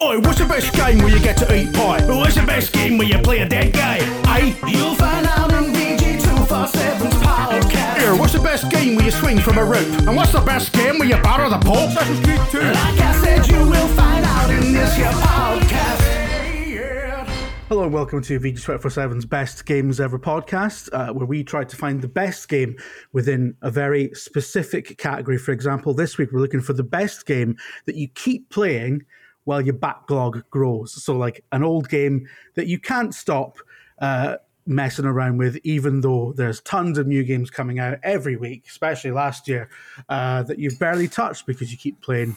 Oi, 0.00 0.16
what's 0.20 0.38
the 0.38 0.44
best 0.44 0.72
game 0.74 0.98
where 0.98 1.08
you 1.08 1.18
get 1.18 1.36
to 1.38 1.52
eat 1.52 1.74
pie? 1.74 2.00
What's 2.06 2.36
the 2.36 2.44
best 2.46 2.72
game 2.72 2.98
where 2.98 3.08
you 3.08 3.18
play 3.18 3.40
a 3.40 3.48
dead 3.48 3.72
guy? 3.72 3.98
Aye, 4.26 4.56
you'll 4.68 4.94
find 4.94 5.26
out 5.26 5.52
in 5.52 5.72
VG247's 5.72 7.16
podcast. 7.16 7.98
Here, 7.98 8.14
what's 8.14 8.32
the 8.32 8.38
best 8.38 8.70
game 8.70 8.94
where 8.94 9.06
you 9.06 9.10
swing 9.10 9.40
from 9.40 9.58
a 9.58 9.64
rope? 9.64 9.88
And 10.06 10.14
what's 10.14 10.30
the 10.30 10.40
best 10.40 10.72
game 10.72 11.00
where 11.00 11.08
you 11.08 11.16
batter 11.16 11.50
the 11.50 11.58
pole? 11.58 11.88
Assassin's 11.88 12.20
Creed 12.20 12.40
2. 12.48 12.60
Like 12.60 12.76
I 12.76 13.20
said, 13.24 13.48
you 13.48 13.58
will 13.58 13.88
find 13.88 14.24
out 14.24 14.48
in 14.50 14.72
this 14.72 14.94
here 14.94 15.06
podcast. 15.06 16.68
Yeah. 16.68 17.24
Hello 17.68 17.82
and 17.82 17.92
welcome 17.92 18.22
to 18.22 18.38
VG247's 18.38 19.26
Best 19.26 19.66
Games 19.66 19.98
Ever 19.98 20.20
podcast, 20.20 20.90
uh, 20.92 21.12
where 21.12 21.26
we 21.26 21.42
try 21.42 21.64
to 21.64 21.76
find 21.76 22.00
the 22.00 22.06
best 22.06 22.48
game 22.48 22.76
within 23.12 23.56
a 23.62 23.70
very 23.72 24.14
specific 24.14 24.96
category. 24.96 25.38
For 25.38 25.50
example, 25.50 25.92
this 25.92 26.18
week 26.18 26.30
we're 26.30 26.38
looking 26.38 26.60
for 26.60 26.72
the 26.72 26.84
best 26.84 27.26
game 27.26 27.56
that 27.86 27.96
you 27.96 28.06
keep 28.06 28.48
playing 28.48 29.04
while 29.48 29.62
your 29.62 29.72
backlog 29.72 30.44
grows. 30.50 31.02
So, 31.02 31.16
like 31.16 31.42
an 31.52 31.64
old 31.64 31.88
game 31.88 32.28
that 32.54 32.66
you 32.66 32.78
can't 32.78 33.14
stop 33.14 33.56
uh, 33.98 34.36
messing 34.66 35.06
around 35.06 35.38
with, 35.38 35.56
even 35.64 36.02
though 36.02 36.34
there's 36.36 36.60
tons 36.60 36.98
of 36.98 37.06
new 37.06 37.24
games 37.24 37.48
coming 37.48 37.78
out 37.78 37.96
every 38.02 38.36
week, 38.36 38.64
especially 38.68 39.10
last 39.10 39.48
year, 39.48 39.70
uh, 40.10 40.42
that 40.42 40.58
you've 40.58 40.78
barely 40.78 41.08
touched 41.08 41.46
because 41.46 41.72
you 41.72 41.78
keep 41.78 41.98
playing 42.02 42.36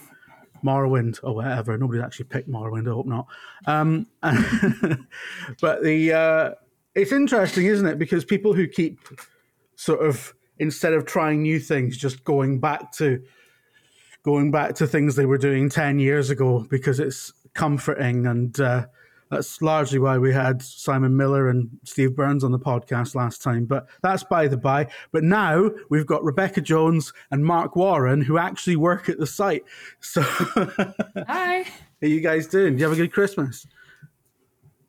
Morrowind 0.64 1.20
or 1.22 1.36
whatever. 1.36 1.78
Nobody 1.78 2.02
actually 2.02 2.28
picked 2.28 2.50
Morrowind. 2.50 2.88
I 2.88 2.94
hope 2.94 3.06
not. 3.08 3.28
Um, 3.66 4.08
but 5.60 5.84
the 5.84 6.14
uh, 6.14 6.52
it's 6.96 7.12
interesting, 7.12 7.66
isn't 7.66 7.88
it? 7.88 8.00
Because 8.00 8.24
people 8.24 8.54
who 8.54 8.68
keep 8.68 9.00
sort 9.76 10.00
of 10.00 10.34
instead 10.60 10.94
of 10.94 11.06
trying 11.06 11.42
new 11.42 11.60
things, 11.60 11.98
just 11.98 12.24
going 12.24 12.62
back 12.62 12.94
to 12.94 13.22
going 14.24 14.52
back 14.52 14.76
to 14.76 14.88
things 14.88 15.16
they 15.16 15.26
were 15.26 15.38
doing 15.38 15.70
10 15.70 16.00
years 16.00 16.30
ago 16.30 16.66
because 16.70 17.00
it's 17.00 17.34
comforting. 17.54 18.28
And 18.28 18.60
uh, 18.60 18.86
that's 19.30 19.62
largely 19.62 19.98
why 20.00 20.18
we 20.18 20.32
had 20.34 20.62
Simon 20.62 21.16
Miller 21.18 21.50
and 21.50 21.70
Steve 21.86 22.16
Burns 22.16 22.44
on 22.44 22.52
the 22.52 22.60
podcast 22.60 23.16
last 23.16 23.42
time. 23.42 23.66
But 23.66 23.88
that's 24.04 24.24
by 24.24 24.48
the 24.48 24.58
by. 24.58 24.88
But 25.12 25.24
now 25.24 25.72
we've 25.90 26.06
got 26.06 26.24
Rebecca 26.24 26.62
Jones 26.62 27.14
and 27.32 27.44
Mark 27.44 27.76
Warren 27.76 28.22
who 28.22 28.38
actually 28.38 28.76
work 28.76 29.10
at 29.10 29.18
the 29.18 29.26
site. 29.28 29.64
So, 30.02 30.22
Hi. 31.28 31.64
how 31.64 32.08
you 32.08 32.22
guys 32.22 32.48
doing? 32.48 32.74
Do 32.76 32.80
you 32.80 32.86
have 32.90 32.94
a 32.94 33.02
good 33.02 33.14
Christmas? 33.14 33.66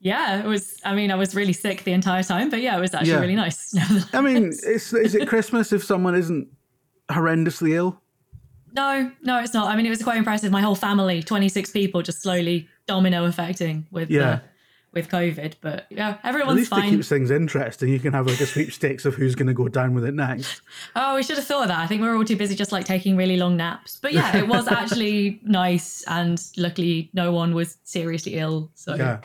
Yeah, 0.01 0.41
it 0.43 0.47
was. 0.47 0.81
I 0.85 0.97
mean, 0.97 1.13
I 1.13 1.15
was 1.15 1.35
really 1.37 1.53
sick 1.53 1.85
the 1.85 1.93
entire 1.93 2.25
time, 2.25 2.51
but 2.51 2.61
yeah, 2.61 2.77
it 2.77 2.81
was 2.81 2.93
actually 2.93 3.11
Yeah. 3.13 3.21
really 3.21 3.37
nice. 3.37 3.73
I 4.13 4.21
mean, 4.21 4.47
is, 4.49 4.93
is 4.93 5.15
it 5.15 5.29
Christmas 5.29 5.73
if 5.73 5.85
someone 5.85 6.17
isn't 6.17 6.49
horrendously 7.09 7.75
ill? 7.75 8.02
No, 8.75 9.11
no, 9.23 9.39
it's 9.41 9.55
not. 9.55 9.69
I 9.69 9.77
mean, 9.77 9.87
it 9.87 9.91
was 9.91 10.03
quite 10.03 10.17
impressive. 10.19 10.51
My 10.53 10.61
whole 10.61 10.75
family, 10.75 11.23
26 11.23 11.71
people, 11.71 12.03
just 12.03 12.23
slowly 12.23 12.69
domino 12.87 13.25
affecting 13.25 13.87
with 13.91 14.11
Yeah. 14.11 14.29
uh, 14.31 14.39
with 14.93 15.09
COVID. 15.09 15.55
But 15.63 15.87
yeah, 15.91 16.19
everyone's 16.23 16.71
At 16.71 16.77
least 16.79 16.87
it 16.87 16.91
keeps 16.97 17.09
things 17.09 17.31
interesting. 17.31 17.89
You 17.89 17.99
can 18.01 18.13
have 18.13 18.27
like 18.27 18.41
a 18.41 18.47
sweepstakes 18.47 19.05
of 19.07 19.15
who's 19.15 19.35
going 19.35 19.47
to 19.47 19.55
go 19.55 19.69
down 19.69 19.95
with 19.95 20.05
it 20.05 20.13
next. 20.15 20.61
Oh, 20.97 21.15
we 21.17 21.23
should 21.23 21.37
have 21.37 21.47
thought 21.47 21.63
of 21.63 21.69
that. 21.69 21.79
I 21.79 21.87
think 21.87 22.03
we 22.03 22.09
were 22.09 22.17
all 22.17 22.25
too 22.25 22.37
busy 22.37 22.55
just 22.55 22.73
like 22.73 22.85
taking 22.85 23.17
really 23.17 23.37
long 23.39 23.57
naps. 23.57 23.99
But 24.03 24.13
yeah, 24.13 24.37
it 24.37 24.47
was 24.49 24.69
actually 24.69 25.41
nice, 25.45 26.05
and 26.09 26.43
luckily, 26.59 27.09
no 27.15 27.33
one 27.33 27.55
was 27.55 27.79
seriously 27.85 28.35
ill, 28.35 28.71
so 28.75 28.95
Yeah. 28.95 29.21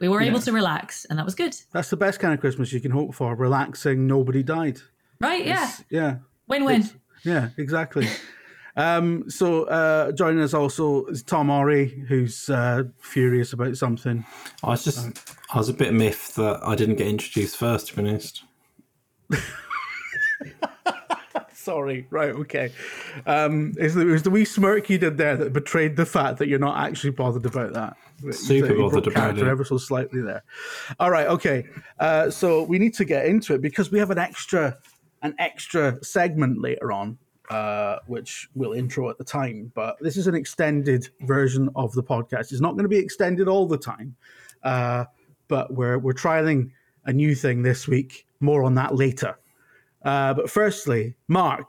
we 0.00 0.08
were 0.08 0.20
able 0.20 0.40
to 0.40 0.50
relax, 0.52 1.04
and 1.04 1.16
that 1.18 1.24
was 1.24 1.36
good. 1.36 1.54
That's 1.72 1.90
the 1.90 1.96
best 1.96 2.18
kind 2.18 2.34
of 2.34 2.40
Christmas 2.40 2.72
you 2.72 2.80
can 2.80 2.90
hope 2.90 3.14
for. 3.14 3.36
Relaxing, 3.36 4.06
nobody 4.08 4.42
died. 4.42 4.80
Right? 5.20 5.46
Yeah, 5.46 5.70
Yeah. 5.90 6.16
win-win. 6.48 6.80
It's- 6.80 6.94
Yeah, 7.24 7.50
exactly. 7.56 8.08
um, 8.76 9.28
so 9.28 9.64
uh, 9.64 10.12
joining 10.12 10.42
us 10.42 10.54
also 10.54 11.06
is 11.06 11.22
Tom 11.22 11.50
Orry, 11.50 11.88
who's 12.08 12.48
uh, 12.48 12.84
furious 12.98 13.52
about 13.52 13.76
something. 13.76 14.24
I 14.62 14.68
was 14.68 14.84
just, 14.84 15.36
I 15.52 15.58
was 15.58 15.68
a 15.68 15.74
bit 15.74 15.92
miffed 15.92 16.36
that 16.36 16.60
I 16.62 16.74
didn't 16.74 16.96
get 16.96 17.08
introduced 17.08 17.56
first, 17.56 17.88
to 17.88 17.96
be 17.96 18.08
honest. 18.08 18.44
Sorry, 21.62 22.06
right, 22.10 22.30
okay. 22.30 22.72
Um, 23.24 23.74
it 23.78 23.94
was 23.94 24.24
the 24.24 24.30
wee 24.30 24.44
smirk 24.44 24.90
you 24.90 24.98
did 24.98 25.16
there 25.16 25.36
that 25.36 25.52
betrayed 25.52 25.96
the 25.96 26.06
fact 26.06 26.38
that 26.38 26.48
you're 26.48 26.58
not 26.58 26.84
actually 26.84 27.10
bothered 27.10 27.46
about 27.46 27.72
that. 27.74 27.96
Super 28.34 28.74
broke 28.74 28.92
bothered 28.92 29.06
about 29.06 29.20
character 29.20 29.46
it. 29.46 29.50
Ever 29.50 29.64
so 29.64 29.78
slightly 29.78 30.20
there. 30.22 30.42
All 30.98 31.12
right, 31.12 31.28
okay. 31.28 31.66
Uh, 32.00 32.30
so 32.30 32.64
we 32.64 32.80
need 32.80 32.94
to 32.94 33.04
get 33.04 33.26
into 33.26 33.54
it 33.54 33.62
because 33.62 33.92
we 33.92 34.00
have 34.00 34.10
an 34.10 34.18
extra, 34.18 34.76
an 35.22 35.36
extra 35.38 36.02
segment 36.04 36.60
later 36.60 36.90
on, 36.90 37.16
uh, 37.50 37.98
which 38.06 38.48
we'll 38.54 38.72
intro 38.72 39.10
at 39.10 39.18
the 39.18 39.24
time. 39.24 39.72
But 39.74 39.96
this 40.00 40.16
is 40.16 40.26
an 40.26 40.34
extended 40.34 41.08
version 41.22 41.68
of 41.76 41.92
the 41.92 42.02
podcast. 42.02 42.52
It's 42.52 42.60
not 42.60 42.72
going 42.72 42.84
to 42.84 42.88
be 42.88 42.98
extended 42.98 43.48
all 43.48 43.66
the 43.66 43.78
time, 43.78 44.16
uh, 44.62 45.04
but 45.48 45.72
we're 45.72 45.98
we're 45.98 46.12
trialing 46.12 46.70
a 47.04 47.12
new 47.12 47.34
thing 47.34 47.62
this 47.62 47.88
week. 47.88 48.26
More 48.40 48.64
on 48.64 48.74
that 48.74 48.94
later. 48.94 49.38
Uh, 50.04 50.34
but 50.34 50.50
firstly, 50.50 51.14
Mark, 51.28 51.68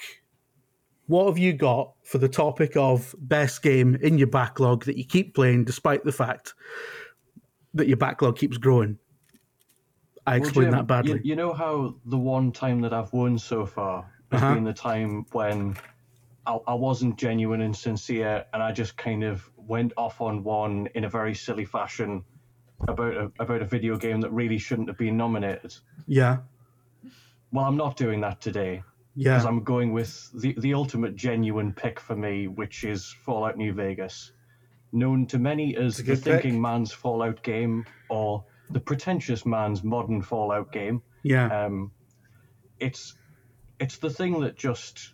what 1.07 1.27
have 1.27 1.37
you 1.37 1.53
got 1.53 1.93
for 2.03 2.17
the 2.17 2.29
topic 2.29 2.75
of 2.75 3.13
best 3.19 3.61
game 3.61 3.95
in 4.01 4.17
your 4.17 4.27
backlog 4.27 4.85
that 4.85 4.97
you 4.97 5.05
keep 5.05 5.35
playing 5.35 5.65
despite 5.65 6.03
the 6.03 6.11
fact 6.11 6.53
that 7.73 7.87
your 7.87 7.97
backlog 7.97 8.37
keeps 8.37 8.57
growing? 8.57 8.97
I 10.25 10.39
Well, 10.39 10.51
Jim, 10.51 10.71
that 10.71 10.87
badly. 10.87 11.13
You, 11.15 11.21
you 11.23 11.35
know 11.35 11.53
how 11.53 11.95
the 12.05 12.17
one 12.17 12.51
time 12.51 12.81
that 12.81 12.93
I've 12.93 13.11
won 13.11 13.37
so 13.37 13.65
far 13.65 14.09
has 14.33 14.41
Uh-huh. 14.43 14.53
been 14.55 14.63
the 14.63 14.73
time 14.73 15.25
when 15.31 15.75
I, 16.45 16.57
I 16.67 16.73
wasn't 16.73 17.17
genuine 17.17 17.61
and 17.61 17.75
sincere, 17.75 18.45
and 18.53 18.61
I 18.61 18.71
just 18.71 18.97
kind 18.97 19.23
of 19.23 19.49
went 19.55 19.93
off 19.95 20.19
on 20.21 20.43
one 20.43 20.87
in 20.95 21.05
a 21.05 21.09
very 21.09 21.33
silly 21.35 21.65
fashion 21.65 22.23
about 22.87 23.13
a, 23.15 23.31
about 23.39 23.61
a 23.61 23.65
video 23.65 23.95
game 23.97 24.19
that 24.21 24.31
really 24.31 24.57
shouldn't 24.57 24.89
have 24.89 24.97
been 24.97 25.15
nominated. 25.15 25.73
yeah, 26.07 26.39
Well, 27.51 27.65
I'm 27.65 27.77
not 27.77 27.95
doing 27.95 28.19
that 28.21 28.41
today 28.41 28.83
Yeah. 29.15 29.33
because 29.35 29.45
I'm 29.45 29.63
going 29.63 29.93
with 29.93 30.29
the, 30.41 30.53
the 30.59 30.73
ultimate 30.73 31.15
genuine 31.15 31.71
pick 31.71 31.99
for 31.99 32.15
me, 32.15 32.47
which 32.47 32.83
is 32.83 33.15
Fallout 33.25 33.55
New 33.57 33.71
Vegas. 33.73 34.33
Known 34.91 35.25
to 35.27 35.39
many 35.39 35.75
as 35.77 35.97
the 35.97 36.03
pick. 36.03 36.17
thinking 36.23 36.61
man's 36.61 36.91
Fallout 36.91 37.41
game 37.43 37.85
or 38.09 38.43
the 38.69 38.79
pretentious 38.81 39.45
man's 39.45 39.83
modern 39.83 40.21
Fallout 40.21 40.71
game. 40.73 41.01
yeah, 41.23 41.65
Um, 41.65 41.91
it's 42.79 43.15
it's 43.83 43.97
the 43.97 44.09
thing 44.09 44.39
that 44.39 44.55
just 44.55 45.13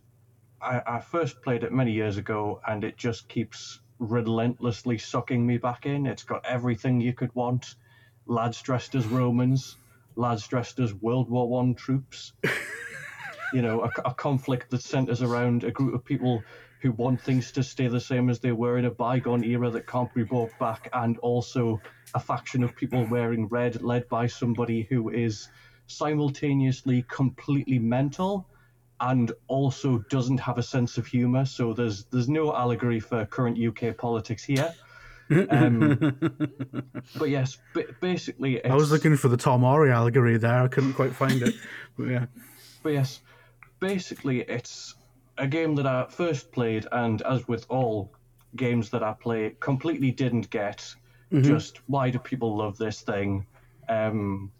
I, 0.61 0.79
I 0.85 0.99
first 0.99 1.41
played 1.41 1.63
it 1.63 1.71
many 1.71 1.91
years 1.91 2.17
ago, 2.17 2.61
and 2.67 2.83
it 2.83 2.97
just 2.97 3.27
keeps 3.27 3.79
relentlessly 3.97 4.99
sucking 4.99 5.43
me 5.43 5.57
back 5.57 5.87
in. 5.87 6.05
It's 6.05 6.21
got 6.21 6.45
everything 6.45 7.01
you 7.01 7.13
could 7.13 7.33
want: 7.33 7.73
lads 8.27 8.61
dressed 8.61 8.93
as 8.93 9.07
Romans, 9.07 9.75
lads 10.15 10.47
dressed 10.47 10.77
as 10.77 10.93
World 10.93 11.31
War 11.31 11.49
One 11.49 11.73
troops. 11.73 12.33
you 13.53 13.63
know, 13.63 13.81
a, 13.81 13.89
a 14.05 14.13
conflict 14.13 14.69
that 14.69 14.83
centers 14.83 15.23
around 15.23 15.63
a 15.63 15.71
group 15.71 15.95
of 15.95 16.05
people 16.05 16.43
who 16.83 16.91
want 16.91 17.19
things 17.19 17.51
to 17.53 17.63
stay 17.63 17.87
the 17.87 17.99
same 17.99 18.29
as 18.29 18.39
they 18.39 18.51
were 18.51 18.77
in 18.77 18.85
a 18.85 18.91
bygone 18.91 19.43
era 19.43 19.71
that 19.71 19.87
can't 19.87 20.13
be 20.13 20.21
brought 20.21 20.51
back, 20.59 20.89
and 20.93 21.17
also 21.17 21.81
a 22.13 22.19
faction 22.19 22.61
of 22.61 22.75
people 22.75 23.03
wearing 23.09 23.47
red, 23.47 23.81
led 23.81 24.07
by 24.09 24.27
somebody 24.27 24.83
who 24.91 25.09
is 25.09 25.49
simultaneously 25.87 27.03
completely 27.09 27.79
mental 27.79 28.45
and 29.01 29.31
also 29.47 29.99
doesn't 30.09 30.39
have 30.39 30.57
a 30.57 30.63
sense 30.63 30.97
of 30.97 31.05
humor. 31.05 31.45
So 31.45 31.73
there's 31.73 32.05
there's 32.05 32.29
no 32.29 32.55
allegory 32.55 32.99
for 32.99 33.25
current 33.25 33.57
UK 33.57 33.97
politics 33.97 34.43
here. 34.43 34.73
Um, 35.49 36.17
but 37.17 37.29
yes, 37.29 37.57
ba- 37.73 37.93
basically, 38.01 38.55
it's, 38.57 38.69
I 38.69 38.75
was 38.75 38.91
looking 38.91 39.15
for 39.15 39.27
the 39.27 39.37
Tom 39.37 39.63
Orry 39.63 39.91
allegory 39.91 40.37
there. 40.37 40.63
I 40.63 40.67
couldn't 40.67 40.93
quite 40.93 41.13
find 41.13 41.41
it. 41.41 41.55
But 41.97 42.07
yeah, 42.07 42.25
But 42.81 42.93
yes, 42.93 43.21
basically, 43.79 44.41
it's 44.41 44.95
a 45.37 45.45
game 45.47 45.75
that 45.75 45.85
I 45.85 46.05
first 46.09 46.51
played, 46.51 46.87
and 46.91 47.21
as 47.23 47.47
with 47.47 47.65
all 47.69 48.11
games 48.55 48.89
that 48.91 49.03
I 49.03 49.13
play, 49.13 49.55
completely 49.59 50.11
didn't 50.11 50.49
get. 50.49 50.95
Just 51.41 51.81
why 51.85 52.09
do 52.09 52.17
people 52.17 52.57
love 52.57 52.77
this 52.79 53.01
thing? 53.01 53.45
Um, 53.87 54.51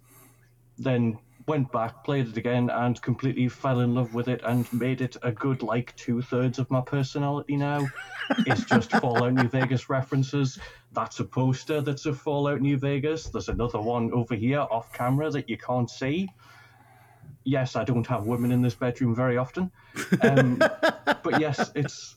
then 0.77 1.17
went 1.49 1.71
back, 1.71 2.03
played 2.03 2.27
it 2.27 2.37
again, 2.37 2.69
and 2.69 3.01
completely 3.01 3.49
fell 3.49 3.79
in 3.81 3.93
love 3.95 4.13
with 4.13 4.27
it, 4.27 4.41
and 4.45 4.71
made 4.71 5.01
it 5.01 5.17
a 5.23 5.31
good 5.31 5.61
like 5.63 5.95
two 5.95 6.21
thirds 6.21 6.59
of 6.59 6.69
my 6.71 6.81
personality 6.81 7.57
now. 7.57 7.87
it's 8.45 8.63
just 8.65 8.91
Fallout 9.01 9.33
New 9.33 9.49
Vegas 9.49 9.89
references. 9.89 10.59
That's 10.93 11.19
a 11.19 11.25
poster 11.25 11.81
that's 11.81 12.05
a 12.05 12.13
Fallout 12.13 12.61
New 12.61 12.77
Vegas. 12.77 13.25
There's 13.25 13.49
another 13.49 13.81
one 13.81 14.11
over 14.13 14.35
here 14.35 14.59
off 14.59 14.93
camera 14.93 15.29
that 15.31 15.49
you 15.49 15.57
can't 15.57 15.89
see 15.89 16.29
yes, 17.45 17.75
I 17.75 17.83
don't 17.83 18.05
have 18.07 18.25
women 18.25 18.51
in 18.51 18.61
this 18.61 18.75
bedroom 18.75 19.15
very 19.15 19.37
often, 19.37 19.71
um, 20.21 20.59
but 21.23 21.39
yes, 21.39 21.71
it's 21.75 22.15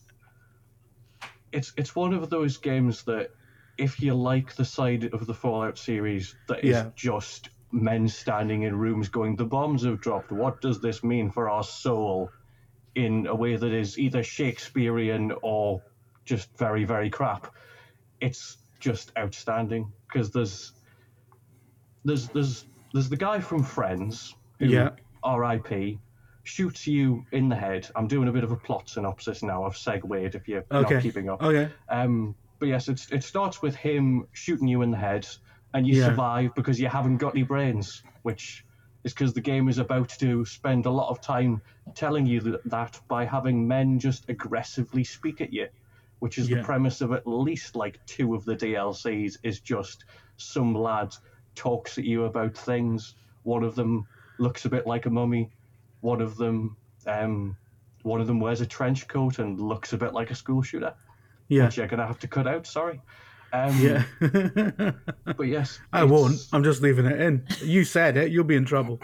it's 1.51 1.73
it's 1.77 1.95
one 1.95 2.13
of 2.13 2.29
those 2.29 2.57
games 2.57 3.03
that 3.05 3.29
if 3.77 3.99
you 4.01 4.13
like 4.13 4.55
the 4.55 4.65
side 4.65 5.05
of 5.13 5.25
the 5.25 5.33
Fallout 5.33 5.77
series 5.77 6.35
that 6.47 6.63
is 6.63 6.75
Yeah. 6.75 6.91
just 6.95 7.49
men 7.73 8.07
standing 8.07 8.63
in 8.63 8.75
rooms 8.75 9.09
going, 9.09 9.35
the 9.35 9.45
bombs 9.45 9.83
have 9.83 9.99
dropped. 9.99 10.31
What 10.31 10.61
does 10.61 10.79
this 10.81 11.03
mean 11.03 11.29
for 11.31 11.49
our 11.49 11.63
soul? 11.63 12.33
In 12.95 13.25
a 13.25 13.35
way 13.35 13.55
that 13.55 13.71
is 13.73 13.97
either 13.97 14.21
Shakespearean 14.21 15.33
or 15.41 15.81
just 16.25 16.55
very 16.59 16.83
very 16.85 17.09
crap. 17.09 17.47
It's 18.21 18.57
just 18.79 19.11
outstanding 19.17 19.91
because 20.07 20.31
there's 20.31 20.73
there's 22.05 22.29
there's 22.29 22.65
there's 22.93 23.09
the 23.09 23.17
guy 23.17 23.39
from 23.39 23.63
Friends 23.63 24.35
who 24.59 24.67
Yeah. 24.67 24.89
R.I.P. 25.23 25.99
shoots 26.43 26.85
you 26.85 27.25
in 27.31 27.49
the 27.49 27.55
head. 27.55 27.87
I'm 27.95 28.07
doing 28.07 28.27
a 28.27 28.31
bit 28.31 28.43
of 28.43 28.51
a 28.51 28.57
plot 28.57 28.89
synopsis 28.89 29.41
now. 29.41 29.63
I've 29.63 29.77
segued 29.77 30.35
if 30.35 30.47
you're 30.47 30.65
Okay. 30.71 30.95
not 30.95 31.01
keeping 31.03 31.29
up. 31.29 31.41
Okay. 31.41 31.69
Um, 31.89 32.35
but 32.59 32.67
yes, 32.67 32.89
it's, 32.89 33.09
it 33.11 33.23
starts 33.23 33.61
with 33.61 33.75
him 33.75 34.25
shooting 34.33 34.67
you 34.67 34.81
in 34.81 34.91
the 34.91 34.97
head, 34.97 35.25
and 35.73 35.87
you 35.87 35.95
Yeah. 35.95 36.07
survive 36.07 36.53
because 36.55 36.79
you 36.79 36.87
haven't 36.87 37.17
got 37.17 37.33
any 37.33 37.43
brains, 37.43 38.03
which 38.21 38.65
is 39.03 39.13
because 39.13 39.33
the 39.33 39.41
game 39.41 39.67
is 39.67 39.79
about 39.79 40.09
to 40.09 40.45
spend 40.45 40.85
a 40.85 40.89
lot 40.91 41.09
of 41.09 41.19
time 41.21 41.61
telling 41.95 42.25
you 42.25 42.39
that, 42.41 42.63
that 42.69 42.99
by 43.07 43.25
having 43.25 43.67
men 43.67 43.99
just 43.99 44.29
aggressively 44.29 45.03
speak 45.03 45.41
at 45.41 45.51
you, 45.51 45.67
which 46.19 46.37
is 46.37 46.49
Yeah. 46.49 46.57
the 46.57 46.63
premise 46.63 47.01
of 47.01 47.11
at 47.11 47.25
least 47.27 47.75
like 47.75 47.99
two 48.05 48.33
of 48.33 48.45
the 48.45 48.55
DLCs, 48.55 49.37
is 49.43 49.59
just 49.59 50.05
some 50.37 50.73
lad 50.73 51.13
talks 51.55 51.97
at 51.97 52.03
you 52.05 52.25
about 52.25 52.55
things. 52.57 53.15
One 53.43 53.63
of 53.63 53.75
them 53.75 54.05
looks 54.39 54.65
a 54.65 54.69
bit 54.69 54.87
like 54.87 55.05
a 55.05 55.09
mummy. 55.09 55.51
One 56.01 56.21
of 56.21 56.37
them, 56.37 56.77
um, 57.05 57.55
one 58.03 58.21
of 58.21 58.27
them 58.27 58.39
wears 58.39 58.61
a 58.61 58.65
trench 58.65 59.07
coat 59.07 59.39
and 59.39 59.59
looks 59.59 59.93
a 59.93 59.97
bit 59.97 60.13
like 60.13 60.31
a 60.31 60.35
school 60.35 60.61
shooter 60.61 60.93
Yeah. 61.49 61.65
which 61.65 61.77
you're 61.77 61.87
gonna 61.87 62.07
have 62.07 62.19
to 62.19 62.27
cut 62.27 62.47
out. 62.47 62.65
Sorry. 62.65 63.01
Um, 63.53 63.79
Yeah. 63.79 64.03
But 65.37 65.47
yes, 65.47 65.79
I 65.93 66.03
won't. 66.03 66.35
I'm 66.51 66.63
just 66.63 66.81
leaving 66.81 67.05
it 67.05 67.19
in. 67.21 67.45
You 67.61 67.83
said 67.85 68.17
it. 68.17 68.31
You'll 68.31 68.43
be 68.43 68.55
in 68.55 68.65
trouble. 68.65 68.99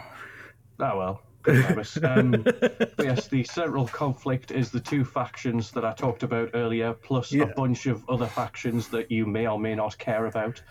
Oh 0.79 0.97
well. 0.97 1.21
Good. 1.41 1.63
Um, 2.03 2.31
but 2.31 2.93
yes, 2.99 3.27
the 3.29 3.43
central 3.45 3.87
conflict 3.87 4.51
is 4.51 4.69
the 4.71 4.79
two 4.81 5.05
factions 5.05 5.71
that 5.71 5.85
I 5.85 5.93
talked 5.93 6.23
about 6.23 6.49
earlier, 6.53 6.93
plus 6.93 7.31
Yeah. 7.31 7.43
a 7.43 7.53
bunch 7.53 7.85
of 7.85 8.03
other 8.09 8.27
factions 8.27 8.89
that 8.89 9.09
you 9.09 9.25
may 9.25 9.47
or 9.47 9.57
may 9.57 9.73
not 9.75 9.97
care 9.97 10.25
about. 10.25 10.61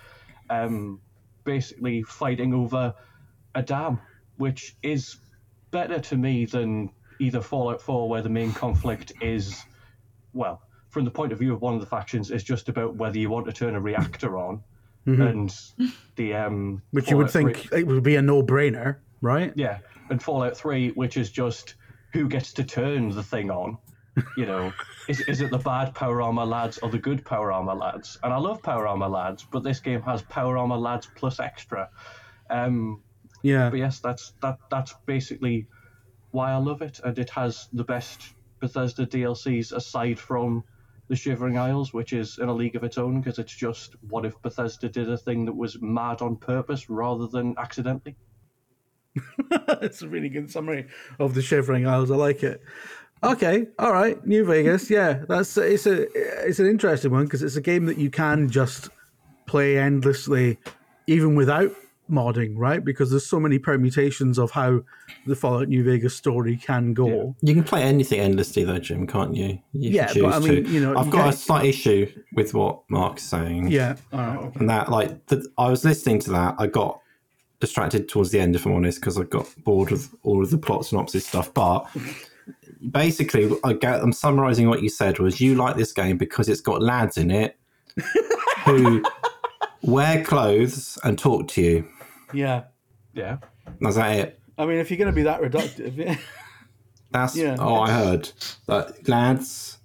Um, 0.50 1.00
basically, 1.44 2.02
fighting 2.02 2.52
over 2.52 2.94
a 3.54 3.62
dam, 3.62 3.98
which 4.36 4.76
is 4.82 5.16
better 5.70 5.98
to 6.00 6.16
me 6.16 6.44
than 6.44 6.90
either 7.18 7.40
Fallout 7.40 7.80
4, 7.80 8.08
where 8.08 8.22
the 8.22 8.28
main 8.28 8.52
conflict 8.52 9.12
is, 9.22 9.64
well, 10.34 10.60
from 10.90 11.04
the 11.04 11.10
point 11.10 11.32
of 11.32 11.38
view 11.38 11.52
of 11.54 11.60
one 11.60 11.74
of 11.74 11.80
the 11.80 11.86
factions, 11.86 12.30
is 12.30 12.42
just 12.44 12.68
about 12.68 12.96
whether 12.96 13.18
you 13.18 13.30
want 13.30 13.46
to 13.46 13.52
turn 13.52 13.74
a 13.74 13.80
reactor 13.80 14.38
on, 14.38 14.62
and 15.06 15.54
the 16.16 16.34
um, 16.34 16.82
Which 16.90 17.06
Mm-hmm. 17.06 17.10
you 17.10 17.16
would 17.18 17.30
think 17.30 17.56
3 17.70 17.78
it 17.80 17.86
would 17.86 18.02
be 18.02 18.16
a 18.16 18.22
no-brainer, 18.22 18.96
right? 19.20 19.52
yeah, 19.56 19.78
and 20.10 20.22
Fallout 20.22 20.56
3, 20.56 20.90
which 20.90 21.16
is 21.16 21.30
just 21.30 21.74
who 22.12 22.28
gets 22.28 22.52
to 22.54 22.64
turn 22.64 23.10
the 23.10 23.22
thing 23.22 23.50
on. 23.50 23.78
You 24.36 24.46
know, 24.46 24.72
is, 25.08 25.20
is 25.20 25.40
it 25.40 25.50
the 25.50 25.58
bad 25.58 25.94
Power 25.94 26.22
Armor 26.22 26.44
lads 26.46 26.78
or 26.78 26.88
the 26.90 26.98
good 26.98 27.24
Power 27.24 27.52
Armor 27.52 27.74
lads? 27.74 28.18
And 28.22 28.32
I 28.32 28.38
love 28.38 28.62
Power 28.62 28.86
Armor 28.86 29.08
lads, 29.08 29.46
but 29.50 29.62
this 29.62 29.80
game 29.80 30.02
has 30.02 30.22
Power 30.22 30.56
Armor 30.58 30.76
lads 30.78 31.08
plus 31.14 31.40
extra. 31.40 31.88
Um, 32.50 33.02
Yeah. 33.42 33.68
but 33.70 33.78
yes, 33.78 34.00
that's 34.00 34.32
that 34.42 34.58
that's 34.70 34.94
basically 35.06 35.66
why 36.30 36.52
I 36.52 36.56
love 36.56 36.82
it, 36.82 37.00
and 37.04 37.18
it 37.18 37.30
has 37.30 37.68
the 37.72 37.84
best 37.84 38.34
Bethesda 38.60 39.06
DLCs 39.06 39.72
aside 39.72 40.18
from 40.18 40.64
the 41.08 41.16
Shivering 41.16 41.58
Isles, 41.58 41.92
which 41.92 42.12
is 42.12 42.38
in 42.38 42.48
a 42.48 42.54
league 42.54 42.76
of 42.76 42.84
its 42.84 42.98
own 42.98 43.20
because 43.20 43.38
it's 43.38 43.54
just 43.54 43.96
what 44.08 44.24
if 44.24 44.40
Bethesda 44.42 44.88
did 44.88 45.10
a 45.10 45.16
thing 45.16 45.46
that 45.46 45.56
was 45.56 45.80
mad 45.80 46.22
on 46.22 46.36
purpose 46.36 46.88
rather 46.88 47.26
than 47.26 47.54
accidentally. 47.58 48.16
It's 49.80 50.02
a 50.02 50.08
really 50.08 50.28
good 50.28 50.50
summary 50.50 50.86
of 51.18 51.34
the 51.34 51.42
Shivering 51.42 51.86
Isles. 51.86 52.10
I 52.10 52.16
like 52.16 52.42
it. 52.42 52.62
Okay, 53.22 53.66
all 53.78 53.92
right, 53.92 54.24
New 54.26 54.44
Vegas. 54.44 54.90
Yeah, 54.90 55.24
that's 55.28 55.56
it's 55.56 55.86
a 55.86 56.06
it's 56.46 56.60
an 56.60 56.66
interesting 56.66 57.10
one 57.10 57.24
because 57.24 57.42
it's 57.42 57.56
a 57.56 57.60
game 57.60 57.86
that 57.86 57.98
you 57.98 58.10
can 58.10 58.48
just 58.48 58.90
play 59.46 59.78
endlessly, 59.78 60.58
even 61.06 61.34
without 61.34 61.72
modding, 62.10 62.54
right? 62.56 62.84
Because 62.84 63.10
there's 63.10 63.26
so 63.26 63.38
many 63.38 63.58
permutations 63.58 64.38
of 64.38 64.50
how 64.50 64.80
the 65.26 65.36
Fallout 65.36 65.68
New 65.68 65.84
Vegas 65.84 66.14
story 66.14 66.56
can 66.56 66.94
go. 66.94 67.34
You 67.40 67.54
can 67.54 67.64
play 67.64 67.82
anything 67.82 68.20
endlessly 68.20 68.64
though, 68.64 68.78
Jim, 68.78 69.06
can't 69.06 69.34
you? 69.34 69.58
you 69.72 69.90
Yeah, 69.90 70.12
but 70.14 70.34
I 70.34 70.38
mean, 70.38 70.64
to. 70.64 70.70
you 70.70 70.80
know, 70.80 70.96
I've 70.96 71.10
got 71.10 71.28
a 71.28 71.36
slight 71.36 71.66
issue 71.66 72.10
with 72.32 72.54
what 72.54 72.80
Mark's 72.88 73.22
saying. 73.22 73.70
Yeah, 73.70 73.96
all 74.12 74.18
right. 74.18 74.56
and 74.56 74.70
that 74.70 74.90
like 74.90 75.26
the, 75.26 75.46
I 75.58 75.70
was 75.70 75.84
listening 75.84 76.18
to 76.20 76.30
that, 76.30 76.56
I 76.58 76.66
got 76.66 77.00
distracted 77.60 78.08
towards 78.08 78.30
the 78.30 78.40
end, 78.40 78.54
if 78.54 78.66
I'm 78.66 78.74
honest, 78.74 79.00
because 79.00 79.18
I 79.18 79.24
got 79.24 79.46
bored 79.64 79.92
of 79.92 80.08
all 80.22 80.42
of 80.42 80.50
the 80.50 80.58
plot 80.58 80.86
synopsis 80.86 81.26
stuff. 81.26 81.52
But 81.52 81.86
basically, 82.90 83.50
I 83.64 83.72
get, 83.74 84.00
I'm 84.00 84.12
summarizing 84.12 84.68
what 84.68 84.82
you 84.82 84.88
said 84.88 85.18
was 85.18 85.40
you 85.40 85.54
like 85.54 85.76
this 85.76 85.92
game 85.92 86.16
because 86.18 86.48
it's 86.48 86.60
got 86.60 86.82
lads 86.82 87.16
in 87.16 87.30
it 87.30 87.56
who 88.64 89.02
wear 89.82 90.24
clothes 90.24 90.98
and 91.04 91.18
talk 91.18 91.48
to 91.48 91.62
you. 91.62 91.88
Yeah, 92.32 92.64
Yeah. 93.14 93.38
Is 93.82 93.94
that 93.96 94.16
it? 94.16 94.40
I 94.56 94.66
mean, 94.66 94.78
if 94.78 94.90
you're 94.90 94.98
going 94.98 95.10
to 95.10 95.14
be 95.14 95.22
that 95.22 95.40
reductive, 95.40 95.96
yeah. 96.04 96.16
That's 97.10 97.36
Yeah. 97.36 97.56
oh, 97.58 97.76
I 97.80 97.90
heard 97.90 98.30
that 98.66 99.08
lads. 99.08 99.78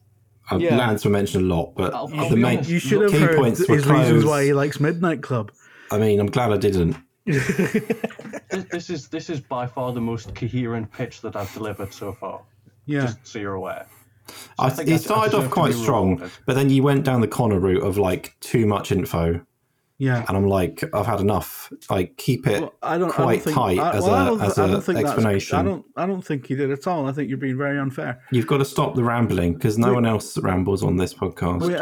Uh, 0.51 0.57
Yeah. 0.57 0.75
Lads 0.75 1.05
were 1.05 1.11
mentioned 1.11 1.49
a 1.49 1.55
lot, 1.55 1.73
but 1.75 1.93
I'll- 1.93 2.11
I'll 2.15 2.29
the 2.29 2.35
main 2.35 2.57
honest, 2.57 2.69
you 2.69 2.79
should 2.79 3.01
have 3.01 3.13
heard 3.13 3.37
points 3.37 3.59
his 3.65 3.85
were 3.85 3.93
reasons 3.93 4.25
why 4.25 4.43
he 4.43 4.53
likes 4.53 4.79
Midnight 4.79 5.21
Club. 5.21 5.51
I 5.91 5.97
mean, 5.97 6.19
I'm 6.19 6.27
glad 6.27 6.51
I 6.51 6.57
didn't. 6.57 6.97
This, 7.25 8.65
this 8.71 8.89
is 8.89 9.07
this 9.07 9.29
is 9.29 9.39
by 9.39 9.65
far 9.65 9.93
the 9.93 10.01
most 10.01 10.35
coherent 10.35 10.91
pitch 10.91 11.21
that 11.21 11.35
I've 11.35 11.51
delivered 11.53 11.93
so 11.93 12.11
far. 12.13 12.41
Yeah, 12.85 13.01
Just 13.05 13.25
so 13.25 13.39
you're 13.39 13.53
aware. 13.53 13.85
I, 14.59 14.69
think 14.69 14.89
it 14.89 14.91
I- 14.91 14.95
I 14.95 14.97
started 14.97 15.33
off 15.35 15.49
quite 15.49 15.73
strong, 15.73 16.15
rewarded. 16.15 16.31
but 16.45 16.55
then 16.55 16.69
you 16.69 16.83
went 16.83 17.05
down 17.05 17.21
the 17.21 17.27
Connor 17.27 17.59
route 17.59 17.83
of 17.83 17.97
like 17.97 18.35
too 18.41 18.65
much 18.65 18.91
info, 18.91 19.39
yeah. 20.03 20.25
and 20.27 20.35
I'm 20.37 20.47
like, 20.47 20.83
I've 20.93 21.05
had 21.05 21.19
enough. 21.19 21.71
Like, 21.89 22.17
keep 22.17 22.45
it 22.47 22.61
Well, 22.61 22.73
I 22.81 22.97
don't, 22.97 23.09
I 23.11 23.13
quite 23.13 23.33
don't 23.35 23.43
think, 23.43 23.55
tight 23.55 23.79
I, 23.79 23.91
as 23.97 24.03
well, 24.03 24.13
I 24.13 24.23
a 24.23 24.25
don't, 24.25 24.41
as 24.41 24.59
I 24.59 24.65
a 24.65 24.67
don't 24.71 24.81
think 24.81 24.99
explanation. 24.99 25.57
I 25.57 25.63
don't. 25.63 25.85
I 25.95 26.05
don't 26.05 26.21
think 26.21 26.47
he 26.47 26.55
did 26.55 26.71
at 26.71 26.85
all. 26.87 27.07
I 27.07 27.11
think 27.11 27.29
you're 27.29 27.37
being 27.37 27.57
very 27.57 27.79
unfair. 27.79 28.21
You've 28.31 28.47
got 28.47 28.57
to 28.57 28.65
stop 28.65 28.95
the 28.95 29.03
rambling 29.03 29.53
because 29.53 29.77
no 29.77 29.93
one 29.93 30.05
else 30.05 30.37
rambles 30.37 30.83
on 30.83 30.97
this 30.97 31.13
podcast. 31.13 31.61
We- 31.61 31.73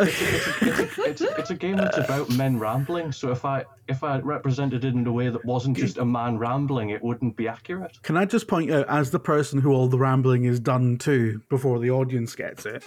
It's, 0.71 0.97
it's, 0.97 1.21
it's 1.21 1.49
a 1.49 1.55
game 1.55 1.77
that's 1.77 1.97
about 1.97 2.29
men 2.31 2.57
rambling. 2.59 3.11
So 3.11 3.31
if 3.31 3.43
I 3.45 3.65
if 3.87 4.03
I 4.03 4.19
represented 4.19 4.85
it 4.85 4.93
in 4.93 5.05
a 5.05 5.11
way 5.11 5.29
that 5.29 5.43
wasn't 5.43 5.75
just 5.77 5.97
a 5.97 6.05
man 6.05 6.37
rambling, 6.37 6.89
it 6.91 7.03
wouldn't 7.03 7.35
be 7.35 7.47
accurate. 7.47 8.01
Can 8.03 8.15
I 8.17 8.25
just 8.25 8.47
point 8.47 8.71
out, 8.71 8.85
as 8.87 9.11
the 9.11 9.19
person 9.19 9.59
who 9.59 9.73
all 9.73 9.87
the 9.87 9.97
rambling 9.99 10.45
is 10.45 10.59
done 10.59 10.97
to 10.99 11.41
before 11.49 11.79
the 11.79 11.91
audience 11.91 12.35
gets 12.35 12.65
it, 12.65 12.83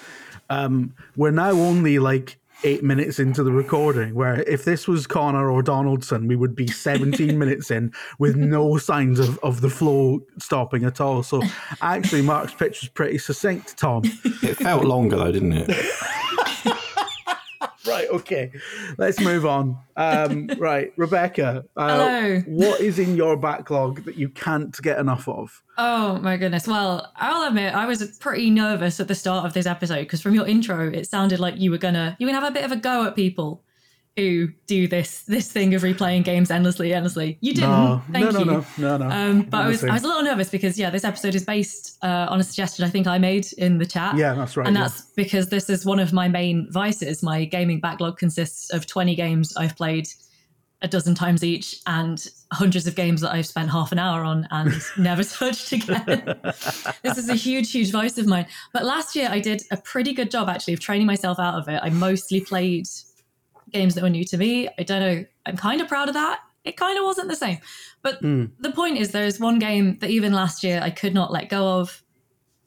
um, 0.50 0.94
we're 1.16 1.30
now 1.30 1.50
only 1.50 1.98
like 1.98 2.38
eight 2.64 2.82
minutes 2.82 3.18
into 3.18 3.42
the 3.42 3.52
recording. 3.52 4.14
Where 4.14 4.42
if 4.42 4.64
this 4.64 4.88
was 4.88 5.06
Connor 5.06 5.50
or 5.50 5.62
Donaldson, 5.62 6.26
we 6.26 6.36
would 6.36 6.56
be 6.56 6.66
17 6.66 7.38
minutes 7.38 7.70
in 7.70 7.92
with 8.18 8.36
no 8.36 8.78
signs 8.78 9.20
of, 9.20 9.38
of 9.38 9.60
the 9.60 9.70
flow 9.70 10.20
stopping 10.38 10.84
at 10.84 11.00
all. 11.00 11.22
So 11.22 11.42
actually, 11.80 12.22
Mark's 12.22 12.54
pitch 12.54 12.80
was 12.80 12.88
pretty 12.88 13.18
succinct, 13.18 13.76
Tom. 13.76 14.02
It 14.42 14.56
felt 14.56 14.84
longer 14.84 15.16
though, 15.16 15.32
didn't 15.32 15.52
it? 15.52 15.70
Right, 17.94 18.08
okay. 18.10 18.50
Let's 18.98 19.20
move 19.20 19.46
on. 19.46 19.78
Um, 19.96 20.50
right, 20.58 20.92
Rebecca, 20.96 21.64
uh, 21.76 21.88
Hello. 21.88 22.40
what 22.46 22.80
is 22.80 22.98
in 22.98 23.14
your 23.14 23.36
backlog 23.36 24.04
that 24.04 24.16
you 24.16 24.28
can't 24.28 24.76
get 24.82 24.98
enough 24.98 25.28
of? 25.28 25.62
Oh 25.78 26.18
my 26.18 26.36
goodness. 26.36 26.66
Well, 26.66 27.12
I'll 27.14 27.46
admit 27.46 27.74
I 27.74 27.86
was 27.86 28.02
pretty 28.18 28.50
nervous 28.50 28.98
at 28.98 29.06
the 29.06 29.14
start 29.14 29.46
of 29.46 29.52
this 29.52 29.66
episode 29.66 30.00
because 30.00 30.20
from 30.20 30.34
your 30.34 30.46
intro 30.46 30.90
it 30.90 31.06
sounded 31.06 31.38
like 31.38 31.58
you 31.58 31.70
were 31.70 31.78
gonna 31.78 32.16
you 32.18 32.26
were 32.26 32.32
gonna 32.32 32.44
have 32.44 32.50
a 32.50 32.54
bit 32.54 32.64
of 32.64 32.72
a 32.72 32.76
go 32.76 33.04
at 33.06 33.14
people 33.14 33.62
who 34.16 34.48
do 34.66 34.86
this 34.86 35.22
this 35.22 35.50
thing 35.50 35.74
of 35.74 35.82
replaying 35.82 36.24
games 36.24 36.50
endlessly, 36.50 36.94
endlessly. 36.94 37.36
You 37.40 37.54
didn't. 37.54 37.70
No, 37.70 38.02
Thank 38.12 38.32
no, 38.32 38.38
you. 38.38 38.44
no, 38.44 38.66
no, 38.78 38.96
no, 38.96 39.08
no. 39.08 39.10
Um, 39.10 39.42
but 39.42 39.62
I 39.62 39.68
was 39.68 39.84
I 39.84 39.92
was 39.92 40.04
a 40.04 40.06
little 40.06 40.22
nervous 40.22 40.50
because 40.50 40.78
yeah, 40.78 40.90
this 40.90 41.04
episode 41.04 41.34
is 41.34 41.44
based 41.44 41.98
uh, 42.02 42.26
on 42.28 42.38
a 42.38 42.44
suggestion 42.44 42.84
I 42.84 42.90
think 42.90 43.06
I 43.06 43.18
made 43.18 43.46
in 43.58 43.78
the 43.78 43.86
chat. 43.86 44.16
Yeah, 44.16 44.34
that's 44.34 44.56
right. 44.56 44.66
And 44.66 44.76
yeah. 44.76 44.84
that's 44.84 45.02
because 45.16 45.48
this 45.48 45.68
is 45.68 45.84
one 45.84 45.98
of 45.98 46.12
my 46.12 46.28
main 46.28 46.68
vices. 46.70 47.22
My 47.22 47.44
gaming 47.44 47.80
backlog 47.80 48.18
consists 48.18 48.72
of 48.72 48.86
20 48.86 49.16
games 49.16 49.56
I've 49.56 49.76
played 49.76 50.06
a 50.82 50.88
dozen 50.88 51.14
times 51.14 51.42
each 51.42 51.80
and 51.86 52.28
hundreds 52.52 52.86
of 52.86 52.94
games 52.94 53.22
that 53.22 53.32
I've 53.32 53.46
spent 53.46 53.70
half 53.70 53.90
an 53.90 53.98
hour 53.98 54.22
on 54.22 54.46
and 54.50 54.72
never 54.98 55.24
touched 55.24 55.72
again. 55.72 56.38
this 57.02 57.16
is 57.16 57.28
a 57.28 57.34
huge, 57.34 57.72
huge 57.72 57.90
vice 57.90 58.18
of 58.18 58.26
mine. 58.26 58.46
But 58.72 58.84
last 58.84 59.16
year 59.16 59.28
I 59.30 59.40
did 59.40 59.62
a 59.72 59.78
pretty 59.78 60.12
good 60.12 60.30
job 60.30 60.48
actually 60.48 60.74
of 60.74 60.80
training 60.80 61.06
myself 61.06 61.38
out 61.40 61.54
of 61.54 61.68
it. 61.68 61.80
I 61.82 61.88
mostly 61.88 62.40
played 62.42 62.86
games 63.74 63.94
that 63.94 64.02
were 64.02 64.08
new 64.10 64.24
to 64.24 64.38
me. 64.38 64.68
I 64.78 64.82
don't 64.84 65.00
know. 65.00 65.24
I'm 65.46 65.56
kind 65.56 65.80
of 65.82 65.88
proud 65.88 66.08
of 66.08 66.14
that. 66.14 66.40
It 66.64 66.76
kind 66.78 66.96
of 66.98 67.04
wasn't 67.04 67.28
the 67.28 67.36
same. 67.36 67.58
But 68.02 68.22
Mm. 68.22 68.50
the 68.60 68.70
point 68.72 68.96
is, 68.96 69.10
there's 69.10 69.38
one 69.38 69.58
game 69.58 69.98
that 69.98 70.08
even 70.08 70.32
last 70.32 70.64
year 70.64 70.80
I 70.82 70.88
could 70.90 71.12
not 71.12 71.30
let 71.32 71.50
go 71.50 71.80
of. 71.80 72.02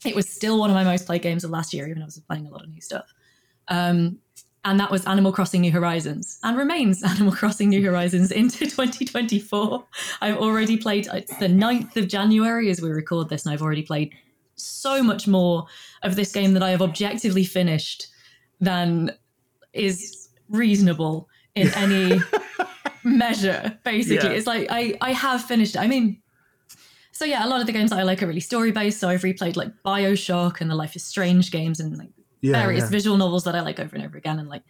It 0.05 0.15
was 0.15 0.29
still 0.29 0.59
one 0.59 0.69
of 0.69 0.75
my 0.75 0.83
most 0.83 1.07
played 1.07 1.23
games 1.23 1.43
of 1.43 1.49
last 1.49 1.73
year, 1.73 1.85
even 1.87 1.99
though 1.99 2.03
I 2.03 2.05
was 2.05 2.19
playing 2.19 2.45
a 2.45 2.51
lot 2.51 2.63
of 2.63 2.69
new 2.69 2.81
stuff. 2.81 3.05
Um, 3.69 4.19
and 4.65 4.79
that 4.79 4.91
was 4.91 5.05
Animal 5.05 5.31
Crossing 5.31 5.61
New 5.61 5.71
Horizons, 5.71 6.39
and 6.43 6.57
remains 6.57 7.01
Animal 7.13 7.31
Crossing 7.31 7.69
New 7.69 7.83
Horizons 7.83 8.31
into 8.31 8.65
2024. 8.65 9.83
I've 10.21 10.37
already 10.37 10.77
played, 10.77 11.07
it's 11.13 11.35
the 11.37 11.47
9th 11.47 11.95
of 11.95 12.07
January 12.07 12.69
as 12.69 12.81
we 12.81 12.89
record 12.89 13.29
this, 13.29 13.45
and 13.45 13.53
I've 13.53 13.61
already 13.61 13.81
played 13.83 14.13
so 14.55 15.01
much 15.01 15.27
more 15.27 15.65
of 16.03 16.15
this 16.15 16.31
game 16.31 16.53
that 16.53 16.63
I 16.63 16.69
have 16.71 16.81
objectively 16.81 17.43
finished 17.45 18.07
than 18.59 19.11
is 19.73 20.26
reasonable 20.49 21.27
in 21.55 21.69
any 21.75 22.19
measure. 23.03 23.77
Basically, 23.83 24.29
Yeah. 24.29 24.35
it's 24.35 24.47
like 24.47 24.67
I 24.69 24.97
I 25.01 25.11
have 25.11 25.43
finished. 25.43 25.75
it. 25.75 25.79
I 25.79 25.87
mean, 25.87 26.21
so 27.11 27.25
yeah, 27.25 27.45
a 27.45 27.49
lot 27.49 27.61
of 27.61 27.67
the 27.67 27.73
games 27.73 27.89
that 27.89 27.99
I 27.99 28.03
like 28.03 28.21
are 28.21 28.27
really 28.27 28.39
story 28.39 28.71
based. 28.71 28.99
So 28.99 29.09
I've 29.09 29.21
replayed 29.21 29.55
like 29.55 29.71
Bioshock 29.85 30.61
and 30.61 30.69
the 30.69 30.75
Life 30.75 30.95
is 30.95 31.03
Strange 31.03 31.51
games 31.51 31.79
and 31.79 31.97
like 31.97 32.09
Yeah, 32.41 32.53
various 32.53 32.83
yeah. 32.85 32.89
visual 32.89 33.17
novels 33.17 33.43
that 33.45 33.55
I 33.55 33.61
like 33.61 33.79
over 33.79 33.95
and 33.95 34.05
over 34.05 34.17
again. 34.17 34.37
And 34.39 34.47
like, 34.49 34.63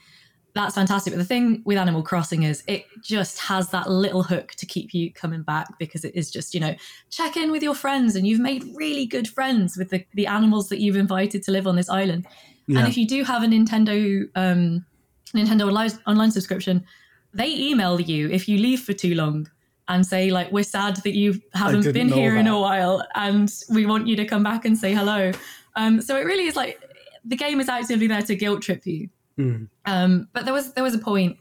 that's 0.54 0.76
fantastic. 0.76 1.14
But 1.14 1.18
the 1.20 1.26
thing 1.26 1.62
with 1.66 1.78
Animal 1.78 2.02
Crossing 2.04 2.44
is 2.44 2.64
it 2.68 2.86
just 3.04 3.38
has 3.40 3.70
that 3.72 3.90
little 3.90 4.24
hook 4.24 4.54
to 4.58 4.66
keep 4.66 4.94
you 4.94 5.12
coming 5.14 5.44
back 5.44 5.68
because 5.78 6.06
it 6.06 6.16
is 6.16 6.32
just, 6.32 6.54
you 6.54 6.60
know, 6.62 6.74
check 7.12 7.36
in 7.38 7.52
with 7.52 7.62
your 7.62 7.76
friends 7.76 8.16
and 8.16 8.26
you've 8.26 8.40
made 8.40 8.64
really 8.76 9.06
good 9.06 9.28
friends 9.28 9.76
with 9.78 9.90
the, 9.90 10.04
the 10.14 10.26
animals 10.26 10.70
that 10.70 10.80
you've 10.80 10.96
invited 10.96 11.44
to 11.44 11.52
live 11.52 11.68
on 11.68 11.76
this 11.76 11.90
island. 11.90 12.26
Yeah. 12.66 12.80
And 12.80 12.88
if 12.88 12.98
you 12.98 13.06
do 13.08 13.24
have 13.24 13.44
a 13.44 13.46
Nintendo 13.46 14.28
um, 14.36 14.86
Nintendo 15.34 15.68
online, 15.68 15.92
online 16.06 16.32
subscription, 16.32 16.86
they 17.34 17.50
email 17.50 18.00
you 18.00 18.30
if 18.30 18.48
you 18.48 18.58
leave 18.58 18.82
for 18.82 18.94
too 18.94 19.16
long 19.16 19.50
and 19.88 20.06
say 20.06 20.32
like 20.32 20.52
we're 20.52 20.64
sad 20.64 20.98
that 20.98 21.14
you 21.14 21.42
haven't 21.54 21.94
been 21.94 22.10
here 22.10 22.36
in 22.36 22.48
a 22.48 22.60
while 22.60 23.06
and 23.16 23.54
we 23.70 23.86
want 23.86 24.08
you 24.08 24.16
to 24.16 24.26
come 24.26 24.44
back 24.44 24.66
and 24.66 24.78
say 24.78 24.94
hello. 24.94 25.32
Um, 25.76 26.02
so 26.02 26.18
it 26.18 26.26
really 26.26 26.46
is 26.46 26.56
like 26.56 26.82
the 27.24 27.36
game 27.36 27.60
is 27.60 27.70
actively 27.70 28.08
there 28.08 28.22
to 28.22 28.36
guilt 28.36 28.62
trip 28.62 28.86
you. 28.86 29.10
Mm. 29.38 29.70
Um, 29.86 30.28
but 30.34 30.46
there 30.46 30.54
was 30.54 30.74
there 30.74 30.84
was 30.84 30.94
a 30.94 31.00
point 31.00 31.38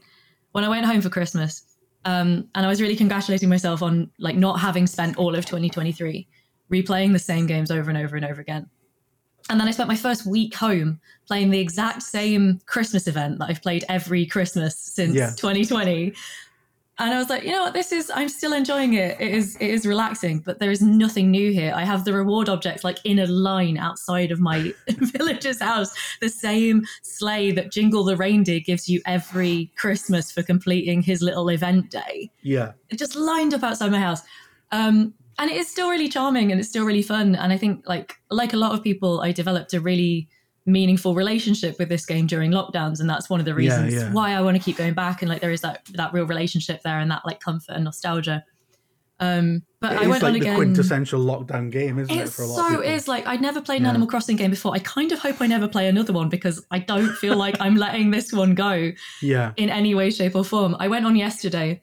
when 0.51 0.63
I 0.63 0.69
went 0.69 0.85
home 0.85 1.01
for 1.01 1.09
Christmas, 1.09 1.63
um, 2.05 2.47
and 2.55 2.65
I 2.65 2.69
was 2.69 2.81
really 2.81 2.95
congratulating 2.95 3.49
myself 3.49 3.81
on 3.81 4.11
like 4.19 4.35
not 4.35 4.59
having 4.59 4.87
spent 4.87 5.17
all 5.17 5.35
of 5.35 5.45
2023 5.45 6.27
replaying 6.71 7.13
the 7.13 7.19
same 7.19 7.47
games 7.47 7.71
over 7.71 7.89
and 7.89 7.97
over 7.97 8.15
and 8.15 8.25
over 8.25 8.39
again. 8.39 8.69
And 9.49 9.59
then 9.59 9.67
I 9.67 9.71
spent 9.71 9.87
my 9.87 9.95
first 9.95 10.25
week 10.25 10.53
home 10.55 10.99
playing 11.25 11.51
the 11.51 11.59
exact 11.59 12.03
same 12.03 12.59
Christmas 12.65 13.07
event 13.07 13.39
that 13.39 13.49
I've 13.49 13.61
played 13.61 13.85
every 13.89 14.25
Christmas 14.25 14.77
since 14.77 15.15
Yeah. 15.15 15.31
2020. 15.37 16.13
And 16.99 17.13
I 17.13 17.19
was 17.19 17.29
like, 17.29 17.43
you 17.43 17.51
know 17.51 17.61
what, 17.61 17.73
this 17.73 17.91
is 17.91 18.11
I'm 18.15 18.27
still 18.27 18.53
enjoying 18.53 18.93
it. 18.95 19.21
It 19.21 19.31
is 19.31 19.55
it 19.57 19.69
is 19.69 19.85
relaxing, 19.85 20.39
but 20.39 20.57
there 20.57 20.71
is 20.71 20.81
nothing 20.81 21.29
new 21.29 21.51
here. 21.51 21.71
I 21.75 21.83
have 21.85 22.05
the 22.05 22.13
reward 22.13 22.49
objects 22.49 22.83
like 22.83 22.97
in 23.03 23.19
a 23.19 23.27
line 23.27 23.77
outside 23.77 24.31
of 24.31 24.39
my 24.39 24.73
villager's 24.89 25.61
house. 25.61 25.93
The 26.21 26.29
same 26.29 26.85
sleigh 27.03 27.51
that 27.51 27.71
Jingle 27.71 28.03
the 28.03 28.17
reindeer 28.17 28.59
gives 28.59 28.89
you 28.89 28.99
every 29.05 29.71
Christmas 29.75 30.31
for 30.31 30.41
completing 30.41 31.03
his 31.03 31.21
little 31.21 31.49
event 31.49 31.91
day 31.91 32.31
Yeah. 32.41 32.71
it 32.89 32.97
just 32.97 33.15
lined 33.15 33.53
up 33.53 33.61
outside 33.63 33.91
my 33.91 33.99
house. 33.99 34.23
Um, 34.71 35.13
and 35.39 35.49
it 35.51 35.57
is 35.57 35.67
still 35.67 35.89
really 35.89 36.09
charming 36.09 36.51
and 36.51 36.59
it's 36.59 36.69
still 36.69 36.85
really 36.85 37.01
fun. 37.03 37.35
And 37.35 37.53
I 37.53 37.57
think 37.57 37.87
like 37.87 38.15
like 38.31 38.53
a 38.53 38.57
lot 38.57 38.73
of 38.73 38.83
people, 38.83 39.21
I 39.21 39.31
developed 39.31 39.73
a 39.73 39.79
really 39.79 40.27
meaningful 40.65 41.15
relationship 41.15 41.79
with 41.79 41.87
this 41.89 42.05
game 42.05 42.27
during 42.27 42.51
lockdowns, 42.51 42.99
and 42.99 43.09
that's 43.09 43.29
one 43.29 43.39
of 43.39 43.45
the 43.45 43.53
reasons 43.55 43.93
yeah. 43.93 44.11
why 44.11 44.31
I 44.33 44.41
want 44.41 44.57
to 44.57 44.63
keep 44.63 44.77
going 44.77 44.93
back. 44.93 45.21
And 45.21 45.29
like 45.29 45.41
there 45.41 45.51
is 45.51 45.61
that 45.61 45.81
that 45.93 46.11
real 46.13 46.25
relationship 46.25 46.81
there 46.83 46.99
and 46.99 47.09
that 47.11 47.21
like 47.25 47.39
comfort 47.39 47.73
and 47.73 47.83
nostalgia. 47.85 48.43
Um, 49.19 49.63
but 49.79 49.93
It 49.93 50.03
I 50.03 50.07
went 50.07 50.21
like 50.21 50.29
on 50.29 50.33
the 50.33 50.39
again. 50.41 50.55
quintessential 50.57 51.19
lockdown 51.19 51.71
game, 51.71 51.97
isn't 51.97 52.15
It 52.15 52.27
it, 52.27 52.29
for 52.29 52.43
a 52.43 52.45
lot 52.45 52.55
so 52.55 52.65
of 52.65 52.69
people? 52.83 52.83
is 52.83 53.07
like 53.07 53.25
I'd 53.25 53.41
never 53.41 53.61
played 53.61 53.77
an 53.77 53.83
Yeah. 53.85 53.89
Animal 53.89 54.07
Crossing 54.07 54.35
game 54.35 54.51
before. 54.51 54.73
I 54.75 54.79
kind 54.79 55.11
of 55.11 55.17
hope 55.19 55.41
I 55.41 55.47
never 55.47 55.67
play 55.67 55.87
another 55.87 56.13
one 56.13 56.29
because 56.29 56.63
I 56.69 56.77
don't 56.79 57.15
feel 57.15 57.35
like 57.35 57.55
I'm 57.59 57.75
letting 57.77 58.11
this 58.11 58.31
one 58.31 58.53
go 58.53 58.91
Yeah. 59.21 59.53
in 59.57 59.69
any 59.69 59.95
way, 59.95 60.11
shape, 60.11 60.35
or 60.35 60.43
form. 60.43 60.75
I 60.79 60.87
went 60.87 61.05
on 61.07 61.15
yesterday, 61.15 61.81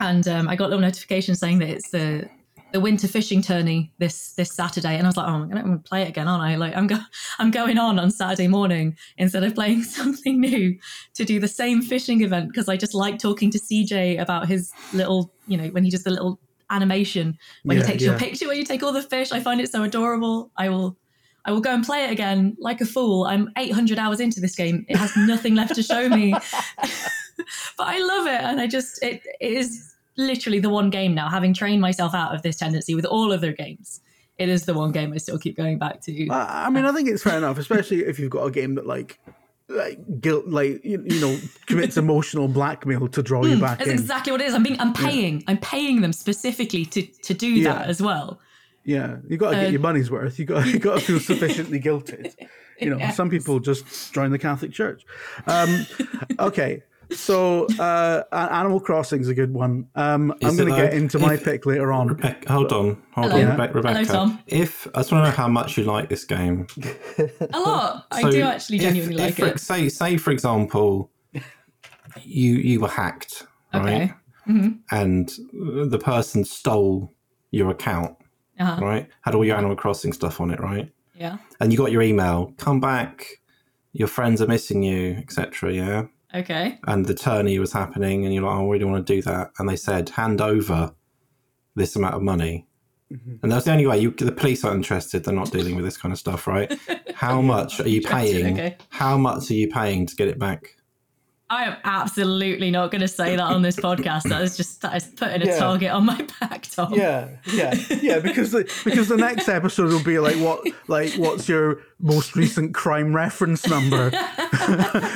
and 0.00 0.26
um, 0.28 0.46
I 0.46 0.56
got 0.56 0.66
a 0.66 0.68
little 0.68 0.82
notification 0.82 1.34
saying 1.34 1.58
that 1.60 1.70
it's 1.70 1.90
the 1.90 2.28
the 2.72 2.80
winter 2.80 3.08
fishing 3.08 3.40
tourney 3.42 3.92
this 3.98 4.32
this 4.34 4.52
Saturday, 4.52 4.96
and 4.96 5.06
I 5.06 5.08
was 5.08 5.16
like, 5.16 5.26
oh, 5.26 5.32
I'm 5.32 5.48
gonna, 5.48 5.78
play 5.78 6.02
it 6.02 6.08
again, 6.08 6.28
aren't 6.28 6.42
I? 6.42 6.56
Like 6.56 6.76
I'm 6.76 6.86
go- 6.86 6.98
I'm 7.38 7.50
going 7.50 7.78
on 7.78 7.98
on 7.98 8.10
Saturday 8.10 8.48
morning 8.48 8.96
instead 9.16 9.44
of 9.44 9.54
playing 9.54 9.82
something 9.98 10.40
new 10.40 10.78
to 11.14 11.24
do 11.24 11.40
the 11.40 11.48
same 11.48 11.82
fishing 11.82 12.22
event 12.22 12.48
because 12.48 12.68
I 12.68 12.76
just 12.76 12.94
like 12.94 13.18
talking 13.18 13.50
to 13.50 13.58
CJ 13.58 14.20
about 14.20 14.48
his 14.48 14.74
little, 14.92 15.32
you 15.46 15.56
know, 15.56 15.68
when 15.68 15.84
he 15.84 15.90
does 15.90 16.04
the 16.04 16.10
little 16.10 16.40
animation 16.70 17.38
when 17.64 17.78
Yeah, 17.78 17.84
he 17.84 17.92
takes 17.92 18.02
yeah. 18.02 18.10
your 18.10 18.18
picture 18.18 18.46
when 18.48 18.58
you 18.58 18.64
take 18.64 18.82
all 18.82 18.92
the 18.92 19.02
fish. 19.02 19.32
I 19.32 19.40
find 19.40 19.60
it 19.60 19.70
so 19.70 19.82
adorable. 19.82 20.50
I 20.56 20.68
will. 20.68 20.96
I 21.44 21.52
will 21.52 21.60
go 21.60 21.72
and 21.72 21.82
play 21.82 22.04
it 22.04 22.10
again 22.10 22.56
like 22.58 22.82
a 22.82 22.84
fool. 22.84 23.24
I'm 23.24 23.50
800 23.56 23.98
hours 23.98 24.20
into 24.20 24.38
this 24.38 24.54
game. 24.54 24.84
It 24.86 24.96
has 24.98 25.16
nothing 25.16 25.54
left 25.54 25.74
to 25.76 25.82
show 25.82 26.06
me. 26.10 26.32
but 26.82 27.86
I 27.86 27.98
love 28.00 28.26
it. 28.26 28.42
And 28.42 28.60
I 28.60 28.66
just, 28.66 29.02
it, 29.02 29.22
it 29.40 29.52
is 29.52 29.94
literally 30.18 30.58
the 30.58 30.68
one 30.68 30.90
game 30.90 31.14
now, 31.14 31.30
having 31.30 31.54
trained 31.54 31.80
myself 31.80 32.14
out 32.14 32.34
of 32.34 32.42
this 32.42 32.56
tendency 32.56 32.94
with 32.94 33.06
all 33.06 33.32
other 33.32 33.52
games. 33.52 34.00
It 34.36 34.48
is 34.48 34.66
the 34.66 34.74
one 34.74 34.92
game 34.92 35.12
I 35.12 35.16
still 35.16 35.38
keep 35.38 35.56
going 35.56 35.78
back 35.78 36.00
to. 36.02 36.28
I 36.28 36.66
I 36.66 36.70
mean, 36.70 36.84
I 36.84 36.92
think 36.92 37.08
it's 37.08 37.22
fair 37.22 37.38
enough, 37.38 37.58
especially 37.58 38.04
if 38.04 38.18
you've 38.18 38.30
got 38.30 38.44
a 38.44 38.50
game 38.50 38.74
that 38.76 38.86
like, 38.86 39.18
like 39.68 39.98
guilt, 40.20 40.46
like 40.46 40.84
you, 40.84 41.02
you 41.04 41.20
know, 41.20 41.36
commits 41.66 41.96
emotional 42.04 42.46
blackmail 42.46 43.08
to 43.08 43.22
draw 43.22 43.44
you 43.44 43.58
back 43.58 43.78
That's 43.78 43.90
in. 43.90 43.98
exactly 43.98 44.30
what 44.32 44.40
it 44.40 44.46
is. 44.48 44.54
I'm 44.54 44.62
being, 44.62 44.78
I'm 44.80 44.92
paying, 44.92 45.42
I'm 45.48 45.58
paying 45.58 46.02
them 46.02 46.12
specifically 46.12 46.84
to 46.86 47.02
to 47.02 47.34
do 47.34 47.48
Yeah. 47.48 47.72
that 47.74 47.88
as 47.88 48.00
well. 48.00 48.38
Yeah, 48.84 49.16
you 49.28 49.36
got 49.36 49.50
to 49.50 49.56
get 49.56 49.66
Uh, 49.66 49.70
your 49.70 49.80
money's 49.80 50.10
worth. 50.10 50.38
You 50.38 50.44
got 50.44 50.66
you 50.66 50.78
got 50.78 51.00
to 51.00 51.04
feel 51.04 51.20
sufficiently 51.32 51.80
guilted. 51.80 52.32
You 52.80 52.90
know, 52.90 52.98
Yes. 52.98 53.16
some 53.16 53.28
people 53.28 53.58
just 53.58 54.14
join 54.14 54.30
the 54.30 54.38
Catholic 54.38 54.72
Church. 54.72 55.04
Um, 55.48 55.84
okay, 56.38 56.84
so 57.10 57.66
uh, 57.78 58.22
Animal 58.32 58.80
Crossing 58.80 59.20
is 59.20 59.28
a 59.28 59.34
good 59.34 59.52
one. 59.54 59.88
Um, 59.94 60.32
I'm 60.42 60.56
going 60.56 60.68
to 60.68 60.76
get 60.76 60.90
though? 60.90 60.96
into 60.96 61.18
my 61.18 61.34
If- 61.34 61.44
pick 61.44 61.66
later 61.66 61.92
on. 61.92 62.08
Rebecca, 62.08 62.52
hold 62.52 62.72
on, 62.72 63.02
hold 63.12 63.32
Hello. 63.32 63.50
on, 63.50 63.56
Rebe- 63.58 63.74
Rebecca. 63.74 64.04
Tom. 64.04 64.38
If 64.46 64.86
I 64.94 65.00
just 65.00 65.12
want 65.12 65.24
to 65.24 65.30
know 65.30 65.36
how 65.36 65.48
much 65.48 65.76
you 65.78 65.84
like 65.84 66.08
this 66.08 66.24
game. 66.24 66.66
A 67.54 67.58
lot. 67.60 68.06
I 68.10 68.30
do 68.30 68.42
actually 68.42 68.78
genuinely 68.78 69.22
if 69.22 69.38
like 69.38 69.48
for- 69.50 69.54
it. 69.56 69.60
Say, 69.60 69.88
say 69.88 70.16
for 70.16 70.30
example, 70.30 71.10
you 72.22 72.54
you 72.54 72.80
were 72.80 72.88
hacked, 72.88 73.46
right? 73.74 74.12
Okay. 74.46 74.72
And 74.90 75.28
the 75.52 75.98
person 76.02 76.42
stole 76.44 77.12
your 77.50 77.70
account, 77.70 78.16
Uh-huh. 78.58 78.82
right? 78.84 79.08
Had 79.22 79.34
all 79.34 79.44
your 79.44 79.56
Animal 79.58 79.76
Crossing 79.76 80.12
stuff 80.14 80.40
on 80.40 80.50
it, 80.50 80.58
right? 80.58 80.90
Yeah. 81.14 81.36
And 81.60 81.70
you 81.70 81.76
got 81.78 81.92
your 81.92 82.00
email, 82.00 82.54
come 82.56 82.80
back, 82.80 83.26
your 83.92 84.08
friends 84.08 84.40
are 84.40 84.46
missing 84.46 84.82
you, 84.82 85.16
etc. 85.18 85.72
Yeah. 85.74 86.04
Okay. 86.34 86.78
And 86.86 87.06
the 87.06 87.14
tourney 87.14 87.58
was 87.58 87.72
happening, 87.72 88.24
and 88.24 88.34
you're 88.34 88.42
like, 88.42 88.54
oh, 88.54 88.66
I 88.66 88.70
really 88.70 88.84
want 88.84 89.06
to 89.06 89.14
do 89.14 89.22
that. 89.22 89.50
And 89.58 89.68
they 89.68 89.76
said, 89.76 90.10
hand 90.10 90.40
over 90.40 90.94
this 91.74 91.96
amount 91.96 92.14
of 92.14 92.22
money. 92.22 92.66
Mm-hmm. 93.12 93.36
And 93.42 93.50
that's 93.50 93.64
the 93.64 93.72
only 93.72 93.86
way. 93.86 93.98
You, 93.98 94.10
the 94.10 94.32
police 94.32 94.64
aren't 94.64 94.78
interested. 94.78 95.24
They're 95.24 95.32
not 95.32 95.50
dealing 95.50 95.76
with 95.76 95.84
this 95.84 95.96
kind 95.96 96.12
of 96.12 96.18
stuff, 96.18 96.46
right? 96.46 96.78
How 97.14 97.40
much 97.40 97.80
are 97.80 97.88
you 97.88 98.02
paying? 98.02 98.54
okay. 98.54 98.76
How 98.90 99.16
much 99.16 99.50
are 99.50 99.54
you 99.54 99.68
paying 99.68 100.06
to 100.06 100.16
get 100.16 100.28
it 100.28 100.38
back? 100.38 100.76
I 101.50 101.64
am 101.64 101.76
absolutely 101.84 102.70
not 102.70 102.90
going 102.90 103.00
to 103.00 103.08
say 103.08 103.34
that 103.36 103.42
on 103.42 103.62
this 103.62 103.76
podcast. 103.88 104.24
That 104.24 104.42
is 104.42 104.56
just 104.56 104.82
that 104.82 104.94
is 104.96 105.06
putting 105.06 105.42
a 105.42 105.46
Yeah. 105.46 105.58
target 105.58 105.90
on 105.90 106.04
my 106.04 106.26
back, 106.40 106.62
Tom. 106.70 106.92
Yeah, 106.94 107.28
yeah, 107.52 107.74
yeah. 108.02 108.18
Because 108.18 108.52
the, 108.52 108.70
because 108.84 109.08
the 109.08 109.16
next 109.16 109.48
episode 109.48 109.90
will 109.90 110.02
be 110.04 110.18
like 110.18 110.36
what 110.36 110.66
like 110.88 111.14
what's 111.14 111.48
your 111.48 111.80
most 112.00 112.36
recent 112.36 112.74
crime 112.74 113.14
reference 113.16 113.66
number? 113.66 114.10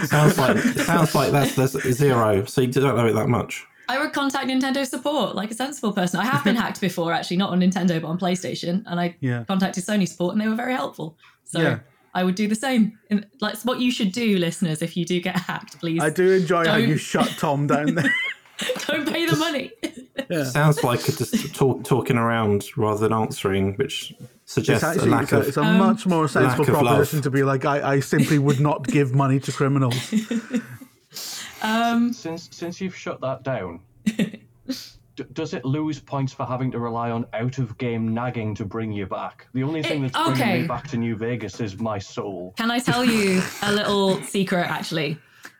Sounds 0.06 0.38
like 0.38 0.56
sounds 0.58 1.14
like 1.14 1.32
that's, 1.32 1.54
that's 1.54 1.72
zero. 1.92 2.44
So 2.46 2.60
you 2.62 2.68
don't 2.68 2.96
know 2.96 3.06
it 3.06 3.12
that 3.12 3.28
much. 3.28 3.66
I 3.88 3.98
would 3.98 4.12
contact 4.12 4.46
Nintendo 4.46 4.86
support 4.86 5.34
like 5.34 5.50
a 5.50 5.54
sensible 5.54 5.92
person. 5.92 6.18
I 6.20 6.24
have 6.24 6.42
been 6.44 6.56
hacked 6.56 6.80
before, 6.80 7.12
actually, 7.12 7.36
not 7.36 7.50
on 7.50 7.60
Nintendo 7.60 8.00
but 8.00 8.08
on 8.08 8.18
PlayStation, 8.18 8.82
and 8.86 8.98
I 8.98 9.16
Yeah. 9.20 9.44
contacted 9.44 9.84
Sony 9.84 10.08
support, 10.08 10.32
and 10.32 10.40
they 10.40 10.48
were 10.48 10.54
very 10.54 10.72
helpful. 10.74 11.18
So 11.44 11.60
Yeah. 11.60 11.78
I 12.14 12.24
would 12.24 12.34
do 12.34 12.46
the 12.48 12.54
same. 12.54 12.98
And 13.10 13.26
that's 13.40 13.64
what 13.64 13.80
you 13.80 13.90
should 13.90 14.12
do, 14.12 14.36
listeners. 14.38 14.82
If 14.82 14.96
you 14.96 15.04
do 15.04 15.20
get 15.20 15.36
hacked, 15.36 15.78
please 15.80 16.02
I 16.02 16.10
do 16.10 16.30
enjoy 16.32 16.66
how 16.66 16.78
Don't- 16.78 16.88
you 16.88 16.96
shut 16.96 17.28
Tom 17.38 17.66
down 17.66 17.94
there. 17.94 18.14
don't 18.86 19.08
pay 19.10 19.26
the 19.26 19.36
money. 19.36 19.72
Sounds 20.44 20.84
like 20.84 21.02
just 21.04 21.54
talk, 21.54 21.84
talking 21.84 22.16
around 22.16 22.66
rather 22.76 23.00
than 23.00 23.12
answering, 23.12 23.74
which 23.74 24.12
It's 24.20 24.52
suggests 24.52 24.84
a 25.02 25.06
lack 25.06 25.24
it's 25.24 25.32
a, 25.32 25.38
of. 25.38 25.48
it's 25.48 25.56
a 25.56 25.62
much 25.62 26.06
more 26.06 26.28
sensible 26.28 26.64
lack 26.66 26.74
proposition 26.84 27.22
to 27.22 27.30
be 27.30 27.42
like 27.42 27.64
I, 27.64 27.94
I 27.94 28.00
simply 28.00 28.38
would 28.38 28.60
not 28.60 28.86
give 28.86 29.14
money 29.14 29.40
to 29.40 29.52
criminals. 29.52 29.96
Um, 31.62 32.12
Since 32.12 32.48
since 32.50 32.80
you've 32.80 32.96
shut 32.96 33.20
that 33.20 33.42
down, 33.44 33.80
d- 35.16 35.24
does 35.32 35.54
it 35.54 35.64
lose 35.64 35.98
points 36.00 36.32
for 36.32 36.44
having 36.46 36.70
to 36.72 36.78
rely 36.78 37.10
on 37.10 37.26
out 37.32 37.58
of 37.58 37.76
game 37.78 38.12
nagging 38.14 38.54
to 38.56 38.64
bring 38.64 38.92
you 38.92 39.06
back? 39.06 39.46
The 39.54 39.62
only 39.62 39.82
thing 39.82 40.04
It- 40.04 40.12
that's 40.12 40.26
bringing 40.28 40.42
okay. 40.54 40.62
me 40.62 40.68
back 40.68 40.88
to 40.88 40.96
New 40.96 41.16
Vegas 41.16 41.60
is 41.60 41.78
my 41.78 41.98
soul. 41.98 42.54
Can 42.56 42.70
I 42.70 42.78
tell 42.78 43.04
you 43.04 43.42
a 43.62 43.72
little 43.72 44.20
secret 44.34 44.68
actually? 44.70 45.18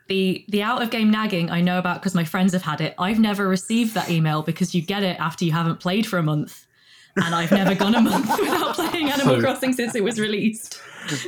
The 0.09 0.45
the 0.49 0.63
out 0.63 0.83
of 0.83 0.91
game 0.91 1.11
nagging 1.11 1.51
I 1.51 1.61
know 1.61 1.79
about 1.79 2.01
because 2.01 2.15
my 2.15 2.25
friends 2.25 2.53
have 2.53 2.63
had 2.63 2.81
it. 2.81 2.95
I've 2.99 3.19
never 3.21 3.47
received 3.49 3.95
that 3.95 4.11
email 4.11 4.43
because 4.43 4.75
you 4.75 4.83
get 4.83 5.03
it 5.03 5.19
after 5.21 5.45
you 5.45 5.53
haven't 5.53 5.81
played 5.81 6.07
for 6.07 6.19
a 6.19 6.23
month. 6.23 6.67
And 7.15 7.35
I've 7.35 7.53
never 7.53 7.75
gone 7.75 7.95
a 7.95 8.01
month 8.01 8.27
without 8.41 8.75
playing 8.75 9.11
Animal 9.11 9.37
So- 9.37 9.41
Crossing 9.43 9.73
since 9.75 9.95
it 9.95 10.03
was 10.03 10.19
released. 10.19 10.81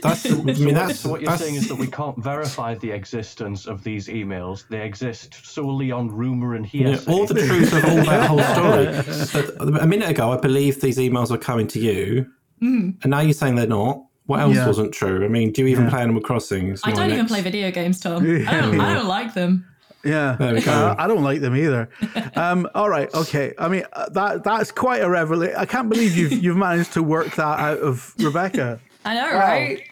That's. 0.02 0.26
I 0.30 0.34
mean, 0.42 0.74
that's. 0.74 1.00
So 1.00 1.10
what 1.10 1.20
you're 1.20 1.30
that's- 1.30 1.40
saying 1.40 1.54
is 1.56 1.68
that 1.68 1.74
we 1.76 1.86
can't 1.86 2.16
verify 2.22 2.74
the 2.74 2.90
existence 2.90 3.66
of 3.66 3.82
these 3.84 4.08
emails. 4.08 4.66
They 4.68 4.82
exist 4.84 5.34
solely 5.44 5.90
on 5.92 6.08
rumor 6.08 6.54
and 6.54 6.64
Yeah, 6.72 6.88
hearsay. 6.88 7.10
all 7.12 7.26
the 7.26 7.34
truth 7.34 7.72
of 7.72 7.84
all 7.84 7.96
that 8.04 8.26
whole 8.28 8.42
story. 8.42 9.54
But 9.72 9.82
a 9.82 9.86
minute 9.86 10.08
ago, 10.10 10.32
I 10.32 10.36
believe 10.38 10.80
these 10.80 10.98
emails 10.98 11.30
were 11.30 11.38
coming 11.38 11.66
to 11.68 11.78
you, 11.80 12.26
Mm. 12.62 12.96
and 13.02 13.10
now 13.10 13.20
you're 13.20 13.32
saying 13.32 13.56
they're 13.56 13.66
not. 13.66 14.04
What 14.26 14.40
else 14.40 14.54
Yeah. 14.56 14.66
wasn't 14.66 14.92
true? 14.94 15.24
I 15.24 15.28
mean, 15.28 15.52
do 15.52 15.62
you 15.62 15.68
even 15.68 15.84
Yeah. 15.84 15.90
play 15.90 16.00
Animal 16.02 16.22
Crossing? 16.22 16.68
It's 16.70 16.82
I 16.86 16.92
don't 16.92 17.06
even 17.06 17.18
next- 17.18 17.30
play 17.32 17.42
video 17.42 17.70
games, 17.70 18.00
Tom. 18.00 18.22
I, 18.22 18.60
don't, 18.60 18.80
I 18.80 18.94
don't 18.94 19.06
like 19.08 19.34
them. 19.34 19.66
Yeah, 20.02 20.36
There 20.38 20.52
we 20.54 20.60
go. 20.60 20.70
Uh, 20.70 20.94
I 20.98 21.06
don't 21.06 21.22
like 21.22 21.40
them 21.40 21.56
either. 21.56 21.88
Um, 22.36 22.68
all 22.74 22.90
right, 22.90 23.12
okay. 23.14 23.54
I 23.58 23.68
mean, 23.68 23.84
uh, 23.94 24.08
that 24.10 24.44
that's 24.44 24.70
quite 24.70 25.02
a 25.02 25.08
revelation. 25.08 25.56
I 25.56 25.64
can't 25.64 25.88
believe 25.88 26.14
you've 26.16 26.32
you've 26.32 26.56
managed 26.58 26.92
to 26.92 27.02
work 27.02 27.34
that 27.36 27.58
out 27.58 27.78
of 27.78 28.14
Rebecca. 28.18 28.80
I 29.04 29.14
know, 29.14 29.34
right? 29.34 29.82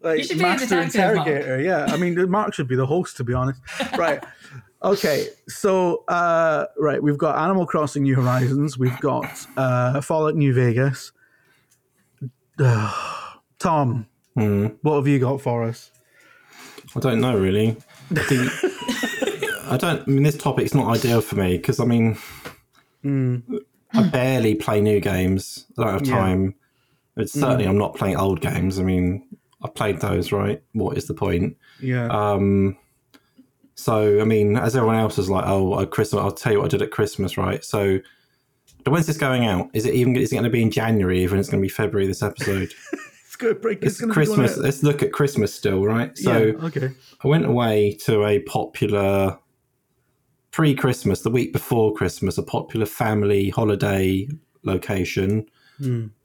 Like 0.00 0.24
should 0.24 0.38
be 0.38 0.44
a 0.44 0.46
master 0.46 0.66
detective, 0.66 0.94
Mark. 1.16 1.26
interrogator. 1.26 1.60
Yeah, 1.62 1.86
I 1.86 1.96
mean, 1.96 2.30
Mark 2.30 2.54
should 2.54 2.68
be 2.68 2.76
the 2.76 2.86
host, 2.86 3.16
to 3.18 3.24
be 3.24 3.34
honest. 3.34 3.60
Right. 3.98 4.22
Okay, 4.84 5.28
so 5.48 6.02
uh, 6.08 6.66
right, 6.78 7.00
we've 7.02 7.18
got 7.18 7.36
Animal 7.38 7.66
Crossing: 7.66 8.02
New 8.02 8.16
Horizons. 8.16 8.76
We've 8.78 8.98
got 9.00 9.46
uh, 9.56 10.00
Fallout 10.00 10.34
New 10.34 10.52
Vegas. 10.54 11.12
Tom, 13.58 14.06
Hmm. 14.34 14.66
what 14.82 14.96
have 14.96 15.06
you 15.06 15.18
got 15.18 15.40
for 15.40 15.64
us? 15.64 15.90
I 16.96 17.00
don't 17.00 17.20
know 17.20 17.36
really. 17.38 17.76
I 18.10 18.22
think 18.24 18.50
I 19.70 19.76
don't. 19.76 20.02
I 20.02 20.06
mean, 20.10 20.22
this 20.22 20.36
topic's 20.36 20.74
not 20.74 20.88
ideal 20.96 21.20
for 21.20 21.36
me 21.36 21.56
because 21.58 21.78
I 21.80 21.84
mean, 21.84 22.16
I 23.04 24.02
barely 24.10 24.54
play 24.54 24.80
new 24.80 25.00
games. 25.00 25.66
I 25.78 25.84
don't 25.84 25.92
have 25.92 26.06
Yeah. 26.06 26.16
time. 26.16 26.54
It's 27.16 27.32
certainly 27.32 27.66
I'm 27.66 27.78
not 27.78 27.94
playing 27.94 28.16
old 28.16 28.40
games. 28.40 28.78
I 28.78 28.82
mean, 28.82 29.26
I 29.62 29.68
played 29.68 30.00
those. 30.00 30.32
Right? 30.32 30.62
What 30.72 30.96
is 30.96 31.06
the 31.06 31.14
point? 31.14 31.56
Yeah. 31.80 32.06
Um, 32.08 32.76
so 33.74 34.20
I 34.20 34.24
mean, 34.24 34.56
as 34.56 34.76
everyone 34.76 34.96
else 34.96 35.18
is 35.18 35.28
like, 35.28 35.44
oh, 35.46 35.80
at 35.80 35.90
Christmas. 35.90 36.20
I'll 36.22 36.32
tell 36.32 36.52
you 36.52 36.58
what 36.58 36.66
I 36.66 36.68
did 36.68 36.82
at 36.82 36.90
Christmas. 36.90 37.36
Right? 37.36 37.64
So. 37.64 37.98
When's 38.84 39.06
this 39.06 39.16
going 39.16 39.46
out? 39.46 39.70
Is 39.74 39.86
it 39.86 39.94
even? 39.94 40.16
Is 40.16 40.32
it 40.32 40.34
going 40.34 40.44
to 40.44 40.50
be 40.50 40.60
in 40.60 40.72
January? 40.72 41.22
Even 41.22 41.38
it's 41.38 41.48
going 41.48 41.60
to 41.60 41.64
be 41.64 41.68
February. 41.68 42.08
This 42.08 42.20
episode. 42.20 42.74
it's 42.92 43.36
good 43.36 43.60
break. 43.60 43.80
It's 43.80 44.00
going 44.00 44.12
Christmas. 44.12 44.56
Let's 44.56 44.82
look 44.82 45.04
at 45.04 45.12
Christmas 45.12 45.54
still, 45.54 45.84
right? 45.84 46.18
So 46.18 46.36
yeah, 46.36 46.66
okay. 46.66 46.90
I 47.22 47.28
went 47.28 47.44
away 47.44 47.96
to 48.06 48.24
a 48.24 48.40
popular 48.40 49.38
pre 50.52 50.74
Christmas, 50.74 51.22
the 51.22 51.30
week 51.30 51.52
before 51.52 51.92
Christmas, 51.92 52.38
a 52.38 52.42
popular 52.42 52.86
family 52.86 53.50
holiday 53.50 54.28
location, 54.62 55.46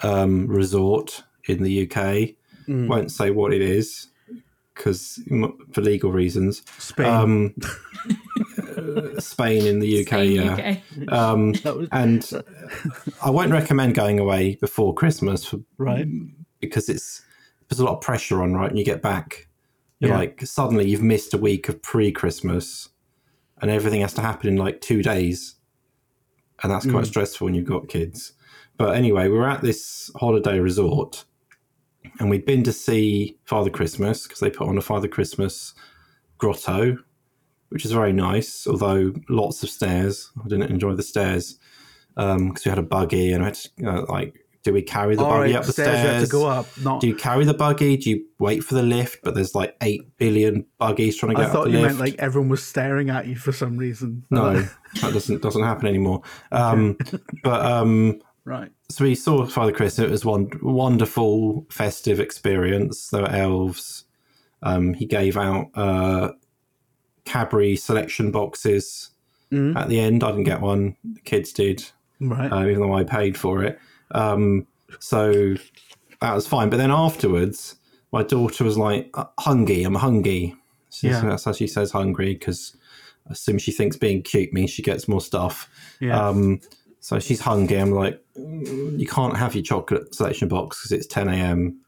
um, 0.01 0.47
resort 0.47 1.23
in 1.47 1.63
the 1.63 1.89
UK. 1.89 2.35
Won't 2.69 3.11
say 3.11 3.31
what 3.31 3.53
it 3.53 3.61
is 3.61 4.07
because 4.73 5.19
for 5.71 5.81
legal 5.81 6.11
reasons. 6.11 6.61
Spain. 6.77 7.05
Um, 7.07 7.55
uh, 8.77 9.19
Spain 9.19 9.65
in 9.65 9.79
the 9.79 10.01
UK, 10.01 10.07
Spain, 10.07 10.31
yeah. 10.33 10.77
UK. 11.01 11.11
Um, 11.13 11.51
was- 11.65 11.89
and 11.91 12.43
I 13.23 13.29
won't 13.29 13.51
recommend 13.51 13.95
going 13.95 14.19
away 14.19 14.55
before 14.55 14.93
Christmas 14.93 15.45
for, 15.45 15.59
right. 15.77 16.07
because 16.59 16.89
it's 16.89 17.21
there's 17.69 17.79
a 17.79 17.85
lot 17.85 17.95
of 17.95 18.01
pressure 18.01 18.41
on 18.41 18.53
right 18.53 18.69
when 18.69 18.77
you 18.77 18.85
get 18.85 19.01
back 19.01 19.47
you're 19.99 20.11
Yeah. 20.11 20.17
like 20.17 20.41
suddenly 20.45 20.87
you've 20.87 21.01
missed 21.01 21.33
a 21.33 21.37
week 21.37 21.67
of 21.69 21.81
pre-christmas 21.81 22.89
and 23.61 23.69
everything 23.71 24.01
has 24.01 24.13
to 24.13 24.21
happen 24.21 24.47
in 24.47 24.55
like 24.57 24.79
two 24.79 25.01
days 25.03 25.55
and 26.63 26.71
that's 26.71 26.85
quite 26.89 27.05
stressful 27.07 27.45
when 27.45 27.55
you've 27.55 27.65
got 27.65 27.87
kids 27.89 28.31
but 28.77 28.95
anyway 28.95 29.27
we 29.27 29.37
were 29.37 29.49
at 29.49 29.61
this 29.61 30.11
holiday 30.15 30.59
resort 30.59 31.25
and 32.19 32.29
we'd 32.29 32.45
been 32.45 32.63
to 32.63 32.73
see 32.73 33.37
father 33.45 33.69
christmas 33.69 34.23
because 34.23 34.39
they 34.39 34.49
put 34.49 34.67
on 34.67 34.77
a 34.77 34.81
father 34.81 35.07
christmas 35.07 35.73
grotto 36.37 36.97
which 37.69 37.85
is 37.85 37.91
very 37.91 38.13
nice 38.13 38.65
although 38.67 39.13
lots 39.29 39.63
of 39.63 39.69
stairs 39.69 40.31
i 40.43 40.47
didn't 40.47 40.69
enjoy 40.71 40.93
the 40.93 41.03
stairs 41.03 41.59
because 42.15 42.65
we 42.65 42.69
had 42.69 42.79
a 42.79 42.83
buggy 42.83 43.31
and 43.31 43.43
I 43.43 43.47
had 43.47 43.53
to, 43.53 43.69
uh, 43.87 44.05
like 44.09 44.43
do 44.63 44.73
we 44.73 44.81
carry 44.81 45.15
the 45.15 45.23
All 45.23 45.29
buggy 45.29 45.53
right, 45.53 45.59
up 45.59 45.65
the 45.65 45.71
stairs, 45.71 45.99
stairs 45.99 46.23
to 46.23 46.29
go 46.29 46.47
up. 46.47 46.65
Not. 46.81 46.99
do 46.99 47.07
you 47.07 47.15
carry 47.15 47.45
the 47.45 47.53
buggy? 47.53 47.95
Do 47.95 48.09
you 48.09 48.25
wait 48.39 48.63
for 48.63 48.73
the 48.73 48.83
lift? 48.83 49.19
But 49.23 49.35
there's 49.35 49.55
like 49.55 49.77
eight 49.81 50.17
billion 50.17 50.65
buggies 50.77 51.15
trying 51.15 51.35
to 51.35 51.41
get 51.41 51.45
up 51.45 51.49
I 51.51 51.53
thought 51.53 51.67
you 51.67 51.79
lift. 51.79 51.85
meant 51.85 51.99
like 51.99 52.15
everyone 52.19 52.49
was 52.49 52.63
staring 52.65 53.09
at 53.09 53.27
you 53.27 53.35
for 53.35 53.51
some 53.51 53.77
reason. 53.77 54.25
no, 54.29 54.53
that 55.01 55.13
doesn't 55.13 55.41
doesn't 55.41 55.63
happen 55.63 55.87
anymore. 55.87 56.23
Um, 56.51 56.97
but 57.43 57.65
um, 57.65 58.19
Right. 58.47 58.71
so 58.89 59.03
we 59.03 59.13
saw 59.15 59.45
Father 59.45 59.71
Chris. 59.73 59.99
It 59.99 60.09
was 60.09 60.23
one 60.23 60.49
wonderful 60.61 61.65
festive 61.69 62.19
experience. 62.21 63.09
There 63.09 63.23
were 63.23 63.29
elves. 63.31 64.05
Um, 64.63 64.93
he 64.93 65.05
gave 65.05 65.35
out 65.37 65.67
uh, 65.75 66.31
Cadbury 67.25 67.75
selection 67.75 68.31
boxes 68.31 69.11
Mm-hmm. 69.49 69.77
at 69.77 69.87
the 69.87 69.97
end. 70.01 70.25
I 70.25 70.31
didn't 70.31 70.43
get 70.43 70.59
one. 70.59 70.97
The 71.05 71.21
kids 71.21 71.53
did. 71.53 71.85
Right. 72.19 72.51
uh, 72.51 72.65
even 72.67 72.81
though 72.81 72.93
I 72.93 73.05
paid 73.05 73.37
for 73.37 73.63
it. 73.63 73.79
Um, 74.11 74.67
so 74.99 75.55
that 76.19 76.33
was 76.35 76.45
fine. 76.45 76.69
But 76.69 76.75
then 76.77 76.91
afterwards, 76.91 77.77
my 78.11 78.23
daughter 78.23 78.65
was 78.65 78.77
like, 78.77 79.09
"Uh, 79.13 79.23
"Hungry, 79.39 79.83
I'm 79.83 79.95
hungry." 79.95 80.53
She 80.89 81.07
Yeah. 81.07 81.21
That's 81.21 81.45
how 81.45 81.53
she 81.53 81.65
says 81.67 81.91
hungry 81.91 82.33
because 82.33 82.75
I 83.29 83.31
assume 83.33 83.57
she 83.57 83.71
thinks 83.71 83.95
being 83.95 84.21
cute 84.21 84.51
means 84.51 84.69
she 84.69 84.81
gets 84.81 85.07
more 85.07 85.21
stuff. 85.21 85.69
yeah. 86.01 86.19
Um, 86.27 86.59
so 87.07 87.19
she's 87.19 87.39
hungry. 87.39 87.77
I'm 87.77 87.91
like, 87.91 88.21
"Mm, 88.37 88.99
you 88.99 89.07
can't 89.07 89.37
have 89.37 89.55
your 89.55 89.63
chocolate 89.63 90.13
selection 90.13 90.49
box 90.49 90.77
because 90.77 90.91
it's 90.91 91.07
10 91.07 91.29
a.m. 91.29 91.79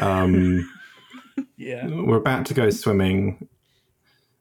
Um, 0.00 0.68
yeah. 1.56 1.86
we're 1.86 2.16
about 2.16 2.44
to 2.46 2.54
go 2.54 2.68
swimming. 2.70 3.46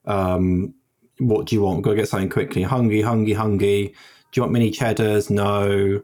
Um, 0.06 0.74
what 1.20 1.46
do 1.46 1.54
you 1.56 1.62
want? 1.62 1.78
We've 1.78 1.84
got 1.84 1.90
to 1.92 1.98
get 1.98 2.10
something 2.10 2.32
quickly. 2.32 2.64
Hungry, 2.64 3.04
hungry, 3.04 3.34
hungry. 3.34 3.90
Do 4.32 4.40
you 4.40 4.42
want 4.42 4.54
mini 4.54 4.72
cheddars? 4.72 5.30
No. 5.30 5.68
Do 6.00 6.02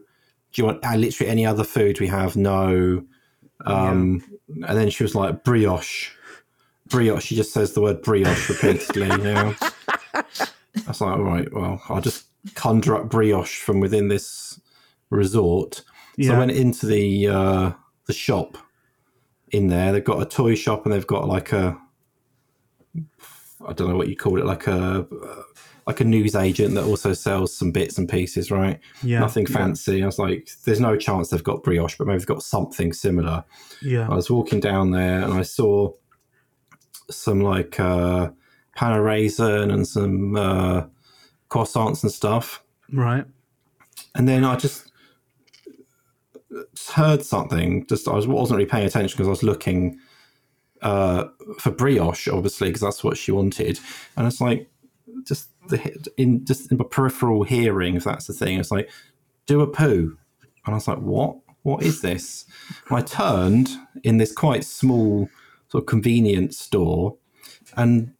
you 0.54 0.64
want 0.64 0.84
uh, 0.86 0.94
literally 0.94 1.28
any 1.32 1.44
other 1.44 1.64
food 1.64 1.98
we 1.98 2.06
have? 2.06 2.36
No. 2.36 3.02
Um, 3.66 4.22
And 4.48 4.78
then 4.78 4.90
she 4.90 5.02
was 5.02 5.16
like, 5.16 5.42
brioche. 5.42 6.12
Brioche. 6.88 7.24
She 7.24 7.34
just 7.34 7.52
says 7.52 7.72
the 7.72 7.80
word 7.80 8.00
brioche 8.00 8.48
repeatedly. 8.48 9.08
yeah. 9.08 9.54
I 10.14 10.24
was 10.86 11.00
like, 11.00 11.16
all 11.16 11.22
right, 11.24 11.52
well, 11.52 11.82
I'll 11.88 12.00
just 12.00 12.26
conjure 12.54 12.96
up 12.96 13.08
brioche 13.08 13.58
from 13.58 13.80
within 13.80 14.08
this 14.08 14.60
resort. 15.10 15.82
So 16.20 16.34
I 16.34 16.38
went 16.38 16.52
into 16.52 16.86
the 16.86 17.28
uh, 17.28 17.72
the 18.06 18.12
shop 18.12 18.58
in 19.50 19.68
there. 19.68 19.92
They've 19.92 20.04
got 20.04 20.22
a 20.22 20.26
toy 20.26 20.54
shop 20.54 20.84
and 20.84 20.92
they've 20.92 21.06
got 21.06 21.26
like 21.26 21.52
a 21.52 21.78
I 23.66 23.72
don't 23.72 23.88
know 23.88 23.96
what 23.96 24.08
you 24.08 24.16
call 24.16 24.38
it, 24.38 24.44
like 24.44 24.66
a 24.66 25.06
like 25.86 26.00
a 26.00 26.04
news 26.04 26.34
agent 26.34 26.74
that 26.74 26.84
also 26.84 27.12
sells 27.12 27.54
some 27.54 27.70
bits 27.70 27.98
and 27.98 28.08
pieces, 28.08 28.50
right? 28.50 28.80
Yeah. 29.02 29.20
Nothing 29.20 29.46
fancy. 29.46 30.02
I 30.02 30.06
was 30.06 30.18
like, 30.18 30.48
there's 30.64 30.80
no 30.80 30.96
chance 30.96 31.28
they've 31.28 31.44
got 31.44 31.62
brioche, 31.62 31.96
but 31.98 32.06
maybe 32.06 32.18
they've 32.18 32.26
got 32.26 32.42
something 32.42 32.92
similar. 32.92 33.44
Yeah. 33.82 34.08
I 34.08 34.14
was 34.14 34.30
walking 34.30 34.60
down 34.60 34.92
there 34.92 35.22
and 35.22 35.34
I 35.34 35.42
saw 35.42 35.92
some 37.10 37.40
like 37.40 37.78
uh, 37.78 38.30
pan 38.76 38.98
raisin 38.98 39.70
and 39.70 39.86
some 39.86 40.36
uh, 40.36 40.84
croissants 41.48 42.02
and 42.02 42.12
stuff. 42.12 42.62
Right. 42.92 43.24
And 44.14 44.28
then 44.28 44.44
I 44.44 44.56
just, 44.56 44.90
just 46.74 46.90
heard 46.90 47.24
something. 47.24 47.86
Just 47.86 48.08
I 48.08 48.14
was, 48.14 48.26
wasn't 48.26 48.58
really 48.58 48.68
paying 48.68 48.86
attention 48.86 49.16
because 49.16 49.26
I 49.26 49.30
was 49.30 49.42
looking 49.42 49.98
uh, 50.82 51.24
for 51.58 51.70
brioche, 51.70 52.28
obviously, 52.28 52.68
because 52.68 52.82
that's 52.82 53.02
what 53.02 53.16
she 53.16 53.32
wanted. 53.32 53.80
And 54.16 54.26
it's 54.26 54.40
like 54.40 54.68
just 55.24 55.48
the 55.68 56.10
in 56.16 56.44
just 56.44 56.70
in 56.70 56.78
my 56.78 56.84
peripheral 56.90 57.44
hearing, 57.44 57.94
if 57.94 58.04
that's 58.04 58.26
the 58.26 58.32
thing. 58.32 58.58
It's 58.58 58.70
like 58.70 58.90
do 59.46 59.60
a 59.60 59.66
poo, 59.66 60.16
and 60.64 60.74
I 60.74 60.74
was 60.74 60.88
like, 60.88 60.98
what? 60.98 61.36
What 61.62 61.82
is 61.82 62.02
this? 62.02 62.44
And 62.88 62.98
I 62.98 63.00
turned 63.00 63.70
in 64.02 64.18
this 64.18 64.32
quite 64.32 64.64
small 64.64 65.30
sort 65.68 65.84
of 65.84 65.86
convenience 65.86 66.58
store, 66.58 67.16
and 67.76 68.12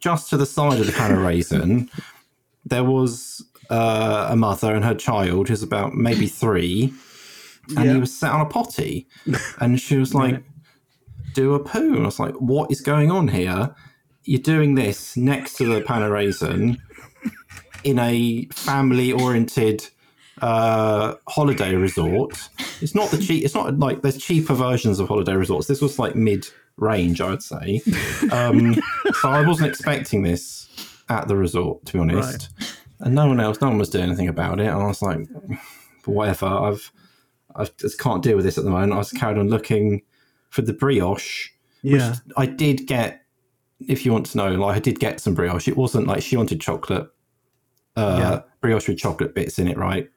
just 0.00 0.30
to 0.30 0.36
the 0.36 0.46
side 0.46 0.80
of 0.80 0.86
the 0.86 0.92
pan 0.92 1.12
of 1.12 1.18
raisin, 1.18 1.90
there 2.64 2.84
was 2.84 3.44
uh, 3.70 4.28
a 4.30 4.36
mother 4.36 4.74
and 4.74 4.84
her 4.84 4.94
child 4.94 5.48
who's 5.48 5.62
about 5.62 5.94
maybe 5.94 6.26
three, 6.26 6.92
and 7.76 7.84
Yeah. 7.86 7.94
he 7.94 7.98
was 8.00 8.16
sat 8.16 8.32
on 8.32 8.40
a 8.40 8.46
potty, 8.46 9.06
and 9.60 9.80
she 9.80 9.96
was 9.96 10.14
like, 10.14 10.42
"Do 11.34 11.54
a 11.54 11.58
poo." 11.60 11.94
And 11.94 12.02
I 12.02 12.06
was 12.06 12.18
like, 12.20 12.34
"What 12.34 12.70
is 12.70 12.80
going 12.80 13.10
on 13.10 13.28
here? 13.28 13.74
You're 14.24 14.40
doing 14.40 14.74
this 14.76 15.16
next 15.16 15.56
to 15.58 15.66
the 15.66 15.80
pan 15.80 16.78
in 17.84 17.98
a 17.98 18.44
family-oriented 18.52 19.88
uh, 20.40 21.14
holiday 21.28 21.74
resort. 21.74 22.48
It's 22.80 22.94
not 22.94 23.10
the 23.10 23.18
cheap. 23.18 23.44
It's 23.44 23.54
not 23.54 23.78
like 23.78 24.02
there's 24.02 24.18
cheaper 24.18 24.54
versions 24.54 25.00
of 25.00 25.08
holiday 25.08 25.34
resorts. 25.34 25.66
This 25.66 25.80
was 25.80 25.98
like 25.98 26.14
mid-range, 26.14 27.20
I 27.20 27.30
would 27.30 27.42
say. 27.42 27.80
Um, 28.30 28.74
so 29.20 29.28
I 29.28 29.44
wasn't 29.46 29.68
expecting 29.68 30.22
this 30.22 30.68
at 31.08 31.28
the 31.28 31.36
resort, 31.36 31.84
to 31.86 31.92
be 31.94 31.98
honest. 31.98 32.50
And 33.00 33.14
no 33.14 33.26
one 33.26 33.40
else, 33.40 33.60
no 33.60 33.68
one 33.68 33.78
was 33.78 33.90
doing 33.90 34.04
anything 34.04 34.28
about 34.28 34.60
it. 34.60 34.66
And 34.66 34.82
I 34.82 34.86
was 34.86 35.02
like, 35.02 35.18
whatever. 36.04 36.46
I've, 36.46 36.92
I 37.56 37.66
just 37.78 37.98
can't 37.98 38.22
deal 38.22 38.36
with 38.36 38.44
this 38.44 38.58
at 38.58 38.64
the 38.64 38.70
moment. 38.70 38.92
I 38.92 38.98
was 38.98 39.10
carried 39.10 39.38
on 39.38 39.48
looking 39.48 40.02
for 40.50 40.62
the 40.62 40.72
brioche. 40.72 41.48
Yeah. 41.82 42.16
I 42.36 42.46
did 42.46 42.86
get, 42.86 43.22
if 43.80 44.06
you 44.06 44.12
want 44.12 44.26
to 44.26 44.38
know, 44.38 44.52
like 44.52 44.76
I 44.76 44.80
did 44.80 45.00
get 45.00 45.20
some 45.20 45.34
brioche. 45.34 45.68
It 45.68 45.76
wasn't 45.76 46.06
like 46.06 46.22
she 46.22 46.36
wanted 46.36 46.60
chocolate, 46.60 47.08
uh, 47.96 48.16
Yeah. 48.18 48.40
brioche 48.60 48.88
with 48.88 48.98
chocolate 48.98 49.34
bits 49.34 49.58
in 49.58 49.66
it, 49.66 49.76
right? 49.76 50.08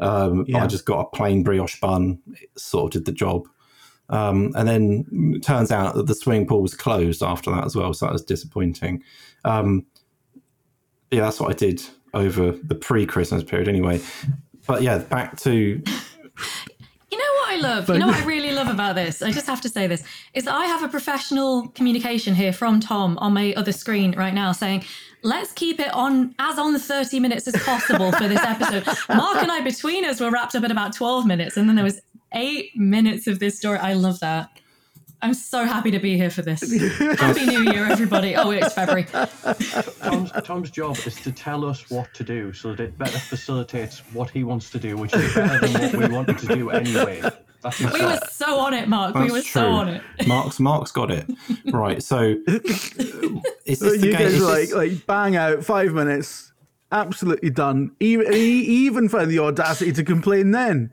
Um, 0.00 0.38
but 0.38 0.48
Yeah. 0.48 0.64
I 0.64 0.66
just 0.66 0.86
got 0.86 1.00
a 1.00 1.16
plain 1.16 1.44
brioche 1.44 1.78
bun. 1.80 2.18
It 2.32 2.50
sort 2.58 2.86
of 2.96 3.04
did 3.04 3.06
the 3.06 3.16
job. 3.16 3.46
Um, 4.10 4.52
and 4.54 4.68
then 4.68 5.32
it 5.36 5.42
turns 5.42 5.70
out 5.70 5.94
that 5.94 6.06
the 6.06 6.14
swimming 6.14 6.46
pool 6.46 6.60
was 6.60 6.74
closed 6.74 7.22
after 7.22 7.50
that 7.52 7.64
as 7.64 7.74
well, 7.74 7.94
so 7.94 8.04
that 8.04 8.12
was 8.12 8.22
disappointing. 8.22 9.02
Um, 9.44 9.86
Yeah, 11.14 11.20
that's 11.20 11.38
what 11.38 11.48
I 11.48 11.54
did 11.54 11.80
over 12.12 12.50
the 12.50 12.74
pre-Christmas 12.74 13.44
period, 13.44 13.68
anyway. 13.68 14.00
But 14.66 14.82
yeah, 14.82 14.98
back 14.98 15.38
to 15.42 15.52
You 15.52 17.18
know 17.18 17.24
what 17.36 17.50
I 17.50 17.56
love? 17.56 17.88
You 17.88 17.98
know 17.98 18.08
what 18.08 18.16
I 18.16 18.24
really 18.24 18.50
love 18.50 18.66
about 18.66 18.96
this? 18.96 19.22
I 19.22 19.30
just 19.30 19.46
have 19.46 19.60
to 19.60 19.68
say 19.68 19.86
this 19.86 20.02
is 20.32 20.46
that 20.46 20.54
I 20.54 20.64
have 20.66 20.82
a 20.82 20.88
professional 20.88 21.68
communication 21.68 22.34
here 22.34 22.52
from 22.52 22.80
Tom 22.80 23.16
on 23.18 23.32
my 23.32 23.54
other 23.54 23.70
screen 23.70 24.16
right 24.16 24.34
now 24.34 24.50
saying, 24.50 24.84
let's 25.22 25.52
keep 25.52 25.78
it 25.78 25.94
on 25.94 26.34
as 26.40 26.58
on 26.58 26.72
the 26.72 26.80
30 26.80 27.20
minutes 27.20 27.46
as 27.46 27.54
possible 27.62 28.10
for 28.10 28.26
this 28.26 28.40
episode. 28.40 28.84
Mark 29.08 29.40
and 29.40 29.52
I, 29.52 29.60
between 29.60 30.04
us, 30.04 30.18
were 30.18 30.32
wrapped 30.32 30.56
up 30.56 30.64
at 30.64 30.72
about 30.72 30.92
12 30.92 31.24
minutes, 31.26 31.56
and 31.56 31.68
then 31.68 31.76
there 31.76 31.84
was 31.84 32.00
eight 32.32 32.76
minutes 32.76 33.28
of 33.28 33.38
this 33.38 33.56
story. 33.56 33.78
I 33.78 33.92
love 33.92 34.18
that. 34.18 34.50
I'm 35.24 35.32
so 35.32 35.64
happy 35.64 35.90
to 35.90 35.98
be 35.98 36.18
here 36.18 36.28
for 36.28 36.42
this. 36.42 36.60
Happy 37.18 37.46
New 37.46 37.72
Year, 37.72 37.86
everybody. 37.86 38.36
Oh, 38.36 38.50
it's 38.50 38.74
February. 38.74 39.06
Tom's, 40.02 40.30
Tom's 40.44 40.70
job 40.70 40.98
is 41.06 41.14
to 41.22 41.32
tell 41.32 41.64
us 41.64 41.88
what 41.90 42.12
to 42.12 42.22
do 42.22 42.52
so 42.52 42.74
that 42.74 42.80
it 42.80 42.98
better 42.98 43.18
facilitates 43.18 44.00
what 44.12 44.28
he 44.28 44.44
wants 44.44 44.68
to 44.72 44.78
do, 44.78 44.98
which 44.98 45.14
is 45.14 45.34
better 45.34 45.66
than 45.66 45.80
what 45.80 45.94
we 46.10 46.14
wanted 46.14 46.36
to 46.40 46.46
do 46.54 46.68
anyway. 46.68 47.22
We 47.94 48.02
were 48.02 48.20
so 48.30 48.58
on 48.58 48.74
it, 48.74 48.86
Mark. 48.86 49.14
we 49.14 49.22
were 49.30 49.40
true. 49.40 49.62
so 49.62 49.66
on 49.68 49.88
it. 49.88 50.02
Mark's 50.26 50.60
Mark's 50.60 50.92
got 50.92 51.10
it 51.10 51.26
right. 51.72 52.02
So 52.02 52.36
uh, 52.46 52.58
is 53.64 53.78
this 53.78 54.02
you 54.04 54.10
game? 54.10 54.12
guys 54.12 54.34
is 54.34 54.42
like 54.44 54.60
this- 54.68 54.74
like 54.74 55.06
bang 55.06 55.36
out 55.36 55.64
five 55.64 55.94
minutes, 55.94 56.52
absolutely 56.92 57.48
done. 57.48 57.92
Even 57.98 58.30
he 58.30 58.60
even 58.86 59.08
found 59.08 59.30
the 59.30 59.38
audacity 59.38 59.92
to 59.92 60.04
complain. 60.04 60.50
Then 60.50 60.90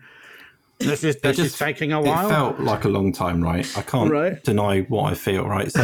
this 0.84 1.04
is 1.04 1.16
this 1.18 1.40
is 1.40 1.58
taking 1.58 1.92
a 1.94 2.02
while. 2.02 2.26
It 2.28 2.30
felt 2.30 2.60
like 2.60 2.86
a 2.86 2.90
long 2.90 3.12
time, 3.12 3.42
right? 3.44 3.66
I 3.78 3.82
can't 3.82 4.12
Right. 4.12 4.44
deny 4.44 4.82
what 4.82 5.12
I 5.12 5.16
feel, 5.16 5.48
right? 5.48 5.72
So, 5.72 5.84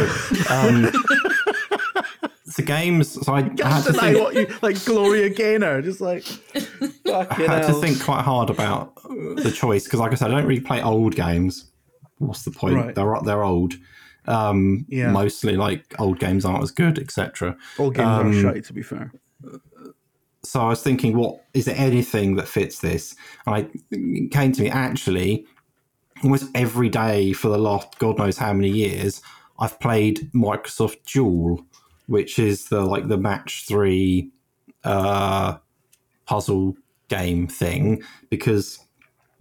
um, 0.50 0.82
the 2.56 2.62
games. 2.64 3.24
So 3.24 3.32
I, 3.34 3.38
I 3.38 3.68
had 3.68 3.84
to 3.84 3.92
deny 3.92 4.12
think. 4.12 4.18
what 4.24 4.34
you 4.34 4.46
like, 4.62 4.84
Gloria 4.84 5.28
Gaynor, 5.30 5.82
just 5.82 6.00
like 6.00 6.22
fucking 6.24 7.48
I 7.50 7.54
had 7.58 7.66
to 7.66 7.74
think 7.74 8.02
quite 8.02 8.22
hard 8.22 8.50
about 8.50 8.94
the 9.04 9.52
choice 9.54 9.84
because, 9.84 10.00
like 10.00 10.12
I 10.12 10.14
said, 10.16 10.30
I 10.30 10.34
don't 10.34 10.46
really 10.46 10.60
play 10.60 10.82
old 10.82 11.14
games. 11.14 11.70
What's 12.18 12.44
the 12.44 12.50
point? 12.50 12.74
Right. 12.76 12.94
They're 12.94 13.16
they're 13.24 13.44
old. 13.44 13.74
Um, 14.26 14.84
Yeah. 14.88 15.10
Mostly, 15.12 15.56
like 15.56 15.94
old 15.98 16.18
games 16.18 16.44
aren't 16.44 16.62
as 16.62 16.70
good, 16.70 16.98
etc. 16.98 17.56
All 17.78 17.90
games 17.90 18.08
um, 18.08 18.30
are 18.30 18.32
shite, 18.54 18.64
to 18.64 18.72
be 18.72 18.82
fair. 18.82 19.12
So 20.48 20.60
I 20.60 20.68
was 20.68 20.82
thinking, 20.82 21.16
what 21.16 21.44
is 21.52 21.66
there 21.66 21.76
anything 21.76 22.36
that 22.36 22.48
fits 22.48 22.80
this? 22.80 23.14
And 23.46 23.54
I 23.54 23.68
it 23.90 24.30
came 24.32 24.52
to 24.52 24.62
me 24.62 24.70
actually, 24.70 25.46
almost 26.22 26.46
every 26.54 26.88
day 26.88 27.32
for 27.32 27.48
the 27.48 27.58
last 27.58 27.98
God 27.98 28.18
knows 28.18 28.38
how 28.38 28.52
many 28.52 28.70
years, 28.70 29.20
I've 29.58 29.78
played 29.78 30.30
Microsoft 30.34 31.04
Jewel, 31.04 31.64
which 32.06 32.38
is 32.38 32.68
the 32.70 32.80
like 32.80 33.08
the 33.08 33.18
match 33.18 33.66
three 33.68 34.30
uh, 34.84 35.58
puzzle 36.26 36.76
game 37.08 37.46
thing, 37.46 38.02
because 38.30 38.78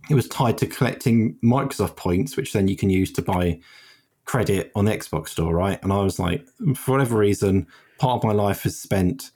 it 0.10 0.16
was 0.16 0.28
tied 0.28 0.58
to 0.58 0.68
collecting 0.68 1.38
Microsoft 1.44 1.96
points, 1.96 2.36
which 2.36 2.54
then 2.54 2.68
you 2.68 2.76
can 2.76 2.90
use 2.90 3.12
to 3.14 3.22
buy 3.22 3.60
credit 4.26 4.72
on 4.76 4.86
the 4.86 4.92
Xbox 4.92 5.30
store, 5.30 5.54
right? 5.54 5.82
And 5.84 5.94
I 5.94 6.02
was 6.02 6.20
like, 6.20 6.46
for 6.76 6.92
whatever 6.92 7.18
reason, 7.18 7.66
part 7.98 8.18
of 8.18 8.24
my 8.24 8.34
life 8.34 8.66
is 8.66 8.78
spent 8.78 9.32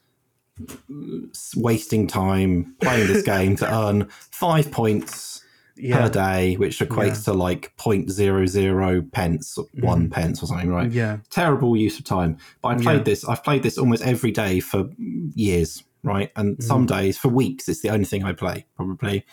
wasting 1.56 2.08
time 2.08 2.76
playing 2.82 3.08
this 3.08 3.24
game 3.24 3.56
to 3.58 3.74
earn 3.74 4.08
five 4.32 4.72
points 4.72 5.44
Yeah. 5.78 6.02
per 6.02 6.10
day, 6.10 6.56
which 6.56 6.80
equates 6.80 7.24
to 7.26 7.34
like 7.34 7.74
0.00 7.78 9.12
pence, 9.12 9.58
one 9.80 10.10
pence 10.10 10.44
or 10.44 10.46
something, 10.48 10.70
right? 10.70 10.92
Yeah. 10.92 11.18
Terrible 11.30 11.76
use 11.78 11.98
of 11.98 12.06
time. 12.06 12.38
But 12.62 12.70
I 12.70 12.76
played 12.76 12.98
Yeah. 13.00 13.04
this, 13.04 13.26
I've 13.28 13.44
played 13.44 13.64
this 13.64 13.78
almost 13.78 14.04
every 14.04 14.32
day 14.32 14.60
for 14.60 14.90
years, 15.36 15.84
right? 16.04 16.32
And 16.36 16.58
Mm. 16.58 16.64
some 16.64 16.86
days, 16.86 17.18
for 17.18 17.30
weeks, 17.30 17.68
it's 17.70 17.82
the 17.82 17.90
only 17.90 18.06
thing 18.06 18.24
I 18.24 18.34
play, 18.34 18.66
probably. 18.76 19.24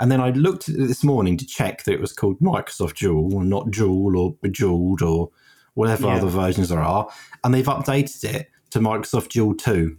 And 0.00 0.10
then 0.10 0.20
I 0.20 0.30
looked 0.30 0.68
at 0.68 0.74
it 0.74 0.86
this 0.88 1.04
morning 1.04 1.36
to 1.38 1.46
check 1.46 1.84
that 1.84 1.92
it 1.92 2.00
was 2.00 2.12
called 2.12 2.38
Microsoft 2.40 2.94
Jewel, 2.94 3.40
and 3.40 3.48
not 3.48 3.70
Jewel 3.70 4.16
or 4.18 4.34
Bejeweled 4.42 5.00
or 5.02 5.30
whatever 5.74 6.06
Yeah. 6.08 6.16
other 6.16 6.28
versions 6.28 6.68
there 6.68 6.80
are. 6.82 7.08
And 7.42 7.54
they've 7.54 7.64
updated 7.66 8.24
it 8.24 8.50
to 8.70 8.80
Microsoft 8.80 9.28
Jewel 9.30 9.54
2, 9.54 9.96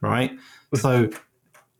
right? 0.00 0.32
So 0.74 1.08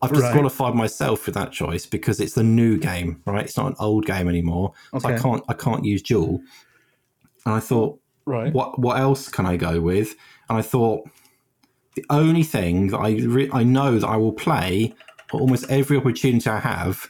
I've 0.00 0.11
Right. 0.11 0.20
disqualified 0.22 0.74
myself 0.74 1.26
with 1.26 1.35
that 1.35 1.52
choice 1.52 1.85
because 1.85 2.20
it's 2.20 2.35
the 2.35 2.42
new 2.42 2.78
game, 2.78 3.20
right? 3.26 3.44
It's 3.44 3.57
not 3.57 3.66
an 3.66 3.76
old 3.81 4.07
game 4.07 4.28
anymore. 4.28 4.72
So 4.98 5.09
I 5.09 5.12
can't 5.18 5.42
I 5.48 5.52
can't 5.54 5.85
use 5.85 6.00
Jewel. 6.02 6.40
And 7.44 7.54
I 7.54 7.61
thought, 7.61 8.00
Right. 8.24 8.52
what 8.52 8.78
what 8.78 8.98
else 8.98 9.28
can 9.28 9.44
I 9.44 9.57
go 9.57 9.81
with? 9.81 10.14
And 10.48 10.57
I 10.59 10.62
thought 10.62 11.09
the 11.96 12.04
only 12.11 12.44
thing 12.44 12.88
that 12.88 12.98
I 12.98 13.11
re- 13.11 13.50
I 13.52 13.62
know 13.64 13.98
that 13.98 14.07
I 14.09 14.16
will 14.16 14.33
play 14.33 14.94
for 15.28 15.40
almost 15.40 15.68
every 15.70 15.96
opportunity 15.96 16.48
I 16.48 16.61
have 16.61 17.07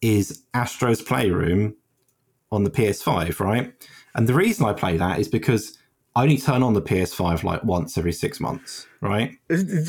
is 0.00 0.44
Astro's 0.54 1.02
Playroom 1.02 1.74
on 2.52 2.64
the 2.64 2.70
PS5, 2.70 3.40
right? 3.40 3.72
And 4.14 4.28
the 4.28 4.34
reason 4.34 4.66
I 4.66 4.74
play 4.74 4.96
that 4.96 5.18
is 5.18 5.28
because 5.28 5.78
I 6.16 6.22
only 6.22 6.38
turn 6.38 6.62
on 6.62 6.74
the 6.74 6.82
PS5 6.82 7.44
like 7.44 7.62
once 7.62 7.96
every 7.96 8.12
six 8.12 8.40
months, 8.40 8.86
right? 9.00 9.36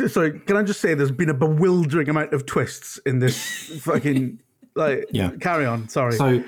Sorry, 0.07 0.39
can 0.41 0.55
I 0.55 0.63
just 0.63 0.79
say 0.79 0.93
there's 0.93 1.11
been 1.11 1.29
a 1.29 1.33
bewildering 1.33 2.09
amount 2.09 2.33
of 2.33 2.45
twists 2.45 2.97
in 3.05 3.19
this 3.19 3.37
fucking 3.83 4.39
like 4.75 5.05
Yeah. 5.11 5.31
carry 5.39 5.65
on, 5.65 5.89
sorry. 5.89 6.13
So 6.13 6.43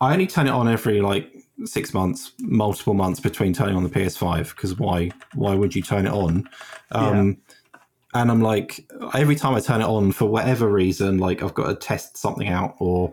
I 0.00 0.12
only 0.12 0.26
turn 0.26 0.46
it 0.46 0.50
on 0.50 0.68
every 0.68 1.00
like 1.00 1.32
six 1.64 1.92
months, 1.92 2.32
multiple 2.38 2.94
months 2.94 3.18
between 3.18 3.52
turning 3.52 3.76
on 3.76 3.82
the 3.82 3.88
PS5 3.90 4.54
because 4.54 4.78
why? 4.78 5.10
Why 5.34 5.54
would 5.54 5.74
you 5.74 5.82
turn 5.82 6.06
it 6.06 6.12
on? 6.12 6.48
Um, 6.92 7.38
And 8.14 8.30
I'm 8.30 8.40
like, 8.40 8.86
every 9.12 9.34
time 9.36 9.54
I 9.54 9.60
turn 9.60 9.80
it 9.82 9.86
on 9.86 10.12
for 10.12 10.24
whatever 10.26 10.68
reason, 10.70 11.18
like 11.18 11.42
I've 11.42 11.52
got 11.52 11.66
to 11.68 11.74
test 11.74 12.16
something 12.16 12.48
out, 12.48 12.74
or 12.78 13.12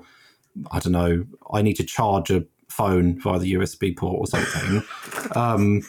I 0.72 0.80
don't 0.80 0.94
know, 0.94 1.26
I 1.52 1.62
need 1.62 1.74
to 1.78 1.84
charge 1.84 2.30
a 2.30 2.46
phone 2.70 3.20
via 3.20 3.38
the 3.40 3.54
USB 3.54 3.98
port 3.98 4.18
or 4.20 4.28
something. 4.28 4.84
um, 5.36 5.82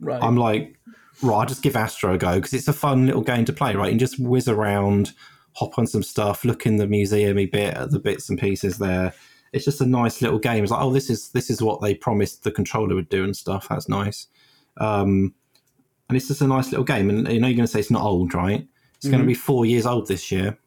right. 0.00 0.22
I'm 0.22 0.36
like, 0.36 0.78
right, 1.22 1.36
I'll 1.40 1.46
just 1.46 1.62
give 1.62 1.76
Astro 1.76 2.14
a 2.14 2.18
go 2.18 2.36
because 2.36 2.52
it's 2.52 2.68
a 2.68 2.72
fun 2.72 3.06
little 3.06 3.22
game 3.22 3.44
to 3.44 3.52
play, 3.52 3.74
right? 3.74 3.90
And 3.90 4.00
just 4.00 4.18
whiz 4.18 4.48
around, 4.48 5.12
hop 5.54 5.78
on 5.78 5.86
some 5.86 6.02
stuff, 6.02 6.44
look 6.44 6.66
in 6.66 6.76
the 6.76 6.86
museumy 6.86 7.50
bit 7.50 7.74
at 7.74 7.90
the 7.90 7.98
bits 7.98 8.28
and 8.28 8.38
pieces 8.38 8.78
there. 8.78 9.12
It's 9.52 9.64
just 9.64 9.80
a 9.80 9.86
nice 9.86 10.22
little 10.22 10.38
game. 10.38 10.62
It's 10.62 10.70
like, 10.70 10.82
oh, 10.82 10.92
this 10.92 11.10
is 11.10 11.30
this 11.30 11.50
is 11.50 11.60
what 11.60 11.80
they 11.80 11.94
promised 11.94 12.44
the 12.44 12.52
controller 12.52 12.94
would 12.94 13.08
do 13.08 13.24
and 13.24 13.36
stuff. 13.36 13.68
That's 13.68 13.88
nice. 13.88 14.28
Um, 14.76 15.34
and 16.08 16.16
it's 16.16 16.28
just 16.28 16.40
a 16.40 16.46
nice 16.46 16.70
little 16.70 16.84
game. 16.84 17.10
And 17.10 17.26
you 17.28 17.40
know, 17.40 17.48
you're 17.48 17.56
going 17.56 17.66
to 17.66 17.72
say 17.72 17.80
it's 17.80 17.90
not 17.90 18.02
old, 18.02 18.34
right? 18.34 18.66
It's 18.96 19.08
going 19.08 19.20
to 19.20 19.26
be 19.26 19.34
four 19.34 19.64
years 19.64 19.86
old 19.86 20.08
this 20.08 20.30
year. 20.30 20.58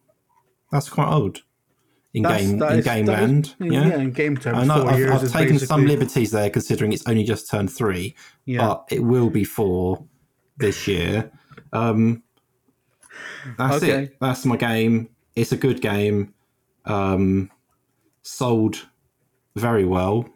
That's 0.71 0.89
quite 0.89 1.07
old 1.07 1.43
in 2.13 2.23
That's- 2.23 2.41
game 2.47 2.61
in 2.61 2.79
is- 2.79 2.85
game 2.85 3.05
that 3.07 3.13
is- 3.23 3.29
land. 3.29 3.55
yeah, 3.59 3.87
yeah, 3.87 3.97
in 3.97 4.11
game 4.11 4.37
terms, 4.37 4.57
I 4.59 4.65
know 4.65 4.81
four 4.83 4.91
I've, 4.91 4.99
years 4.99 5.23
I've 5.23 5.31
taken 5.31 5.57
some 5.59 5.85
liberties 5.87 6.31
there, 6.31 6.49
considering 6.49 6.93
it's 6.93 7.03
only 7.07 7.23
just 7.23 7.49
turned 7.49 7.71
three, 7.71 8.15
Yeah. 8.45 8.59
but 8.67 8.85
it 8.91 9.03
will 9.03 9.29
be 9.29 9.43
four 9.43 10.05
this 10.57 10.87
year. 10.87 11.31
Um, 11.71 12.21
that's 13.57 13.77
Okay. 13.83 14.03
it. 14.03 14.17
That's 14.21 14.45
my 14.45 14.57
game. 14.57 15.09
It's 15.35 15.51
a 15.51 15.57
good 15.57 15.81
game. 15.81 16.33
Um, 16.85 17.49
sold 18.21 18.87
very 19.55 19.85
well. 19.85 20.29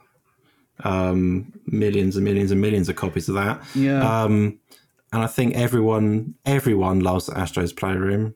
Um, 0.84 1.54
millions 1.66 2.16
and 2.16 2.24
millions 2.26 2.52
and 2.52 2.62
millions 2.62 2.90
of 2.90 2.96
copies 2.96 3.30
of 3.30 3.36
that. 3.36 3.62
Yeah. 3.76 4.24
Um, 4.24 4.60
and 5.14 5.24
I 5.24 5.28
think 5.28 5.56
everyone 5.56 6.36
everyone 6.46 7.00
loves 7.00 7.30
Astro's 7.30 7.74
Playroom. 7.74 8.36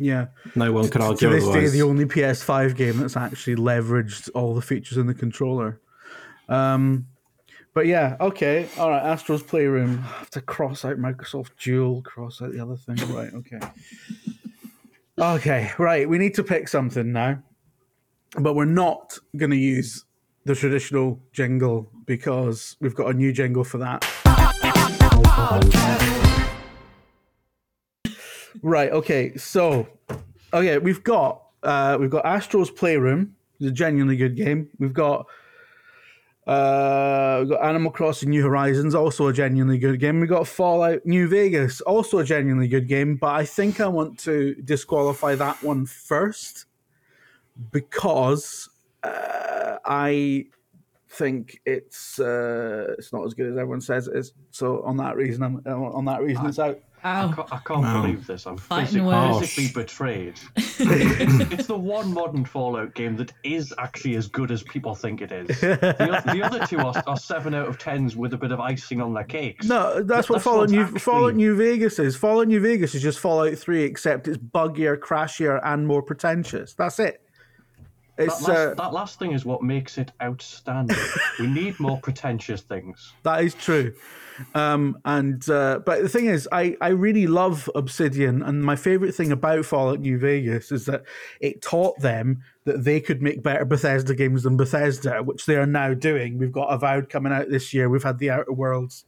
Yeah. 0.00 0.28
No 0.56 0.72
one 0.72 0.88
could 0.88 1.00
To 1.00 1.08
argue 1.08 1.28
this 1.28 1.46
day, 1.46 1.68
the 1.68 1.82
only 1.82 2.06
PS5 2.06 2.74
game 2.74 2.96
that's 2.96 3.16
actually 3.16 3.56
leveraged 3.56 4.30
all 4.34 4.54
the 4.54 4.62
features 4.62 4.96
in 4.96 5.06
the 5.06 5.14
controller. 5.14 5.78
Um, 6.48 7.06
but 7.74 7.86
yeah, 7.86 8.16
okay, 8.20 8.68
all 8.78 8.90
right. 8.90 9.02
Astro's 9.02 9.42
Playroom. 9.42 10.00
I 10.02 10.18
have 10.18 10.30
to 10.30 10.40
cross 10.40 10.84
out 10.84 10.96
Microsoft 10.96 11.50
Jewel, 11.56 12.02
cross 12.02 12.42
out 12.42 12.52
the 12.52 12.60
other 12.60 12.76
thing. 12.76 12.96
Right, 13.14 13.32
okay. 13.34 13.60
Okay, 15.18 15.70
right. 15.78 16.08
We 16.08 16.18
need 16.18 16.34
to 16.34 16.42
pick 16.42 16.66
something 16.66 17.12
now, 17.12 17.42
but 18.38 18.54
we're 18.54 18.64
not 18.64 19.18
going 19.36 19.50
to 19.50 19.56
use 19.56 20.04
the 20.46 20.54
traditional 20.54 21.20
jingle 21.32 21.90
because 22.06 22.76
we've 22.80 22.94
got 22.94 23.10
a 23.10 23.12
new 23.12 23.32
jingle 23.32 23.64
for 23.64 23.78
that. 23.78 24.04
Right. 28.62 28.90
Okay. 28.90 29.36
So, 29.36 29.86
okay, 30.52 30.78
we've 30.78 31.02
got 31.02 31.42
uh, 31.62 31.96
we've 32.00 32.10
got 32.10 32.24
Astro's 32.24 32.70
Playroom. 32.70 33.34
It's 33.58 33.68
a 33.68 33.72
genuinely 33.72 34.16
good 34.16 34.36
game. 34.36 34.68
We've 34.78 34.92
got 34.92 35.26
uh, 36.46 37.38
we've 37.40 37.50
got 37.50 37.64
Animal 37.64 37.90
Crossing: 37.90 38.30
New 38.30 38.42
Horizons, 38.42 38.94
also 38.94 39.28
a 39.28 39.32
genuinely 39.32 39.78
good 39.78 40.00
game. 40.00 40.20
We've 40.20 40.28
got 40.28 40.46
Fallout 40.46 41.04
New 41.04 41.28
Vegas, 41.28 41.80
also 41.82 42.18
a 42.18 42.24
genuinely 42.24 42.68
good 42.68 42.88
game. 42.88 43.16
But 43.16 43.34
I 43.34 43.44
think 43.44 43.80
I 43.80 43.86
want 43.86 44.18
to 44.20 44.54
disqualify 44.64 45.34
that 45.36 45.62
one 45.62 45.86
first 45.86 46.66
because 47.70 48.68
uh, 49.02 49.76
I 49.84 50.46
think 51.10 51.60
it's 51.66 52.18
uh, 52.18 52.94
it's 52.98 53.12
not 53.12 53.26
as 53.26 53.34
good 53.34 53.52
as 53.52 53.58
everyone 53.58 53.80
says 53.80 54.08
it 54.08 54.16
is. 54.16 54.32
So 54.50 54.82
on 54.82 54.96
that 54.96 55.16
reason, 55.16 55.42
I'm 55.42 55.62
on 55.66 56.04
that 56.06 56.22
reason 56.22 56.46
it's 56.46 56.58
out. 56.58 56.80
I 57.02 57.24
oh. 57.24 57.32
can't, 57.34 57.52
I 57.52 57.58
can't 57.64 57.80
Wow. 57.82 58.02
believe 58.02 58.26
this. 58.26 58.46
I'm 58.46 58.56
Fighting 58.56 59.04
physic- 59.08 59.40
physically 59.40 59.82
betrayed. 59.82 60.40
it's, 60.56 60.80
it's 61.52 61.66
the 61.66 61.76
one 61.78 62.12
modern 62.12 62.44
Fallout 62.44 62.94
game 62.94 63.16
that 63.16 63.32
is 63.44 63.72
actually 63.78 64.16
as 64.16 64.26
good 64.28 64.50
as 64.50 64.62
people 64.62 64.94
think 64.94 65.20
it 65.22 65.32
is. 65.32 65.48
The, 65.60 66.22
the 66.34 66.42
other 66.42 66.66
two 66.66 66.78
are, 66.78 67.02
are 67.06 67.16
seven 67.16 67.54
out 67.54 67.68
of 67.68 67.78
tens 67.78 68.16
with 68.16 68.32
a 68.34 68.36
bit 68.36 68.52
of 68.52 68.60
icing 68.60 69.00
on 69.00 69.14
their 69.14 69.24
cakes. 69.24 69.66
No, 69.66 70.02
that's 70.02 70.28
what 70.28 70.42
Fallout 70.42 70.70
New 70.70 70.82
actually- 70.82 70.98
Fallout 71.00 71.34
New 71.34 71.56
Vegas 71.56 71.98
is. 71.98 72.16
Fallout 72.16 72.48
New 72.48 72.60
Vegas 72.60 72.94
is 72.94 73.02
just 73.02 73.18
Fallout 73.18 73.56
Three, 73.56 73.82
except 73.84 74.28
it's 74.28 74.38
buggier, 74.38 74.96
crashier, 74.98 75.60
and 75.64 75.86
more 75.86 76.02
pretentious. 76.02 76.74
That's 76.74 76.98
it. 76.98 77.22
That 78.26 78.42
last, 78.42 78.48
uh, 78.48 78.74
that 78.74 78.92
last 78.92 79.18
thing 79.18 79.32
is 79.32 79.44
what 79.44 79.62
makes 79.62 79.98
it 79.98 80.12
outstanding. 80.22 80.96
we 81.38 81.46
need 81.46 81.80
more 81.80 81.98
pretentious 82.00 82.60
things. 82.60 83.12
that 83.22 83.42
is 83.42 83.54
true. 83.54 83.94
Um, 84.54 84.98
and 85.04 85.48
uh, 85.48 85.80
but 85.84 86.02
the 86.02 86.08
thing 86.08 86.26
is, 86.26 86.48
I 86.52 86.76
I 86.80 86.88
really 86.88 87.26
love 87.26 87.68
Obsidian, 87.74 88.42
and 88.42 88.62
my 88.62 88.76
favorite 88.76 89.14
thing 89.14 89.32
about 89.32 89.64
Fallout 89.64 90.00
New 90.00 90.18
Vegas 90.18 90.72
is 90.72 90.86
that 90.86 91.04
it 91.40 91.62
taught 91.62 91.98
them 92.00 92.42
that 92.64 92.84
they 92.84 93.00
could 93.00 93.22
make 93.22 93.42
better 93.42 93.64
Bethesda 93.64 94.14
games 94.14 94.42
than 94.42 94.56
Bethesda, 94.56 95.22
which 95.22 95.46
they 95.46 95.56
are 95.56 95.66
now 95.66 95.94
doing. 95.94 96.38
We've 96.38 96.52
got 96.52 96.72
Avowed 96.72 97.08
coming 97.08 97.32
out 97.32 97.48
this 97.48 97.72
year. 97.74 97.88
We've 97.88 98.02
had 98.02 98.18
the 98.18 98.30
Outer 98.30 98.52
Worlds. 98.52 99.04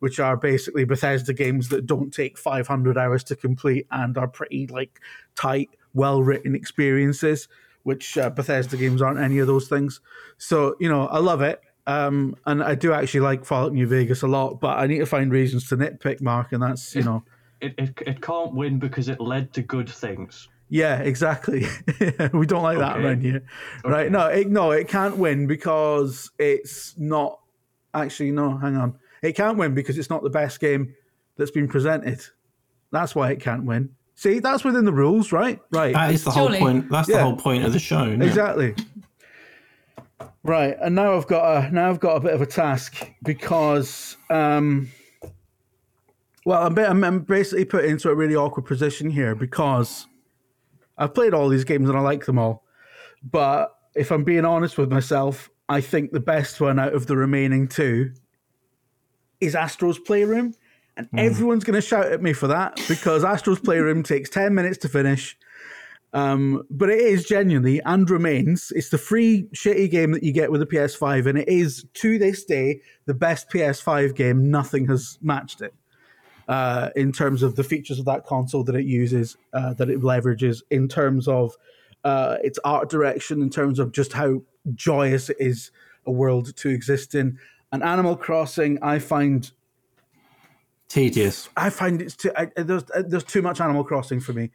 Which 0.00 0.18
are 0.18 0.36
basically 0.36 0.84
Bethesda 0.84 1.32
games 1.32 1.68
that 1.68 1.86
don't 1.86 2.12
take 2.12 2.36
500 2.36 2.98
hours 2.98 3.22
to 3.22 3.36
complete 3.36 3.86
and 3.92 4.18
are 4.18 4.26
pretty 4.26 4.66
like 4.66 4.98
tight, 5.36 5.70
well 5.94 6.24
written 6.24 6.56
experiences. 6.56 7.46
Which 7.84 8.16
uh, 8.16 8.30
Bethesda 8.30 8.76
games 8.76 9.02
aren't 9.02 9.18
any 9.18 9.38
of 9.38 9.46
those 9.46 9.68
things. 9.68 10.00
So 10.38 10.76
you 10.80 10.88
know, 10.88 11.06
I 11.08 11.18
love 11.18 11.40
it. 11.42 11.60
Um, 11.86 12.36
and 12.46 12.62
I 12.62 12.76
do 12.76 12.92
actually 12.92 13.20
like 13.20 13.44
Fallout 13.44 13.72
New 13.72 13.88
Vegas 13.88 14.22
a 14.22 14.28
lot, 14.28 14.60
but 14.60 14.78
I 14.78 14.86
need 14.86 14.98
to 14.98 15.06
find 15.06 15.32
reasons 15.32 15.68
to 15.68 15.76
nitpick, 15.76 16.20
Mark, 16.20 16.52
and 16.52 16.62
that's 16.62 16.94
you 16.94 17.02
know, 17.02 17.24
It, 17.60 17.74
it, 17.76 17.90
it 18.06 18.20
can't 18.20 18.54
win 18.54 18.78
because 18.78 19.08
it 19.08 19.20
led 19.20 19.52
to 19.54 19.62
good 19.62 19.88
things. 19.88 20.48
yeah, 20.68 20.98
exactly. 21.00 21.66
we 22.32 22.46
don't 22.46 22.62
like 22.62 22.78
that 22.78 22.96
Okay. 22.96 23.04
around 23.04 23.22
here, 23.22 23.42
right? 23.84 24.12
No, 24.12 24.28
it, 24.28 24.48
no, 24.48 24.70
it 24.70 24.86
can't 24.86 25.16
win 25.16 25.48
because 25.48 26.30
it's 26.38 26.96
not. 26.96 27.40
Actually, 27.94 28.30
no, 28.30 28.56
hang 28.56 28.76
on, 28.76 28.96
it 29.20 29.32
can't 29.34 29.58
win 29.58 29.74
because 29.74 29.98
it's 29.98 30.08
not 30.08 30.22
the 30.22 30.30
best 30.30 30.60
game 30.60 30.94
that's 31.36 31.50
been 31.50 31.66
presented. 31.66 32.20
That's 32.92 33.14
why 33.16 33.32
it 33.32 33.40
can't 33.40 33.64
win. 33.64 33.90
See, 34.22 34.38
that's 34.38 34.62
within 34.62 34.84
the 34.84 34.92
rules, 34.92 35.32
right? 35.32 35.58
Right. 35.72 35.92
That 35.94 36.12
is 36.12 36.22
the 36.22 36.30
whole 36.30 36.48
point. 36.48 36.88
That's 36.88 37.08
Yeah. 37.08 37.16
the 37.16 37.22
whole 37.24 37.36
point 37.36 37.64
of 37.64 37.72
the 37.72 37.80
show. 37.80 38.04
isn't? 38.04 38.22
Exactly. 38.22 38.76
Right, 40.44 40.76
and 40.80 40.94
now 40.94 41.16
I've 41.16 41.26
got 41.26 41.64
a 41.64 41.70
now 41.74 41.90
I've 41.90 41.98
got 41.98 42.16
a 42.16 42.20
bit 42.20 42.32
of 42.32 42.40
a 42.40 42.46
task 42.46 43.04
because, 43.24 44.16
um, 44.30 44.88
well, 46.46 46.64
I'm, 46.64 46.78
I'm, 46.78 47.02
I'm 47.02 47.18
basically 47.20 47.64
put 47.64 47.84
into 47.84 48.10
a 48.10 48.14
really 48.14 48.36
awkward 48.36 48.64
position 48.66 49.10
here 49.10 49.34
because 49.34 50.06
I've 50.96 51.14
played 51.14 51.34
all 51.34 51.48
these 51.48 51.64
games 51.64 51.88
and 51.88 51.98
I 51.98 52.00
like 52.00 52.24
them 52.26 52.38
all, 52.38 52.64
but 53.24 53.76
if 53.96 54.12
I'm 54.12 54.22
being 54.22 54.44
honest 54.44 54.78
with 54.78 54.90
myself, 54.92 55.50
I 55.68 55.80
think 55.80 56.12
the 56.12 56.20
best 56.20 56.60
one 56.60 56.78
out 56.78 56.92
of 56.94 57.06
the 57.06 57.16
remaining 57.16 57.66
two 57.66 58.12
is 59.40 59.56
Astro's 59.56 59.98
Playroom, 59.98 60.54
and 60.96 61.08
everyone's 61.16 61.64
going 61.64 61.80
to 61.80 61.86
shout 61.86 62.12
at 62.12 62.22
me 62.22 62.32
for 62.32 62.48
that 62.48 62.80
because 62.88 63.24
Astro's 63.24 63.60
Playroom 63.60 64.02
takes 64.02 64.30
ten 64.30 64.54
minutes 64.54 64.78
to 64.78 64.88
finish. 64.88 65.36
Um, 66.14 66.64
but 66.70 66.90
it 66.90 67.00
is 67.00 67.24
genuinely 67.24 67.80
and 67.86 68.08
remains. 68.10 68.70
It's 68.76 68.90
the 68.90 68.98
free 68.98 69.48
shitty 69.54 69.90
game 69.90 70.12
that 70.12 70.22
you 70.22 70.32
get 70.32 70.52
with 70.52 70.60
the 70.60 70.66
PS5, 70.66 71.26
and 71.26 71.38
it 71.38 71.48
is 71.48 71.86
to 71.94 72.18
this 72.18 72.44
day 72.44 72.82
the 73.06 73.14
best 73.14 73.48
PS5 73.50 74.14
game. 74.14 74.50
Nothing 74.50 74.86
has 74.88 75.18
matched 75.22 75.62
it 75.62 75.74
uh, 76.48 76.90
in 76.94 77.12
terms 77.12 77.42
of 77.42 77.56
the 77.56 77.64
features 77.64 77.98
of 77.98 78.04
that 78.04 78.26
console 78.26 78.62
that 78.64 78.74
it 78.74 78.84
uses, 78.84 79.38
uh, 79.54 79.72
that 79.74 79.88
it 79.88 80.00
leverages, 80.00 80.62
in 80.70 80.86
terms 80.86 81.28
of 81.28 81.56
uh, 82.04 82.36
its 82.44 82.58
art 82.64 82.90
direction, 82.90 83.40
in 83.40 83.48
terms 83.48 83.78
of 83.78 83.92
just 83.92 84.12
how 84.12 84.42
joyous 84.74 85.30
it 85.30 85.36
is 85.40 85.70
a 86.06 86.10
world 86.10 86.54
to 86.56 86.68
exist 86.68 87.14
in. 87.14 87.38
And 87.70 87.82
Animal 87.82 88.16
Crossing, 88.16 88.78
I 88.82 88.98
find 88.98 89.50
Tedious. 90.92 91.48
I 91.56 91.70
find 91.70 92.02
it's 92.02 92.14
too, 92.14 92.32
I, 92.36 92.48
there's 92.54 92.84
there's 93.06 93.24
too 93.24 93.40
much 93.40 93.62
Animal 93.62 93.82
Crossing 93.82 94.20
for 94.20 94.34
me. 94.34 94.50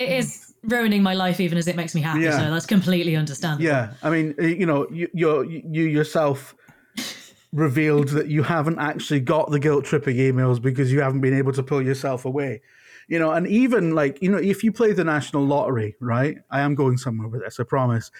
It 0.00 0.08
is 0.08 0.52
ruining 0.64 1.00
my 1.00 1.14
life 1.14 1.38
even 1.38 1.56
as 1.58 1.68
it 1.68 1.76
makes 1.76 1.94
me 1.94 2.00
happy. 2.00 2.22
Yeah. 2.22 2.40
So 2.40 2.50
that's 2.50 2.66
completely 2.66 3.14
understandable. 3.14 3.64
Yeah, 3.64 3.94
I 4.02 4.10
mean, 4.10 4.34
uh, 4.36 4.46
you 4.46 4.66
know, 4.66 4.88
you 4.90 5.08
you 5.14 5.62
you 5.70 5.84
yourself 5.84 6.56
revealed 7.52 8.08
that 8.08 8.26
you 8.26 8.42
haven't 8.42 8.80
actually 8.80 9.20
got 9.20 9.52
the 9.52 9.60
guilt 9.60 9.84
tripping 9.84 10.16
emails 10.16 10.60
because 10.60 10.90
you 10.92 11.00
haven't 11.02 11.20
been 11.20 11.38
able 11.38 11.52
to 11.52 11.62
pull 11.62 11.80
yourself 11.80 12.24
away. 12.24 12.62
You 13.06 13.20
know, 13.20 13.30
and 13.30 13.46
even 13.46 13.94
like 13.94 14.20
you 14.20 14.28
know, 14.28 14.38
if 14.38 14.64
you 14.64 14.72
play 14.72 14.92
the 14.92 15.04
national 15.04 15.46
lottery, 15.46 15.94
right? 16.00 16.38
I 16.50 16.62
am 16.62 16.74
going 16.74 16.96
somewhere 16.96 17.28
with 17.28 17.42
this, 17.42 17.60
I 17.60 17.62
promise. 17.62 18.10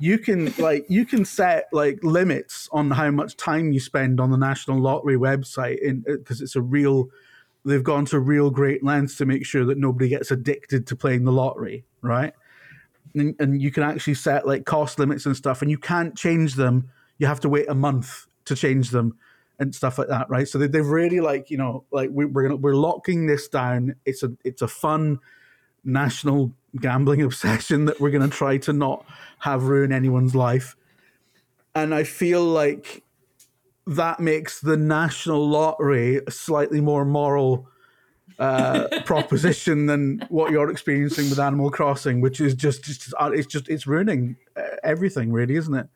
You 0.00 0.18
can 0.18 0.52
like 0.58 0.86
you 0.88 1.04
can 1.04 1.24
set 1.24 1.68
like 1.72 2.02
limits 2.02 2.68
on 2.72 2.90
how 2.90 3.10
much 3.10 3.36
time 3.36 3.72
you 3.72 3.80
spend 3.80 4.20
on 4.20 4.30
the 4.30 4.36
national 4.36 4.80
lottery 4.80 5.16
website, 5.16 5.78
in 5.80 6.04
uh, 6.08 6.12
because 6.16 6.40
it's 6.40 6.56
a 6.56 6.62
real. 6.62 7.08
They've 7.64 7.82
gone 7.82 8.06
to 8.06 8.20
real 8.20 8.50
great 8.50 8.84
lengths 8.84 9.16
to 9.16 9.26
make 9.26 9.44
sure 9.44 9.64
that 9.66 9.76
nobody 9.76 10.08
gets 10.08 10.30
addicted 10.30 10.86
to 10.86 10.96
playing 10.96 11.24
the 11.24 11.32
lottery, 11.32 11.84
right? 12.00 12.32
and, 13.14 13.34
and 13.38 13.62
you 13.62 13.70
can 13.70 13.82
actually 13.82 14.14
set 14.14 14.46
like 14.46 14.64
cost 14.64 14.98
limits 14.98 15.26
and 15.26 15.36
stuff 15.36 15.62
and 15.62 15.70
you 15.70 15.78
can't 15.78 16.16
change 16.16 16.54
them 16.54 16.90
you 17.18 17.26
have 17.26 17.40
to 17.40 17.48
wait 17.48 17.68
a 17.68 17.74
month 17.74 18.26
to 18.44 18.54
change 18.54 18.90
them 18.90 19.16
and 19.58 19.74
stuff 19.74 19.98
like 19.98 20.08
that 20.08 20.28
right 20.30 20.48
so 20.48 20.58
they, 20.58 20.66
they've 20.66 20.86
really 20.86 21.20
like 21.20 21.50
you 21.50 21.56
know 21.56 21.84
like 21.90 22.10
we, 22.12 22.24
we're 22.24 22.42
gonna 22.42 22.56
we're 22.56 22.74
locking 22.74 23.26
this 23.26 23.48
down 23.48 23.94
it's 24.04 24.22
a 24.22 24.30
it's 24.44 24.62
a 24.62 24.68
fun 24.68 25.18
national 25.84 26.52
gambling 26.80 27.22
obsession 27.28 27.86
that 27.86 28.00
we're 28.00 28.10
gonna 28.10 28.28
try 28.28 28.58
to 28.58 28.72
not 28.72 29.04
have 29.38 29.64
ruin 29.64 29.92
anyone's 29.92 30.34
life 30.34 30.76
and 31.74 31.94
i 31.94 32.04
feel 32.04 32.44
like 32.44 33.02
that 33.86 34.20
makes 34.20 34.60
the 34.60 34.76
national 34.76 35.48
lottery 35.48 36.20
a 36.26 36.30
slightly 36.30 36.80
more 36.80 37.04
moral 37.04 37.66
uh, 38.38 38.86
proposition 39.04 39.86
than 39.86 40.24
what 40.28 40.50
you're 40.50 40.70
experiencing 40.70 41.28
with 41.30 41.38
Animal 41.38 41.70
Crossing, 41.70 42.20
which 42.20 42.40
is 42.40 42.54
just, 42.54 42.84
just 42.84 43.12
uh, 43.18 43.30
it's 43.32 43.46
just 43.46 43.68
it's 43.68 43.86
ruining 43.86 44.36
uh, 44.56 44.62
everything, 44.84 45.32
really, 45.32 45.56
isn't 45.56 45.74
it? 45.74 45.88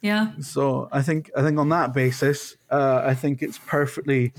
Yeah. 0.00 0.32
So 0.40 0.88
I 0.92 1.02
think 1.02 1.30
I 1.36 1.42
think 1.42 1.58
on 1.58 1.68
that 1.70 1.92
basis, 1.92 2.56
uh, 2.70 3.02
I 3.04 3.14
think 3.14 3.42
it's 3.42 3.58
perfectly 3.58 4.32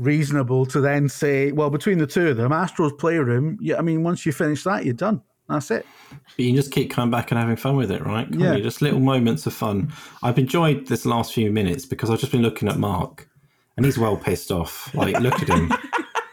reasonable 0.00 0.66
to 0.66 0.80
then 0.80 1.08
say, 1.08 1.52
well, 1.52 1.70
between 1.70 1.98
the 1.98 2.06
two 2.06 2.28
of 2.28 2.36
them, 2.36 2.52
Astro's 2.52 2.92
Playroom. 2.94 3.58
Yeah, 3.60 3.76
I 3.78 3.82
mean, 3.82 4.02
once 4.02 4.24
you 4.26 4.32
finish 4.32 4.64
that, 4.64 4.84
you're 4.84 4.94
done. 4.94 5.22
That's 5.48 5.70
it. 5.70 5.84
But 6.10 6.38
you 6.38 6.46
can 6.50 6.56
just 6.56 6.70
keep 6.72 6.90
coming 6.90 7.10
back 7.10 7.30
and 7.30 7.38
having 7.40 7.56
fun 7.56 7.76
with 7.76 7.90
it, 7.90 8.04
right? 8.06 8.28
Can't 8.28 8.40
Yeah. 8.40 8.54
you? 8.56 8.62
Just 8.62 8.82
little 8.82 9.00
moments 9.00 9.46
of 9.46 9.52
fun. 9.52 9.92
I've 10.22 10.38
enjoyed 10.38 10.86
this 10.86 11.04
last 11.04 11.32
few 11.34 11.50
minutes 11.50 11.84
because 11.86 12.08
I've 12.08 12.20
just 12.20 12.32
been 12.32 12.42
looking 12.42 12.68
at 12.68 12.78
Mark 12.78 13.28
and 13.76 13.84
he's 13.84 13.98
well 13.98 14.16
pissed 14.16 14.50
off. 14.52 14.94
Like, 14.94 15.18
look 15.20 15.42
at 15.42 15.48
him. 15.48 15.72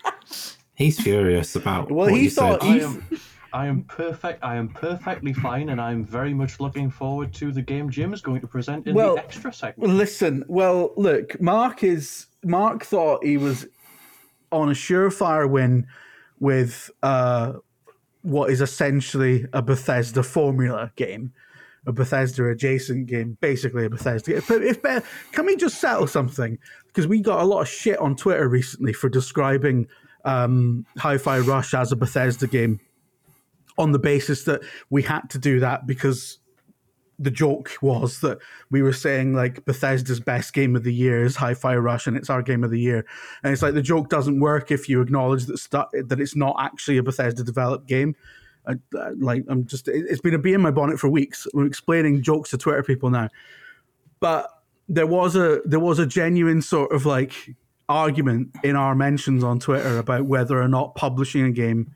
he's 0.75 0.99
furious 0.99 1.55
about 1.55 1.91
Well, 1.91 2.09
what 2.11 2.17
he 2.17 2.25
you 2.25 2.29
thought 2.29 2.61
said. 2.61 2.69
I 2.71 2.77
am, 2.85 3.07
I 3.53 3.67
am 3.67 3.83
perfect. 3.85 4.43
I 4.43 4.55
am 4.55 4.69
perfectly 4.69 5.33
fine, 5.33 5.69
and 5.69 5.81
I'm 5.81 6.05
very 6.05 6.33
much 6.33 6.59
looking 6.59 6.91
forward 6.91 7.33
to 7.35 7.51
the 7.51 7.61
game 7.61 7.89
Jim 7.89 8.13
is 8.13 8.21
going 8.21 8.41
to 8.41 8.47
present 8.47 8.85
in 8.87 8.93
Well, 8.93 9.15
the 9.15 9.23
extra 9.23 9.51
segment. 9.51 9.93
Listen, 9.93 10.43
well, 10.47 10.93
look, 10.95 11.39
Mark 11.41 11.83
is 11.83 12.27
Mark 12.47 12.83
thought 12.83 13.23
he 13.23 13.37
was 13.37 13.67
on 14.51 14.69
a 14.69 14.73
surefire 14.73 15.49
win 15.49 15.87
with 16.39 16.89
uh, 17.03 17.53
what 18.21 18.49
is 18.49 18.61
essentially 18.61 19.45
a 19.53 19.61
Bethesda 19.61 20.23
formula 20.23 20.91
game, 20.95 21.33
a 21.85 21.91
Bethesda 21.91 22.45
adjacent 22.49 23.07
game, 23.07 23.37
basically 23.41 23.85
a 23.85 23.89
Bethesda. 23.89 24.35
If, 24.35 24.49
if, 24.51 24.81
can 25.31 25.45
we 25.45 25.55
just 25.55 25.79
settle 25.79 26.07
something? 26.07 26.57
Because 26.87 27.07
we 27.07 27.21
got 27.21 27.41
a 27.41 27.45
lot 27.45 27.61
of 27.61 27.67
shit 27.67 27.99
on 27.99 28.15
Twitter 28.15 28.47
recently 28.47 28.93
for 28.93 29.09
describing 29.09 29.87
um, 30.25 30.85
Hi-Fi 30.97 31.39
Rush 31.39 31.73
as 31.73 31.91
a 31.91 31.95
Bethesda 31.95 32.47
game 32.47 32.79
on 33.77 33.91
the 33.91 33.99
basis 33.99 34.43
that 34.43 34.61
we 34.89 35.03
had 35.03 35.29
to 35.29 35.37
do 35.37 35.59
that 35.59 35.85
because 35.85 36.39
the 37.19 37.31
joke 37.31 37.71
was 37.81 38.19
that 38.21 38.37
we 38.69 38.81
were 38.81 38.93
saying 38.93 39.33
like 39.33 39.65
Bethesda's 39.65 40.19
best 40.19 40.53
game 40.53 40.75
of 40.75 40.83
the 40.83 40.93
year 40.93 41.23
is 41.23 41.35
Hi-Fi 41.35 41.75
Rush, 41.77 42.05
and 42.05 42.15
it's 42.15 42.29
our 42.29 42.43
game 42.43 42.63
of 42.63 42.69
the 42.69 42.79
year. 42.79 43.05
And 43.43 43.51
it's 43.51 43.61
like 43.63 43.73
the 43.73 43.81
joke 43.81 44.09
doesn't 44.09 44.39
work 44.39 44.69
if 44.71 44.87
you 44.87 45.01
acknowledge 45.01 45.45
that 45.47 45.87
that 46.07 46.19
it's 46.19 46.35
not 46.35 46.55
actually 46.59 46.97
a 46.97 47.03
Bethesda 47.03 47.43
developed 47.43 47.87
game. 47.87 48.15
I, 48.67 48.73
I- 48.99 49.09
like 49.17 49.45
I'm 49.47 49.65
just, 49.65 49.87
it- 49.87 50.05
it's 50.09 50.21
been 50.21 50.35
a 50.35 50.39
bee 50.39 50.53
in 50.53 50.61
my 50.61 50.71
bonnet 50.71 50.99
for 50.99 51.09
weeks. 51.09 51.47
We're 51.53 51.65
explaining 51.65 52.21
jokes 52.21 52.51
to 52.51 52.57
Twitter 52.57 52.83
people 52.83 53.09
now, 53.09 53.29
but 54.19 54.49
there 54.89 55.07
was 55.07 55.35
a 55.35 55.61
there 55.65 55.79
was 55.79 55.99
a 55.99 56.05
genuine 56.05 56.61
sort 56.61 56.91
of 56.91 57.05
like 57.05 57.33
argument 57.89 58.49
in 58.63 58.75
our 58.75 58.93
mentions 58.93 59.43
on 59.43 59.59
Twitter 59.59 59.97
about 59.97 60.25
whether 60.25 60.61
or 60.61 60.67
not 60.67 60.93
publishing 60.95 61.43
a 61.45 61.51
game 61.51 61.91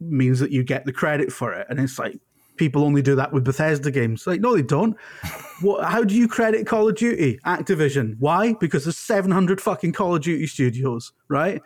means 0.00 0.40
that 0.40 0.50
you 0.50 0.62
get 0.64 0.84
the 0.84 0.92
credit 0.92 1.32
for 1.32 1.52
it. 1.52 1.66
And 1.70 1.78
it's 1.78 1.98
like 1.98 2.18
people 2.60 2.84
only 2.84 3.02
do 3.02 3.16
that 3.16 3.32
with 3.32 3.42
Bethesda 3.42 3.90
games. 3.90 4.26
Like, 4.26 4.40
no, 4.40 4.54
they 4.54 4.62
don't. 4.62 4.96
what, 5.62 5.84
how 5.84 6.04
do 6.04 6.14
you 6.14 6.28
credit 6.28 6.66
Call 6.66 6.88
of 6.88 6.94
Duty? 6.94 7.40
Activision. 7.44 8.16
Why? 8.18 8.52
Because 8.60 8.84
there's 8.84 8.98
700 8.98 9.60
fucking 9.60 9.92
Call 9.92 10.14
of 10.14 10.22
Duty 10.22 10.46
studios, 10.46 11.12
right? 11.28 11.60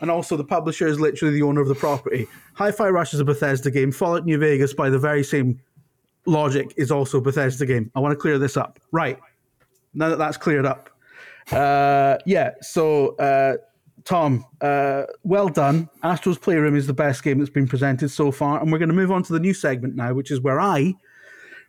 and 0.00 0.10
also 0.10 0.36
the 0.36 0.44
publisher 0.44 0.86
is 0.86 1.00
literally 1.00 1.34
the 1.34 1.42
owner 1.42 1.60
of 1.60 1.66
the 1.66 1.74
property. 1.74 2.28
Hi-Fi 2.54 2.88
Rush 2.88 3.14
is 3.14 3.20
a 3.20 3.24
Bethesda 3.24 3.68
game. 3.68 3.90
Fallout 3.90 4.24
New 4.24 4.38
Vegas, 4.38 4.72
by 4.72 4.90
the 4.90 4.98
very 4.98 5.24
same 5.24 5.60
logic, 6.24 6.72
is 6.76 6.92
also 6.92 7.18
a 7.18 7.20
Bethesda 7.20 7.66
game. 7.66 7.90
I 7.96 8.00
want 8.00 8.12
to 8.12 8.16
clear 8.16 8.38
this 8.38 8.56
up. 8.56 8.78
Right. 8.92 9.18
Now 9.94 10.10
that 10.10 10.18
that's 10.18 10.36
cleared 10.36 10.66
up. 10.66 10.90
Uh, 11.50 12.18
yeah, 12.26 12.52
so 12.60 13.16
uh, 13.16 13.56
Tom, 14.08 14.46
uh, 14.62 15.02
well 15.22 15.50
done. 15.50 15.86
Astro's 16.02 16.38
Playroom 16.38 16.74
is 16.74 16.86
the 16.86 16.94
best 16.94 17.22
game 17.22 17.38
that's 17.38 17.50
been 17.50 17.68
presented 17.68 18.08
so 18.08 18.32
far, 18.32 18.58
and 18.58 18.72
we're 18.72 18.78
going 18.78 18.88
to 18.88 18.94
move 18.94 19.10
on 19.10 19.22
to 19.24 19.34
the 19.34 19.38
new 19.38 19.52
segment 19.52 19.96
now, 19.96 20.14
which 20.14 20.30
is 20.30 20.40
where 20.40 20.58
I 20.58 20.94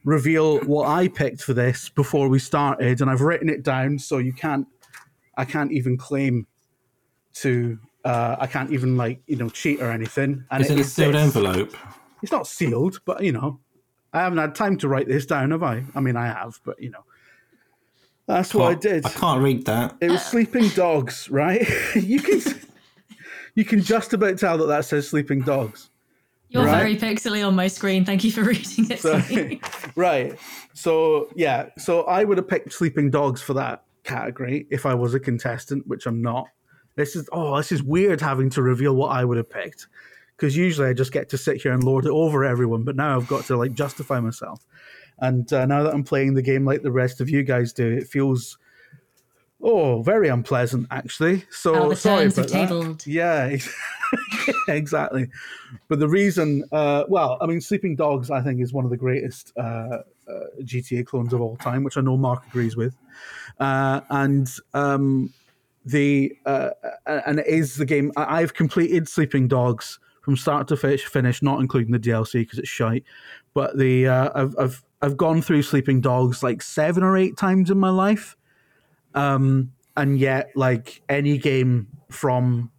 reveal 0.05 0.59
what 0.61 0.87
I 0.87 1.09
picked 1.09 1.41
for 1.41 1.53
this 1.53 1.89
before 1.89 2.29
we 2.29 2.39
started, 2.39 3.01
and 3.01 3.11
I've 3.11 3.19
written 3.19 3.49
it 3.49 3.63
down 3.63 3.99
so 3.99 4.19
you 4.19 4.31
can't, 4.31 4.65
I 5.35 5.43
can't 5.43 5.73
even 5.73 5.97
claim 5.97 6.47
to, 7.33 7.77
uh, 8.05 8.37
I 8.39 8.47
can't 8.47 8.71
even 8.71 8.95
like 8.95 9.19
you 9.27 9.35
know 9.35 9.49
cheat 9.49 9.81
or 9.81 9.91
anything. 9.91 10.45
And 10.49 10.63
Is 10.63 10.71
it 10.71 10.79
a 10.79 10.85
sealed 10.85 11.15
this. 11.15 11.21
envelope? 11.21 11.75
It's 12.23 12.31
not 12.31 12.47
sealed, 12.47 13.01
but 13.03 13.21
you 13.21 13.33
know, 13.33 13.59
I 14.13 14.21
haven't 14.21 14.37
had 14.37 14.55
time 14.55 14.77
to 14.77 14.87
write 14.87 15.09
this 15.09 15.25
down, 15.25 15.51
have 15.51 15.63
I? 15.63 15.83
I 15.93 15.99
mean, 15.99 16.15
I 16.15 16.27
have, 16.27 16.61
but 16.63 16.81
you 16.81 16.89
know, 16.89 17.03
that's 18.35 18.53
what 18.53 18.71
I 18.71 18.75
did. 18.75 19.05
I 19.05 19.09
can't 19.09 19.41
read 19.41 19.65
that. 19.65 19.95
It 20.01 20.11
was 20.11 20.23
sleeping 20.23 20.69
dogs, 20.69 21.29
right? 21.29 21.67
you 21.95 22.19
can 22.21 22.41
you 23.55 23.65
can 23.65 23.81
just 23.81 24.13
about 24.13 24.37
tell 24.37 24.57
that 24.59 24.67
that 24.67 24.85
says 24.85 25.07
sleeping 25.09 25.41
dogs. 25.41 25.89
You're 26.49 26.65
Right. 26.65 26.77
very 26.77 26.95
pixely 26.95 27.45
on 27.45 27.55
my 27.55 27.67
screen. 27.67 28.05
Thank 28.05 28.23
you 28.23 28.31
for 28.31 28.43
reading 28.53 28.89
it 28.89 28.99
So, 28.99 29.21
right. 29.95 30.37
So 30.73 31.29
yeah. 31.35 31.69
So 31.77 32.03
I 32.03 32.23
would 32.23 32.37
have 32.37 32.47
picked 32.47 32.71
sleeping 32.71 33.09
dogs 33.09 33.41
for 33.41 33.53
that 33.55 33.83
category 34.03 34.67
if 34.69 34.85
I 34.85 34.93
was 34.93 35.13
a 35.15 35.19
contestant, 35.19 35.87
which 35.87 36.05
I'm 36.05 36.21
not. 36.21 36.47
This 36.95 37.15
is 37.15 37.27
oh, 37.31 37.57
this 37.57 37.71
is 37.71 37.81
weird 37.81 38.21
having 38.21 38.49
to 38.51 38.61
reveal 38.61 38.95
what 38.95 39.09
I 39.09 39.25
would 39.25 39.37
have 39.37 39.49
picked 39.49 39.87
because 40.37 40.55
usually 40.55 40.87
I 40.87 40.93
just 40.93 41.11
get 41.11 41.29
to 41.29 41.37
sit 41.37 41.61
here 41.61 41.73
and 41.73 41.83
lord 41.83 42.05
it 42.05 42.11
over 42.11 42.45
everyone, 42.45 42.83
but 42.83 42.95
now 42.95 43.17
I've 43.17 43.27
got 43.27 43.45
to 43.45 43.57
like 43.57 43.73
justify 43.73 44.19
myself. 44.19 44.63
And 45.21 45.51
uh, 45.51 45.65
now 45.65 45.83
that 45.83 45.93
I'm 45.93 46.03
playing 46.03 46.33
the 46.33 46.41
game 46.41 46.65
like 46.65 46.81
the 46.81 46.91
rest 46.91 47.21
of 47.21 47.29
you 47.29 47.43
guys 47.43 47.73
do, 47.73 47.87
it 47.91 48.07
feels 48.07 48.57
oh 49.61 50.01
very 50.01 50.29
unpleasant 50.29 50.87
actually. 50.91 51.45
So 51.51 51.93
sorry 51.93 52.27
about 52.27 52.47
that. 52.47 53.03
Yeah, 53.05 53.57
exactly. 54.67 55.29
But 55.87 55.99
the 55.99 56.07
reason, 56.07 56.63
uh, 56.71 57.03
well, 57.07 57.37
I 57.41 57.45
mean, 57.45 57.61
Sleeping 57.61 57.95
Dogs, 57.95 58.31
I 58.31 58.41
think, 58.41 58.61
is 58.61 58.73
one 58.73 58.85
of 58.85 58.91
the 58.91 58.97
greatest 58.97 59.53
uh, 59.57 59.61
uh, 59.61 60.45
GTA 60.61 61.05
clones 61.05 61.33
of 61.33 61.41
all 61.41 61.57
time, 61.57 61.83
which 61.83 61.97
I 61.97 62.01
know 62.01 62.17
Mark 62.17 62.45
agrees 62.47 62.75
with. 62.75 62.95
Uh, 63.59 64.01
and 64.09 64.49
um, 64.73 65.33
the 65.85 66.35
uh, 66.45 66.69
and 67.05 67.39
it 67.39 67.47
is 67.47 67.75
the 67.75 67.85
game 67.85 68.11
I've 68.15 68.53
completed 68.53 69.07
Sleeping 69.07 69.47
Dogs 69.47 69.99
from 70.21 70.37
start 70.37 70.67
to 70.67 70.77
finish, 70.77 71.05
finish 71.05 71.41
not 71.41 71.59
including 71.59 71.91
the 71.91 71.99
DLC 71.99 72.33
because 72.33 72.59
it's 72.59 72.69
shite. 72.69 73.03
But 73.53 73.77
the 73.77 74.07
uh, 74.07 74.29
I've 74.35 74.55
I've 74.59 74.83
I've 75.01 75.17
gone 75.17 75.41
through 75.41 75.61
Sleeping 75.63 76.01
Dogs 76.01 76.43
like 76.43 76.61
seven 76.61 77.03
or 77.03 77.17
eight 77.17 77.37
times 77.37 77.71
in 77.71 77.77
my 77.77 77.89
life, 77.89 78.35
um, 79.15 79.71
and 79.95 80.19
yet 80.19 80.51
like 80.55 81.01
any 81.07 81.37
game 81.37 81.87
from 82.09 82.71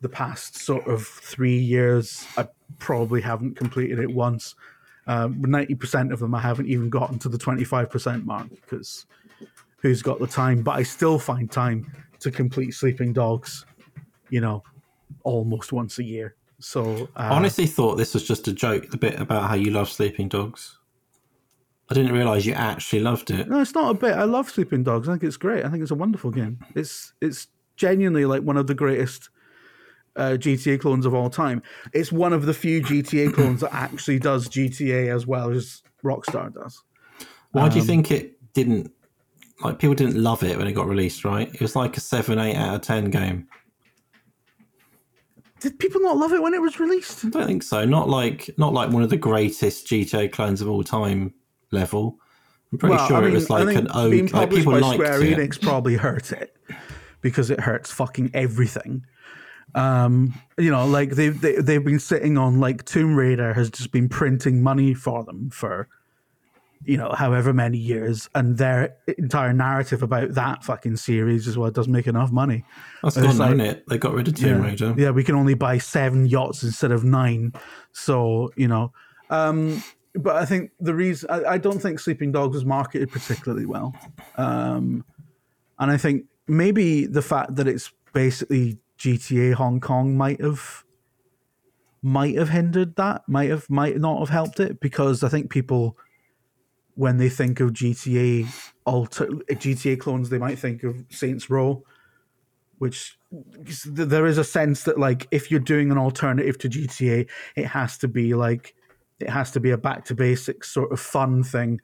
the 0.00 0.08
past 0.08 0.56
sort 0.56 0.86
of 0.86 1.06
three 1.06 1.58
years, 1.58 2.26
I 2.36 2.48
probably 2.78 3.20
haven't 3.20 3.56
completed 3.56 3.98
it 3.98 4.10
once. 4.10 4.54
Ninety 5.06 5.74
percent 5.74 6.12
of 6.12 6.18
them, 6.18 6.34
I 6.34 6.40
haven't 6.40 6.66
even 6.66 6.90
gotten 6.90 7.18
to 7.20 7.28
the 7.28 7.38
twenty-five 7.38 7.90
percent 7.90 8.24
mark 8.24 8.48
because 8.50 9.06
who's 9.78 10.02
got 10.02 10.18
the 10.18 10.26
time? 10.26 10.62
But 10.62 10.72
I 10.72 10.82
still 10.82 11.18
find 11.18 11.50
time 11.50 11.86
to 12.20 12.30
complete 12.30 12.72
Sleeping 12.72 13.12
Dogs. 13.12 13.66
You 14.30 14.40
know, 14.40 14.64
almost 15.22 15.72
once 15.72 15.98
a 15.98 16.04
year. 16.04 16.34
So 16.58 17.08
uh, 17.14 17.20
I 17.20 17.28
honestly 17.28 17.66
thought 17.66 17.96
this 17.96 18.14
was 18.14 18.26
just 18.26 18.48
a 18.48 18.52
joke, 18.52 18.90
the 18.90 18.96
bit 18.96 19.20
about 19.20 19.48
how 19.48 19.54
you 19.54 19.70
love 19.70 19.90
sleeping 19.90 20.28
dogs. 20.28 20.78
I 21.90 21.94
didn't 21.94 22.12
realise 22.12 22.46
you 22.46 22.54
actually 22.54 23.00
loved 23.00 23.30
it. 23.30 23.48
No, 23.48 23.60
it's 23.60 23.74
not 23.74 23.90
a 23.90 23.94
bit. 23.94 24.14
I 24.14 24.24
love 24.24 24.48
Sleeping 24.50 24.84
Dogs. 24.84 25.08
I 25.08 25.12
think 25.12 25.24
it's 25.24 25.36
great. 25.36 25.64
I 25.64 25.68
think 25.70 25.82
it's 25.82 25.90
a 25.90 25.94
wonderful 25.96 26.30
game. 26.30 26.58
It's 26.74 27.12
it's 27.20 27.48
genuinely 27.76 28.24
like 28.24 28.42
one 28.42 28.56
of 28.56 28.66
the 28.66 28.74
greatest 28.74 29.28
uh, 30.16 30.36
GTA 30.38 30.80
clones 30.80 31.04
of 31.04 31.12
all 31.14 31.28
time. 31.28 31.62
It's 31.92 32.10
one 32.10 32.32
of 32.32 32.46
the 32.46 32.54
few 32.54 32.80
GTA 32.82 33.34
clones 33.34 33.60
that 33.60 33.74
actually 33.74 34.18
does 34.18 34.48
GTA 34.48 35.14
as 35.14 35.26
well 35.26 35.50
as 35.50 35.82
Rockstar 36.02 36.52
does. 36.54 36.82
Why 37.52 37.64
Um, 37.64 37.70
do 37.70 37.78
you 37.78 37.84
think 37.84 38.10
it 38.10 38.38
didn't? 38.54 38.90
Like 39.62 39.78
people 39.78 39.94
didn't 39.94 40.16
love 40.16 40.42
it 40.42 40.56
when 40.56 40.66
it 40.66 40.72
got 40.72 40.88
released, 40.88 41.24
right? 41.24 41.52
It 41.52 41.60
was 41.60 41.76
like 41.76 41.96
a 41.96 42.00
seven, 42.00 42.38
eight 42.38 42.56
out 42.56 42.76
of 42.76 42.80
ten 42.80 43.10
game. 43.10 43.46
Did 45.60 45.78
people 45.78 46.00
not 46.00 46.16
love 46.16 46.32
it 46.32 46.42
when 46.42 46.52
it 46.54 46.60
was 46.60 46.78
released? 46.80 47.24
I 47.24 47.28
don't 47.28 47.46
think 47.46 47.62
so. 47.62 47.84
Not 47.84 48.08
like 48.08 48.50
not 48.58 48.72
like 48.72 48.90
one 48.90 49.02
of 49.02 49.10
the 49.10 49.16
greatest 49.16 49.86
GTA 49.86 50.32
clones 50.32 50.60
of 50.60 50.68
all 50.68 50.82
time 50.82 51.32
level. 51.74 52.18
I'm 52.72 52.78
pretty 52.78 52.94
Well, 52.96 53.06
sure 53.08 53.16
I 53.18 53.20
mean, 53.20 53.30
it 53.30 53.34
was 53.34 53.50
like 53.50 53.76
an 53.76 53.88
ode. 53.94 54.10
being 54.10 54.26
Like 54.28 54.50
people 54.50 54.72
by 54.72 54.78
liked 54.80 54.94
Square 55.02 55.22
it. 55.22 55.38
Enix 55.38 55.60
probably 55.60 55.96
hurt 56.06 56.32
it 56.32 56.56
because 57.20 57.50
it 57.50 57.60
hurts 57.60 57.90
fucking 57.90 58.30
everything. 58.34 59.04
Um, 59.74 60.34
you 60.56 60.70
know, 60.70 60.86
like 60.86 61.10
they've 61.10 61.38
they, 61.40 61.56
they've 61.56 61.84
been 61.84 61.98
sitting 61.98 62.38
on 62.38 62.60
like 62.60 62.84
Tomb 62.84 63.16
Raider 63.16 63.52
has 63.54 63.70
just 63.70 63.90
been 63.92 64.08
printing 64.08 64.62
money 64.62 64.94
for 64.94 65.24
them 65.24 65.50
for 65.50 65.88
you 66.84 66.96
know 66.96 67.10
however 67.16 67.52
many 67.52 67.78
years, 67.78 68.28
and 68.34 68.56
their 68.58 68.94
entire 69.18 69.52
narrative 69.52 70.02
about 70.02 70.34
that 70.34 70.62
fucking 70.62 70.96
series 70.96 71.46
is 71.48 71.56
well, 71.58 71.66
it 71.68 71.74
doesn't 71.74 71.92
make 71.92 72.06
enough 72.06 72.30
money. 72.30 72.64
That's 73.02 73.16
gone, 73.16 73.38
like- 73.38 73.58
it? 73.58 73.84
They 73.88 73.98
got 73.98 74.14
rid 74.14 74.28
of 74.28 74.34
Tomb 74.34 74.62
yeah. 74.62 74.68
Raider. 74.70 74.94
Yeah, 74.96 75.10
we 75.10 75.24
can 75.24 75.34
only 75.34 75.54
buy 75.54 75.78
seven 75.78 76.26
yachts 76.26 76.62
instead 76.62 76.92
of 76.92 77.02
nine. 77.04 77.52
So, 77.92 78.50
you 78.56 78.68
know. 78.68 78.92
Um, 79.30 79.82
but 80.14 80.36
I 80.36 80.44
think 80.44 80.70
the 80.80 80.94
reason 80.94 81.30
I, 81.30 81.44
I 81.44 81.58
don't 81.58 81.80
think 81.80 81.98
Sleeping 81.98 82.32
Dogs 82.32 82.54
was 82.54 82.64
marketed 82.64 83.10
particularly 83.10 83.66
well. 83.66 83.94
Um, 84.36 85.04
and 85.78 85.90
I 85.90 85.96
think 85.96 86.26
maybe 86.46 87.06
the 87.06 87.22
fact 87.22 87.56
that 87.56 87.66
it's 87.66 87.90
basically 88.12 88.78
GTA 88.98 89.54
Hong 89.54 89.80
Kong 89.80 90.16
might 90.16 90.40
have 90.40 90.84
might 92.02 92.36
have 92.36 92.50
hindered 92.50 92.96
that, 92.96 93.22
might 93.26 93.50
have 93.50 93.68
might 93.68 93.96
not 93.98 94.20
have 94.20 94.28
helped 94.28 94.60
it 94.60 94.80
because 94.80 95.22
I 95.24 95.28
think 95.28 95.50
people 95.50 95.96
when 96.96 97.16
they 97.18 97.28
think 97.28 97.58
of 97.58 97.72
GTA 97.72 98.46
alter 98.84 99.26
GTA 99.26 99.98
clones, 99.98 100.28
they 100.28 100.38
might 100.38 100.58
think 100.58 100.84
of 100.84 101.04
Saints 101.10 101.50
Row 101.50 101.84
which 102.78 103.18
there 103.86 104.26
is 104.26 104.38
a 104.38 104.44
sense 104.44 104.84
that 104.84 104.98
like 104.98 105.26
if 105.30 105.50
you're 105.50 105.60
doing 105.60 105.90
an 105.90 105.98
alternative 105.98 106.58
to 106.58 106.68
GTA, 106.68 107.28
it 107.56 107.66
has 107.66 107.98
to 107.98 108.08
be 108.08 108.34
like 108.34 108.74
it 109.20 109.30
has 109.30 109.50
to 109.52 109.60
be 109.60 109.70
a 109.70 109.78
back 109.78 110.04
to 110.06 110.14
basics 110.14 110.70
sort 110.70 110.92
of 110.92 111.00
fun 111.00 111.42
thing 111.42 111.80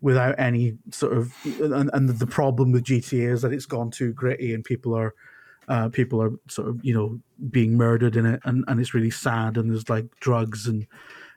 without 0.00 0.34
any 0.38 0.76
sort 0.90 1.16
of 1.16 1.32
and, 1.60 1.90
and 1.92 2.08
the 2.08 2.26
problem 2.26 2.72
with 2.72 2.84
GTA 2.84 3.32
is 3.32 3.42
that 3.42 3.52
it's 3.52 3.66
gone 3.66 3.90
too 3.90 4.12
gritty 4.12 4.52
and 4.54 4.64
people 4.64 4.94
are 4.94 5.14
uh, 5.68 5.88
people 5.88 6.20
are 6.22 6.32
sort 6.48 6.68
of 6.68 6.84
you 6.84 6.92
know 6.92 7.18
being 7.50 7.76
murdered 7.76 8.16
in 8.16 8.26
it 8.26 8.40
and, 8.44 8.64
and 8.68 8.80
it's 8.80 8.92
really 8.92 9.10
sad 9.10 9.56
and 9.56 9.70
there's 9.70 9.88
like 9.88 10.04
drugs 10.20 10.66
and 10.66 10.86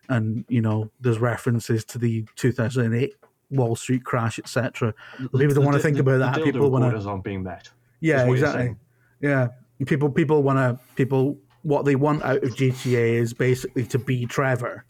and 0.09 0.45
you 0.49 0.61
know 0.61 0.89
there's 0.99 1.19
references 1.19 1.85
to 1.85 1.97
the 1.97 2.25
2008 2.35 3.13
Wall 3.51 3.75
Street 3.75 4.03
crash 4.03 4.37
etc. 4.39 4.93
People 5.17 5.39
don't 5.39 5.63
want 5.63 5.77
to 5.77 5.81
think 5.81 5.95
the- 5.95 6.01
about 6.01 6.13
the 6.13 6.17
that. 6.19 6.35
dildo 6.37 6.43
People 6.43 6.71
want 6.71 6.93
to 6.93 7.09
aren't 7.09 7.23
being 7.23 7.43
met. 7.43 7.69
yeah, 8.01 8.23
is 8.23 8.27
what 8.27 8.37
you're 8.37 8.47
exactly. 8.47 8.75
Yeah, 9.21 9.47
people 9.85 10.09
people 10.09 10.43
want 10.43 10.57
to 10.57 10.79
people 10.95 11.37
what 11.63 11.85
they 11.85 11.95
want 11.95 12.23
out 12.23 12.43
of 12.43 12.55
GTA 12.55 13.13
is 13.15 13.33
basically 13.33 13.85
to 13.85 13.99
be 13.99 14.25
Trevor, 14.25 14.85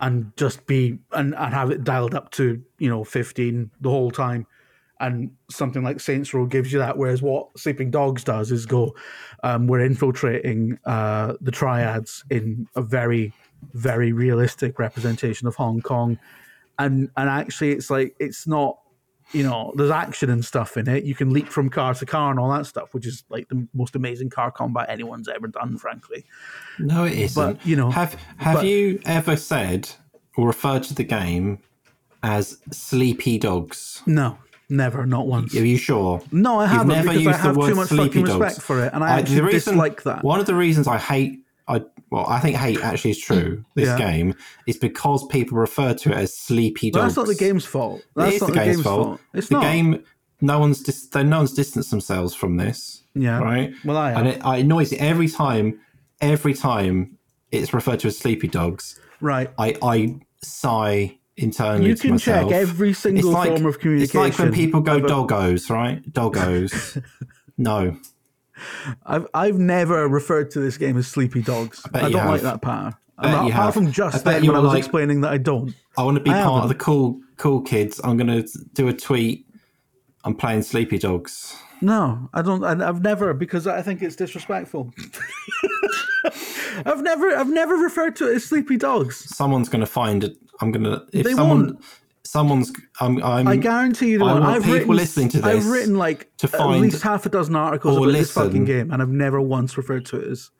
and 0.00 0.32
just 0.36 0.66
be 0.66 0.98
and, 1.12 1.34
and 1.34 1.54
have 1.54 1.70
it 1.70 1.84
dialed 1.84 2.14
up 2.14 2.30
to 2.32 2.62
you 2.78 2.88
know 2.88 3.04
fifteen 3.04 3.70
the 3.80 3.90
whole 3.90 4.10
time, 4.10 4.46
and 4.98 5.30
something 5.50 5.82
like 5.82 6.00
Saints 6.00 6.32
Row 6.34 6.46
gives 6.46 6.72
you 6.72 6.78
that. 6.78 6.96
Whereas 6.96 7.22
what 7.22 7.58
Sleeping 7.58 7.90
Dogs 7.90 8.24
does 8.24 8.50
is 8.50 8.66
go, 8.66 8.94
um, 9.42 9.66
we're 9.66 9.80
infiltrating 9.80 10.78
uh, 10.84 11.34
the 11.40 11.50
triads 11.50 12.24
in 12.30 12.66
a 12.76 12.82
very 12.82 13.32
very 13.74 14.12
realistic 14.12 14.78
representation 14.78 15.46
of 15.46 15.54
Hong 15.54 15.80
Kong, 15.82 16.18
and 16.78 17.10
and 17.16 17.28
actually 17.28 17.72
it's 17.72 17.90
like 17.90 18.14
it's 18.18 18.46
not 18.46 18.79
you 19.32 19.42
know, 19.42 19.72
there's 19.76 19.90
action 19.90 20.30
and 20.30 20.44
stuff 20.44 20.76
in 20.76 20.88
it. 20.88 21.04
You 21.04 21.14
can 21.14 21.30
leap 21.30 21.48
from 21.48 21.70
car 21.70 21.94
to 21.94 22.06
car 22.06 22.30
and 22.30 22.40
all 22.40 22.50
that 22.52 22.66
stuff, 22.66 22.92
which 22.94 23.06
is 23.06 23.24
like 23.28 23.48
the 23.48 23.66
most 23.74 23.94
amazing 23.94 24.30
car 24.30 24.50
combat 24.50 24.86
anyone's 24.88 25.28
ever 25.28 25.46
done, 25.46 25.76
frankly. 25.78 26.24
No, 26.78 27.04
it 27.04 27.14
isn't. 27.14 27.58
But, 27.58 27.66
you 27.66 27.76
know, 27.76 27.90
have 27.90 28.14
have 28.38 28.56
but- 28.56 28.66
you 28.66 29.00
ever 29.04 29.36
said 29.36 29.90
or 30.36 30.46
referred 30.46 30.82
to 30.84 30.94
the 30.94 31.04
game 31.04 31.58
as 32.22 32.58
Sleepy 32.72 33.38
Dogs? 33.38 34.02
No, 34.06 34.38
never, 34.68 35.06
not 35.06 35.26
once. 35.26 35.54
Are 35.54 35.64
you 35.64 35.76
sure? 35.78 36.22
No, 36.32 36.58
I 36.58 36.64
You've 36.64 36.72
haven't 36.72 36.88
never 36.88 37.08
because 37.08 37.22
used 37.22 37.28
I 37.28 37.42
have 37.42 37.54
the 37.54 37.58
word 37.60 37.68
too 37.68 37.74
much 37.76 37.88
fucking 37.88 38.24
dogs. 38.24 38.40
respect 38.40 38.62
for 38.66 38.84
it, 38.84 38.92
and 38.92 39.04
I, 39.04 39.20
actually 39.20 39.52
dislike 39.52 40.02
that. 40.04 40.24
One 40.24 40.40
of 40.40 40.46
the 40.46 40.54
reasons 40.54 40.86
I 40.88 40.98
hate, 40.98 41.40
I 41.76 41.82
well, 42.10 42.26
I 42.26 42.40
think 42.40 42.56
hate 42.56 42.80
actually 42.82 43.12
is 43.12 43.18
true. 43.28 43.64
This 43.74 43.86
Yeah. 43.88 43.98
game 43.98 44.34
is 44.66 44.76
because 44.76 45.26
people 45.28 45.56
refer 45.58 45.94
to 45.94 46.10
it 46.10 46.16
as 46.16 46.36
sleepy 46.36 46.90
But 46.90 47.00
dogs. 47.00 47.14
that's 47.14 47.28
not 47.28 47.36
the 47.36 47.44
game's 47.44 47.64
fault. 47.66 48.00
It 48.00 48.04
That's 48.16 48.34
is 48.36 48.40
not 48.40 48.48
the 48.50 48.54
game's 48.56 48.82
fault. 48.82 49.20
It's 49.34 49.48
the 49.48 49.54
not. 49.54 49.62
game, 49.62 50.04
no 50.40 50.58
one's 50.58 50.82
dis- 50.82 51.08
no 51.14 51.38
one's 51.38 51.52
distanced 51.54 51.90
themselves 51.90 52.34
from 52.34 52.56
this. 52.56 53.02
Yeah. 53.14 53.38
Right. 53.38 53.72
Well, 53.84 53.96
I 53.96 54.10
and 54.12 54.26
am. 54.28 54.34
it, 54.34 54.44
uh, 54.46 54.50
it 54.52 54.60
annoys 54.60 54.92
me 54.92 54.98
every 54.98 55.28
time. 55.28 55.78
Every 56.20 56.52
time 56.54 57.16
it's 57.50 57.72
referred 57.72 58.00
to 58.00 58.08
as 58.08 58.18
sleepy 58.18 58.48
dogs, 58.48 58.98
Right. 59.20 59.50
I 59.58 59.76
I 59.82 60.16
sigh 60.42 61.18
internally. 61.36 61.88
You 61.90 61.96
can 61.96 62.18
check 62.18 62.50
every 62.50 62.92
single 62.92 63.30
like- 63.32 63.48
form 63.50 63.66
of 63.66 63.78
communication. 63.78 64.04
It's 64.26 64.38
like 64.38 64.38
when 64.38 64.52
people 64.52 64.80
go 64.80 64.96
about- 64.96 65.28
doggos, 65.28 65.70
right? 65.70 66.02
Doggos. 66.12 67.02
no, 67.58 67.96
I've 69.06 69.26
I've 69.34 69.58
never 69.58 70.08
referred 70.08 70.50
to 70.52 70.60
this 70.60 70.76
game 70.76 70.96
as 70.96 71.06
Sleepy 71.06 71.42
Dogs. 71.42 71.82
I, 71.84 71.88
bet 71.90 72.02
don't 72.02 72.12
you 72.12 72.18
like 72.18 72.42
that 72.42 72.62
part. 72.62 72.94
bet 73.20 73.30
Apart 73.32 73.46
you 73.46 73.52
have. 73.52 73.74
from 73.74 73.92
just 73.92 74.24
then 74.24 74.46
when 74.46 74.56
I 74.56 74.60
was 74.60 74.68
like- 74.70 74.78
explaining 74.78 75.20
that 75.22 75.32
I 75.32 75.38
don't. 75.38 75.74
I 75.98 76.02
want 76.04 76.16
to 76.18 76.22
be 76.22 76.30
I 76.30 76.42
part 76.42 76.46
of 76.48 76.54
haven't. 76.62 76.68
the 76.78 76.84
cool 76.84 77.20
cool 77.36 77.60
kids. 77.62 78.00
I'm 78.04 78.16
gonna 78.16 78.44
do 78.74 78.88
a 78.88 78.92
tweet. 78.92 79.46
I'm 80.24 80.34
playing 80.34 80.62
sleepy 80.62 80.98
dogs. 80.98 81.56
No, 81.82 82.28
I 82.34 82.42
don't. 82.42 82.62
I, 82.62 82.86
I've 82.88 83.02
never 83.02 83.32
because 83.34 83.66
I 83.66 83.80
think 83.82 84.02
it's 84.02 84.14
disrespectful. 84.16 84.92
I've 86.86 87.02
never, 87.02 87.34
I've 87.36 87.48
never 87.48 87.74
referred 87.76 88.16
to 88.16 88.30
it 88.30 88.36
as 88.36 88.44
sleepy 88.44 88.76
dogs. 88.76 89.16
Someone's 89.34 89.68
gonna 89.68 89.86
find 89.86 90.24
it. 90.24 90.36
I'm 90.60 90.70
gonna 90.72 91.04
if 91.12 91.24
They 91.24 91.32
someone. 91.34 91.64
won't. 91.66 91.84
Someone's. 92.30 92.72
I'm. 93.00 93.20
I'm 93.24 93.48
I 93.48 93.56
guarantee 93.56 94.10
you, 94.12 94.18
the 94.20 94.24
I 94.24 94.34
one. 94.34 94.42
I've 94.44 94.62
people 94.62 94.74
written, 94.78 94.94
listening 94.94 95.28
to 95.30 95.38
this. 95.40 95.46
I've 95.46 95.66
written 95.66 95.96
like 95.98 96.30
to 96.36 96.46
at 96.60 96.66
least 96.68 97.02
half 97.02 97.26
a 97.26 97.28
dozen 97.28 97.56
articles 97.56 97.96
or 97.96 98.04
about 98.04 98.12
this 98.12 98.30
fucking 98.30 98.64
game, 98.66 98.92
and 98.92 99.02
I've 99.02 99.08
never 99.08 99.40
once 99.40 99.76
referred 99.76 100.06
to 100.06 100.20
it 100.20 100.28
as. 100.30 100.50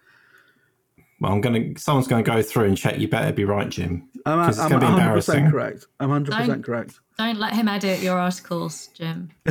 Well, 1.21 1.31
I'm 1.31 1.41
gonna. 1.41 1.79
Someone's 1.79 2.09
gonna 2.09 2.25
go 2.25 2.43
through 2.43 2.65
and 2.65 2.77
check. 2.77 2.99
You 2.99 3.07
better 3.07 3.33
be 3.33 3.45
right, 3.45 3.69
Jim. 3.69 4.09
I'm, 4.27 4.39
'Cause 4.47 4.57
it's 4.57 4.65
I'm 4.65 4.71
gonna 4.71 4.81
be 4.81 4.87
100 4.87 5.01
embarrassing. 5.03 5.35
percent 5.35 5.53
correct. 5.53 5.87
I'm 6.01 6.09
100 6.09 6.31
percent 6.33 6.49
Don't- 6.49 6.63
correct. 6.65 7.01
Don't 7.19 7.39
let 7.39 7.53
him 7.53 7.69
edit 7.69 8.01
your 8.01 8.19
articles, 8.19 8.89
Jim. 8.97 9.31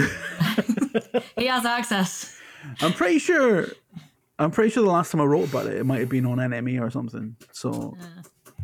he 1.38 1.46
has 1.46 1.66
access. 1.66 2.36
I'm 2.82 2.92
pretty 2.92 3.20
sure. 3.20 3.68
I'm 4.40 4.52
pretty 4.52 4.72
sure 4.72 4.84
the 4.84 4.90
last 4.92 5.12
time 5.14 5.22
I 5.22 5.26
wrote 5.26 5.48
about 5.50 5.68
it, 5.68 5.74
it 5.78 5.86
might 5.86 6.00
have 6.02 6.10
been 6.10 6.26
on 6.26 6.38
NME 6.40 6.82
or 6.82 6.90
something. 6.90 7.36
So, 7.54 7.96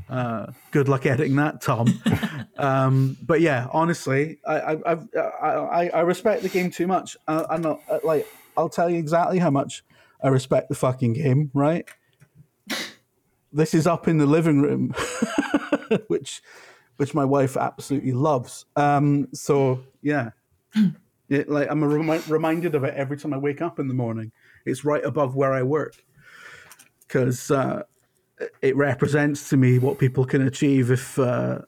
uh, 0.10 0.48
good 0.72 0.88
luck 0.88 1.06
editing 1.06 1.36
that, 1.38 1.62
Tom. 1.62 1.88
um, 2.58 3.18
but 3.22 3.42
yeah, 3.42 3.68
honestly, 3.72 4.40
I 4.46 4.56
I, 4.56 4.94
I 4.94 5.20
I 5.20 5.90
I 5.90 6.00
respect 6.02 6.44
the 6.44 6.50
game 6.50 6.70
too 6.70 6.88
much. 6.88 7.18
I, 7.28 7.46
I'm 7.50 7.62
not 7.62 7.82
uh, 7.90 8.00
like 8.04 8.28
I'll 8.58 8.70
tell 8.70 8.90
you 8.90 8.98
exactly 8.98 9.40
how 9.40 9.50
much 9.50 9.84
I 10.22 10.30
respect 10.30 10.70
the 10.70 10.76
fucking 10.76 11.14
game. 11.14 11.52
Right. 11.54 11.88
This 13.52 13.74
is 13.74 13.88
up 13.88 14.08
in 14.08 14.18
the 14.18 14.26
living 14.26 14.62
room, 14.62 14.94
which 16.08 16.42
which 16.98 17.14
my 17.14 17.26
wife 17.26 17.58
absolutely 17.58 18.12
loves. 18.12 18.66
Um, 18.76 19.30
so 19.34 19.84
yeah, 20.02 20.32
it, 21.30 21.50
like 21.50 21.70
I'm 21.70 21.84
remi- 21.84 22.24
reminded 22.28 22.76
of 22.76 22.84
it 22.84 22.94
every 22.96 23.18
time 23.18 23.34
I 23.34 23.38
wake 23.38 23.62
up 23.62 23.80
in 23.80 23.88
the 23.88 23.94
morning. 23.94 24.32
It's 24.66 24.84
right 24.84 25.04
above 25.04 25.36
where 25.36 25.54
I 25.54 25.64
work 25.64 25.96
because 27.08 27.52
uh, 27.52 27.84
it 28.62 28.76
represents 28.76 29.50
to 29.50 29.58
me 29.58 29.80
what 29.80 29.98
people 29.98 30.26
can 30.26 30.42
achieve 30.46 30.92
if 30.92 31.18
uh, 31.20 31.60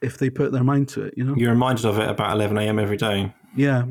if 0.00 0.18
they 0.18 0.30
put 0.30 0.52
their 0.52 0.64
mind 0.64 0.88
to 0.90 1.04
it. 1.04 1.14
You 1.16 1.24
know? 1.24 1.34
You're 1.36 1.52
reminded 1.52 1.84
of 1.84 1.98
it 1.98 2.08
about 2.08 2.32
11 2.32 2.56
a.m. 2.58 2.78
every 2.78 2.96
day. 2.96 3.32
Yeah. 3.56 3.86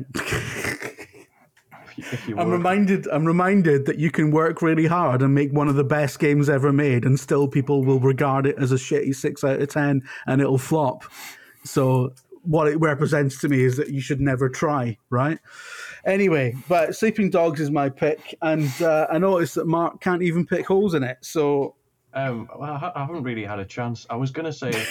If 1.98 2.28
you 2.28 2.38
I'm 2.38 2.50
reminded. 2.50 3.08
I'm 3.08 3.26
reminded 3.26 3.86
that 3.86 3.98
you 3.98 4.10
can 4.10 4.30
work 4.30 4.62
really 4.62 4.86
hard 4.86 5.20
and 5.20 5.34
make 5.34 5.52
one 5.52 5.68
of 5.68 5.74
the 5.74 5.84
best 5.84 6.20
games 6.20 6.48
ever 6.48 6.72
made, 6.72 7.04
and 7.04 7.18
still 7.18 7.48
people 7.48 7.84
will 7.84 7.98
regard 7.98 8.46
it 8.46 8.56
as 8.58 8.70
a 8.70 8.76
shitty 8.76 9.14
six 9.14 9.42
out 9.42 9.60
of 9.60 9.68
ten, 9.68 10.02
and 10.26 10.40
it'll 10.40 10.58
flop. 10.58 11.04
So 11.64 12.14
what 12.42 12.68
it 12.68 12.78
represents 12.80 13.40
to 13.40 13.48
me 13.48 13.62
is 13.62 13.76
that 13.76 13.90
you 13.90 14.00
should 14.00 14.20
never 14.20 14.48
try, 14.48 14.96
right? 15.10 15.38
Anyway, 16.04 16.54
but 16.68 16.94
Sleeping 16.94 17.30
Dogs 17.30 17.60
is 17.60 17.70
my 17.70 17.88
pick, 17.88 18.34
and 18.42 18.70
uh, 18.80 19.08
I 19.10 19.18
noticed 19.18 19.56
that 19.56 19.66
Mark 19.66 20.00
can't 20.00 20.22
even 20.22 20.46
pick 20.46 20.66
holes 20.66 20.94
in 20.94 21.02
it. 21.02 21.18
So 21.20 21.74
Um, 22.18 22.48
well, 22.58 22.74
I 22.94 23.00
haven't 23.00 23.22
really 23.22 23.44
had 23.44 23.58
a 23.60 23.64
chance. 23.64 24.06
I 24.10 24.16
was 24.16 24.30
gonna 24.30 24.52
say 24.52 24.90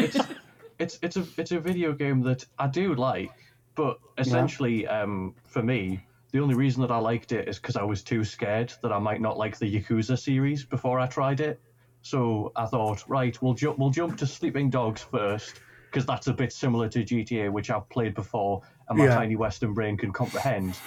it's 0.00 0.28
it's 0.78 0.98
it's 1.02 1.16
a 1.16 1.28
it's 1.38 1.52
a 1.52 1.60
video 1.60 1.92
game 1.94 2.22
that 2.22 2.44
I 2.58 2.66
do 2.68 2.94
like, 2.94 3.30
but 3.76 3.98
essentially, 4.18 4.86
um, 4.86 5.34
for 5.46 5.62
me, 5.62 6.02
the 6.32 6.40
only 6.40 6.54
reason 6.54 6.80
that 6.82 6.90
I 6.90 6.98
liked 6.98 7.32
it 7.32 7.48
is 7.48 7.58
because 7.58 7.76
I 7.76 7.84
was 7.84 8.02
too 8.02 8.24
scared 8.24 8.72
that 8.82 8.92
I 8.92 8.98
might 8.98 9.20
not 9.20 9.38
like 9.38 9.58
the 9.58 9.72
Yakuza 9.72 10.18
series 10.18 10.64
before 10.64 10.98
I 10.98 11.06
tried 11.06 11.40
it. 11.40 11.60
So 12.02 12.50
I 12.56 12.66
thought, 12.66 13.02
right, 13.08 13.40
we'll 13.40 13.54
jump 13.54 13.78
we'll 13.78 13.90
jump 13.90 14.16
to 14.18 14.26
Sleeping 14.26 14.70
Dogs 14.70 15.02
first 15.02 15.60
because 15.90 16.06
that's 16.06 16.26
a 16.26 16.34
bit 16.34 16.52
similar 16.52 16.88
to 16.88 17.04
GTA, 17.04 17.50
which 17.52 17.70
I've 17.70 17.88
played 17.90 18.14
before, 18.14 18.62
and 18.88 18.98
my 18.98 19.06
Yeah. 19.06 19.14
tiny 19.14 19.36
Western 19.36 19.74
brain 19.74 19.96
can 19.96 20.12
comprehend, 20.12 20.82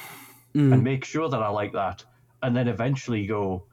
and 0.71 0.83
make 0.83 1.05
sure 1.05 1.29
that 1.29 1.41
I 1.41 1.49
like 1.49 1.73
that, 1.73 2.03
and 2.41 2.55
then 2.55 2.67
eventually 2.67 3.25
go, 3.25 3.65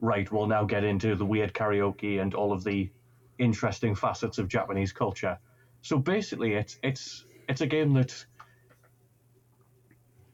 right, 0.00 0.30
we'll 0.30 0.46
now 0.46 0.64
get 0.64 0.84
into 0.84 1.14
the 1.16 1.24
weird 1.24 1.52
karaoke 1.54 2.20
and 2.20 2.34
all 2.34 2.52
of 2.52 2.64
the 2.64 2.90
interesting 3.38 3.94
facets 3.94 4.38
of 4.38 4.48
Japanese 4.48 4.92
culture. 4.92 5.38
So 5.82 5.98
basically, 5.98 6.54
it's 6.54 6.78
it's 6.82 7.24
it's 7.48 7.60
a 7.60 7.66
game 7.66 7.94
that 7.94 8.24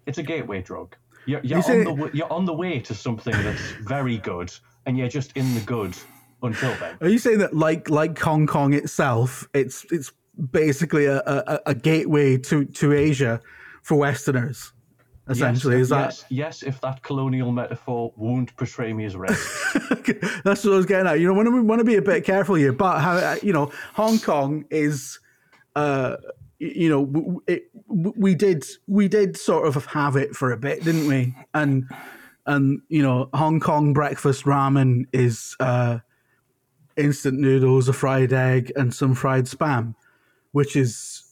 it's 0.07 0.19
a 0.19 0.23
gateway 0.23 0.63
drug. 0.63 0.97
You're, 1.27 1.41
you're, 1.43 1.59
on 1.59 1.71
it- 1.81 1.85
the, 1.85 2.11
you're 2.13 2.33
on 2.33 2.45
the 2.45 2.53
way 2.53 2.81
to 2.81 2.95
something 2.95 3.33
that's 3.43 3.71
very 3.87 4.19
good, 4.19 4.53
and 4.87 4.99
you're 4.99 5.09
just 5.09 5.33
in 5.37 5.55
the 5.55 5.61
good 5.63 5.97
until 6.43 6.75
then. 6.77 6.97
Are 7.01 7.09
you 7.09 7.19
saying 7.19 7.39
that, 7.39 7.55
like 7.55 7.89
like 7.89 8.19
Hong 8.19 8.47
Kong 8.47 8.75
itself, 8.75 9.49
it's 9.55 9.87
it's 9.91 10.13
basically 10.51 11.07
a, 11.07 11.23
a, 11.27 11.61
a 11.67 11.75
gateway 11.75 12.37
to, 12.39 12.65
to 12.67 12.93
Asia 12.93 13.41
for 13.83 13.97
Westerners? 13.97 14.73
Essentially, 15.27 15.77
yes, 15.77 15.83
is 15.83 15.89
that 15.89 16.07
yes, 16.07 16.25
yes, 16.29 16.63
if 16.63 16.81
that 16.83 17.03
colonial 17.03 17.51
metaphor 17.51 18.13
won't 18.17 18.55
portray 18.57 18.93
me 18.93 19.07
as 19.07 19.15
racist. 19.15 20.43
that's 20.45 20.65
what 20.65 20.75
I 20.75 20.77
was 20.77 20.85
getting 20.85 21.07
at? 21.07 21.19
You 21.19 21.33
know, 21.33 21.43
to 21.43 21.63
want 21.63 21.79
to 21.79 21.85
be 21.85 21.97
a 21.97 22.03
bit 22.03 22.25
careful 22.25 22.57
here, 22.57 22.73
but 22.75 23.01
how 23.01 23.15
uh, 23.15 23.37
you 23.43 23.53
know, 23.53 23.73
Hong 23.95 24.19
Kong 24.19 24.67
is, 24.71 25.19
uh, 25.77 26.17
you 26.59 26.91
know, 26.91 27.41
it, 27.47 27.71
we 27.89 28.35
did 28.35 28.67
we 28.87 29.09
did 29.09 29.39
sort 29.39 29.67
of 29.67 29.87
have 29.87 30.17
it 30.17 30.37
for 30.37 30.53
a 30.53 30.59
bit, 30.59 30.85
didn't 30.85 31.07
we? 31.07 31.35
And 31.55 31.89
and 32.45 32.83
you 32.89 33.03
know, 33.03 33.31
Hong 33.33 33.61
Kong 33.61 33.95
breakfast 33.95 34.45
ramen 34.45 35.07
is 35.15 35.57
uh, 35.59 36.01
instant 36.99 37.39
noodles, 37.39 37.89
a 37.89 37.95
fried 37.95 38.35
egg, 38.35 38.73
and 38.77 38.93
some 38.93 39.15
fried 39.15 39.47
spam, 39.47 39.95
which 40.53 40.77
is 40.77 41.24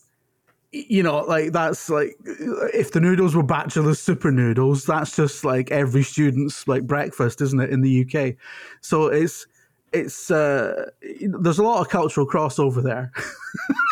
you 0.72 1.02
know, 1.02 1.18
like 1.18 1.52
that's 1.52 1.90
like 1.90 2.16
if 2.24 2.92
the 2.92 3.00
noodles 3.00 3.34
were 3.34 3.42
Batchelors 3.42 4.00
super 4.00 4.32
noodles, 4.32 4.86
that's 4.86 5.14
just 5.14 5.44
like 5.44 5.70
every 5.70 6.02
student's 6.02 6.66
like 6.66 6.86
breakfast, 6.86 7.40
isn't 7.42 7.60
it, 7.60 7.70
in 7.70 7.82
the 7.82 8.06
UK? 8.06 8.34
So 8.80 9.06
it's 9.06 9.46
it's 9.92 10.30
uh 10.30 10.90
there's 11.20 11.58
a 11.58 11.62
lot 11.62 11.80
of 11.80 11.90
cultural 11.90 12.26
crossover 12.26 12.82
there. 12.82 13.12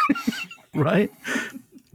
right? 0.74 1.12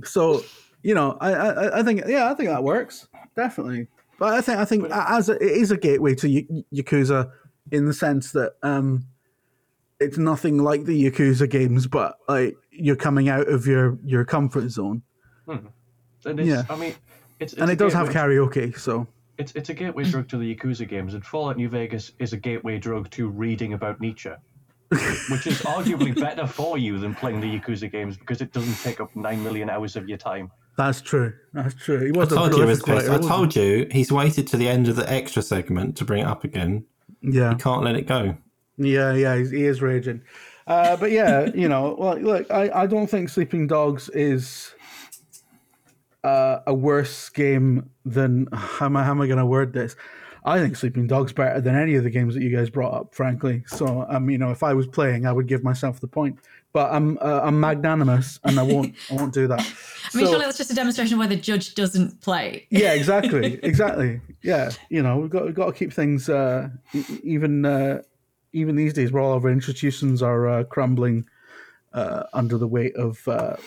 So, 0.03 0.43
you 0.83 0.93
know, 0.93 1.17
I, 1.19 1.33
I 1.33 1.79
I 1.79 1.83
think 1.83 2.03
yeah, 2.07 2.29
I 2.31 2.36
think 2.36 2.49
that 2.49 2.63
works. 2.63 3.07
Definitely. 3.36 3.88
But 4.19 4.33
I 4.33 4.41
think 4.41 4.59
I 4.59 4.65
think 4.65 4.88
as 4.91 5.29
a, 5.29 5.33
it 5.33 5.51
is 5.51 5.71
a 5.71 5.77
gateway 5.77 6.13
to 6.15 6.27
Y- 6.27 6.63
Yakuza 6.71 7.31
in 7.71 7.86
the 7.86 7.93
sense 7.93 8.31
that 8.33 8.53
um 8.61 9.07
it's 10.00 10.18
nothing 10.18 10.58
like 10.58 10.86
the 10.86 11.06
Yakuza 11.06 11.50
games, 11.50 11.88
but 11.88 12.18
like 12.28 12.56
you're 12.72 12.96
coming 12.96 13.30
out 13.30 13.48
of 13.48 13.66
your 13.66 13.98
your 14.04 14.26
comfort 14.26 14.70
zone, 14.70 15.02
hmm. 15.46 15.68
and 16.26 16.39
it's, 16.39 16.50
Yeah. 16.50 16.64
I 16.70 16.76
mean, 16.76 16.96
it's, 17.39 17.54
it's 17.54 17.62
and 17.62 17.72
it 17.72 17.78
does 17.78 17.93
have 17.93 18.10
karaoke. 18.10 18.78
So 18.78 19.08
It's 19.38 19.54
it's 19.54 19.70
a 19.70 19.74
gateway 19.74 20.04
drug 20.04 20.28
to 20.30 20.38
the 20.38 20.56
Yakuza 20.56 20.88
games, 20.88 21.14
and 21.14 21.26
Fallout 21.26 21.58
New 21.58 21.70
Vegas 21.70 22.12
is 22.20 22.34
a 22.34 22.38
gateway 22.38 22.78
drug 22.78 23.10
to 23.12 23.30
reading 23.30 23.74
about 23.74 24.02
Nietzsche, 24.02 24.32
which 24.89 25.48
is 25.48 25.62
arguably 25.62 26.14
better 26.20 26.46
for 26.46 26.78
you 26.78 27.00
than 27.00 27.16
playing 27.16 27.39
the 27.39 27.60
Yakuza 27.60 27.91
games 27.91 28.18
because 28.18 28.41
it 28.41 28.52
doesn't 28.52 28.78
take 28.84 29.00
up 29.00 29.16
nine 29.16 29.41
million 29.43 29.70
hours 29.70 29.96
of 29.96 30.10
your 30.10 30.18
time. 30.18 30.52
that's 30.78 31.00
true. 31.02 31.34
That's 31.54 31.74
true. 31.76 32.06
He 32.06 32.12
was 32.12 32.34
I 32.34 32.36
a 32.36 32.39
told 32.39 32.58
you, 32.58 32.64
it 32.64 32.66
was 32.66 32.82
prolific 32.82 32.84
Chris. 32.84 32.96
writer, 32.96 33.12
I 33.12 33.18
wasn't 33.18 33.34
told 33.34 33.56
you 33.56 33.88
he's 33.91 34.12
waited 34.12 34.48
to 34.48 34.58
the 34.58 34.68
end 34.68 34.89
of 34.89 34.98
the 34.98 35.10
extra 35.10 35.41
segment 35.41 35.96
to 35.98 36.06
bring 36.06 36.22
it 36.22 36.28
up 36.28 36.43
again. 36.43 36.86
he? 37.22 37.38
Yeah. 37.38 37.54
Can't 37.54 37.84
let 37.84 37.96
it 37.96 38.08
go. 38.08 38.38
Yeah, 38.78 39.13
yeah, 39.13 39.36
he 39.38 39.65
is 39.65 39.82
raging. 39.82 40.21
Uh, 40.67 40.97
but 40.97 41.11
yeah, 41.11 41.49
you 41.55 41.67
know, 41.67 41.95
well, 41.97 42.17
look, 42.17 42.49
I, 42.51 42.69
I 42.84 42.88
don't 42.88 43.07
think 43.07 43.30
Sleeping 43.30 43.67
Dogs 43.67 44.09
is 44.09 44.73
uh, 46.23 46.59
a 46.65 46.73
worse 46.73 47.30
game 47.30 47.89
than 48.05 48.47
how 48.53 48.88
am 48.88 48.97
I, 48.97 49.07
I 49.07 49.13
going 49.28 49.38
to 49.38 49.45
word 49.45 49.73
this? 49.73 49.95
I 50.43 50.59
think 50.59 50.76
Sleeping 50.76 51.07
Dogs 51.07 51.34
better 51.34 51.59
than 51.59 51.76
any 51.76 51.95
of 51.95 52.03
the 52.03 52.09
games 52.11 52.36
that 52.36 52.43
you 52.43 52.55
guys 52.55 52.69
brought 52.69 52.93
up, 52.93 53.15
frankly. 53.15 53.63
So, 53.65 54.05
um, 54.09 54.30
you 54.30 54.38
know, 54.38 54.51
if 54.51 54.61
I 54.61 54.73
was 54.73 54.86
playing, 54.86 55.26
I 55.26 55.32
would 55.32 55.47
give 55.47 55.63
myself 55.63 55.99
the 55.99 56.07
point. 56.07 56.38
But 56.71 56.91
I'm 56.93 57.17
uh, 57.19 57.39
I'm 57.41 57.57
magnanimous, 57.59 58.38
and 58.43 58.59
I 58.59 58.63
won't 58.63 58.95
I 59.09 59.15
won't 59.15 59.34
do 59.34 59.47
that. 59.47 59.59
I 60.13 60.17
mean, 60.17 60.26
So- 60.26 60.32
surely 60.34 60.45
that's 60.45 60.57
just 60.57 60.69
a 60.71 60.76
demonstration 60.76 61.13
of 61.13 61.19
where 61.19 61.28
the 61.28 61.36
judge 61.38 61.73
doesn't 61.73 62.21
play. 62.21 62.67
yeah, 62.69 62.91
exactly, 62.93 63.59
exactly. 63.63 64.19
Yeah, 64.43 64.71
you 64.89 65.01
know, 65.01 65.17
we've 65.17 65.30
got 65.30 65.45
we've 65.45 65.55
got 65.55 65.67
to 65.67 65.71
keep 65.73 65.93
things 65.93 66.28
uh, 66.30 66.67
even 67.23 67.65
uh, 67.65 68.01
even 68.56 68.76
these 68.76 68.93
days, 68.93 69.12
where 69.12 69.22
all 69.22 69.34
of 69.34 69.43
our 69.43 69.51
institutions 69.51 70.24
are 70.24 70.47
uh, 70.47 70.64
crumbling 70.64 71.28
uh, 71.93 72.24
under 72.34 72.58
the 72.58 72.68
weight 72.68 72.95
of 72.95 73.26
uh, 73.28 73.58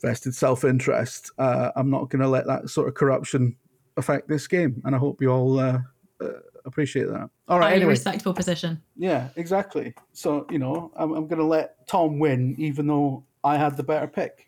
vested 0.00 0.34
self 0.34 0.64
interest. 0.64 1.30
Uh, 1.38 1.70
I'm 1.76 1.90
not 1.90 2.08
going 2.08 2.22
to 2.22 2.28
let 2.28 2.46
that 2.46 2.70
sort 2.70 2.88
of 2.88 2.94
corruption 2.94 3.56
affect 3.96 4.26
this 4.26 4.48
game, 4.48 4.80
and 4.84 4.94
I 4.94 4.98
hope 4.98 5.20
you 5.20 5.30
all 5.30 5.58
uh, 5.58 5.80
uh, 6.20 6.28
appreciate 6.64 7.08
that. 7.08 7.28
All 7.48 7.58
right, 7.58 7.74
anyway, 7.74 7.90
respectable 7.90 8.34
position. 8.34 8.80
yeah, 8.96 9.28
exactly. 9.36 9.94
So 10.12 10.46
you 10.50 10.58
know, 10.58 10.90
I'm, 10.96 11.12
I'm 11.12 11.26
going 11.26 11.38
to 11.38 11.44
let 11.44 11.86
Tom 11.86 12.18
win, 12.18 12.54
even 12.58 12.86
though 12.86 13.24
I 13.44 13.58
had 13.58 13.76
the 13.76 13.82
better 13.82 14.06
pick, 14.06 14.46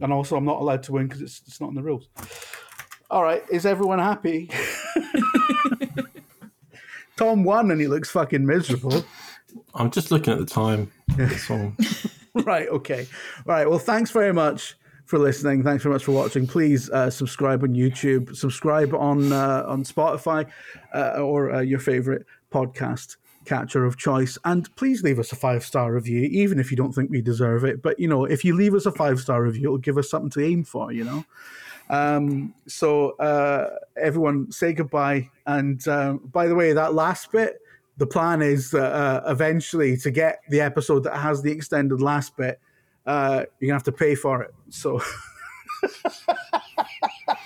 and 0.00 0.12
also 0.12 0.36
I'm 0.36 0.44
not 0.44 0.60
allowed 0.60 0.82
to 0.84 0.92
win 0.92 1.06
because 1.06 1.20
it's 1.20 1.42
it's 1.46 1.60
not 1.60 1.68
in 1.68 1.74
the 1.74 1.82
rules. 1.82 2.08
All 3.10 3.22
right, 3.22 3.42
is 3.50 3.66
everyone 3.66 3.98
happy? 3.98 4.50
Tom 7.16 7.44
won, 7.44 7.70
and 7.70 7.80
he 7.80 7.86
looks 7.86 8.10
fucking 8.10 8.44
miserable. 8.44 9.04
I'm 9.74 9.90
just 9.90 10.10
looking 10.10 10.32
at 10.32 10.38
the 10.38 10.46
time. 10.46 10.90
Right. 12.44 12.68
Okay. 12.68 13.06
All 13.46 13.54
right. 13.54 13.70
Well, 13.70 13.78
thanks 13.78 14.10
very 14.10 14.32
much 14.32 14.74
for 15.04 15.20
listening. 15.20 15.62
Thanks 15.62 15.84
very 15.84 15.92
much 15.92 16.04
for 16.04 16.10
watching. 16.10 16.48
Please 16.48 16.90
uh, 16.90 17.08
subscribe 17.08 17.62
on 17.62 17.74
YouTube. 17.74 18.34
Subscribe 18.34 18.92
on 18.92 19.32
uh, 19.32 19.64
on 19.68 19.84
Spotify 19.84 20.50
uh, 20.92 21.20
or 21.20 21.52
uh, 21.52 21.60
your 21.60 21.78
favorite 21.78 22.26
podcast 22.52 23.16
catcher 23.44 23.84
of 23.84 23.96
choice. 23.96 24.36
And 24.44 24.74
please 24.74 25.02
leave 25.02 25.18
us 25.18 25.30
a 25.30 25.36
five 25.36 25.64
star 25.64 25.92
review, 25.92 26.22
even 26.22 26.58
if 26.58 26.70
you 26.70 26.76
don't 26.76 26.92
think 26.92 27.10
we 27.10 27.22
deserve 27.22 27.64
it. 27.64 27.82
But 27.82 28.00
you 28.00 28.08
know, 28.08 28.24
if 28.24 28.44
you 28.44 28.56
leave 28.56 28.74
us 28.74 28.86
a 28.86 28.92
five 28.92 29.20
star 29.20 29.42
review, 29.42 29.68
it'll 29.68 29.78
give 29.78 29.98
us 29.98 30.10
something 30.10 30.30
to 30.30 30.44
aim 30.44 30.64
for. 30.64 30.90
You 30.92 31.04
know. 31.04 31.24
Um, 31.90 32.54
so 32.66 33.10
uh, 33.12 33.76
everyone, 34.00 34.50
say 34.50 34.72
goodbye. 34.72 35.30
And 35.46 35.86
um, 35.88 36.18
by 36.32 36.46
the 36.46 36.54
way, 36.54 36.72
that 36.72 36.94
last 36.94 37.30
bit 37.32 37.60
the 37.96 38.06
plan 38.06 38.42
is 38.42 38.74
uh, 38.74 39.22
eventually 39.26 39.96
to 39.98 40.10
get 40.10 40.40
the 40.48 40.60
episode 40.60 41.04
that 41.04 41.16
has 41.16 41.42
the 41.42 41.52
extended 41.52 42.00
last 42.00 42.36
bit, 42.36 42.58
uh, 43.06 43.44
you're 43.60 43.68
gonna 43.68 43.74
have 43.74 43.84
to 43.84 43.92
pay 43.92 44.14
for 44.14 44.42
it. 44.42 44.54
So 44.70 45.00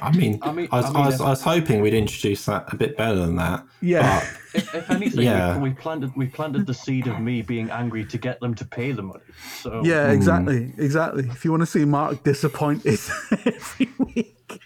I 0.00 0.12
mean, 0.12 0.38
I, 0.42 0.48
I 0.50 0.52
was, 0.52 0.68
I 0.70 1.00
I, 1.00 1.06
was, 1.06 1.20
I 1.20 1.28
was 1.30 1.42
hoping 1.42 1.80
we'd 1.80 1.94
introduce 1.94 2.44
that 2.46 2.72
a 2.72 2.76
bit 2.76 2.96
better 2.96 3.16
than 3.16 3.36
that. 3.36 3.64
yeah, 3.80 4.20
If, 4.54 4.74
if 4.74 4.90
anything, 4.90 5.24
Yeah. 5.24 5.56
we, 5.58 5.70
we 5.70 5.74
planted 5.74 6.14
we 6.16 6.26
planted 6.26 6.66
the 6.66 6.74
seed 6.74 7.06
of 7.06 7.20
me 7.20 7.42
being 7.42 7.70
angry 7.70 8.04
to 8.06 8.18
get 8.18 8.40
them 8.40 8.54
to 8.54 8.64
pay 8.64 8.92
the 8.92 9.02
money. 9.02 9.24
So 9.60 9.82
yeah, 9.84 10.10
exactly, 10.12 10.72
exactly. 10.78 11.24
If 11.28 11.44
you 11.44 11.50
want 11.50 11.62
to 11.62 11.66
see 11.66 11.84
Mark 11.84 12.22
disappointed 12.22 13.00
every 13.44 13.88
week, 14.14 14.60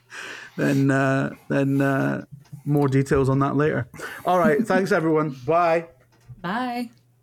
then 0.57 0.91
uh, 0.91 1.35
then 1.49 1.81
uh, 1.81 2.25
more 2.65 2.89
details 2.89 3.29
on 3.29 3.39
that 3.39 3.57
later. 3.57 3.89
All 4.27 4.39
right, 4.39 4.67
thanks 4.67 4.93
everyone. 4.93 5.37
Bye. 5.47 5.87
Bye. 6.43 6.91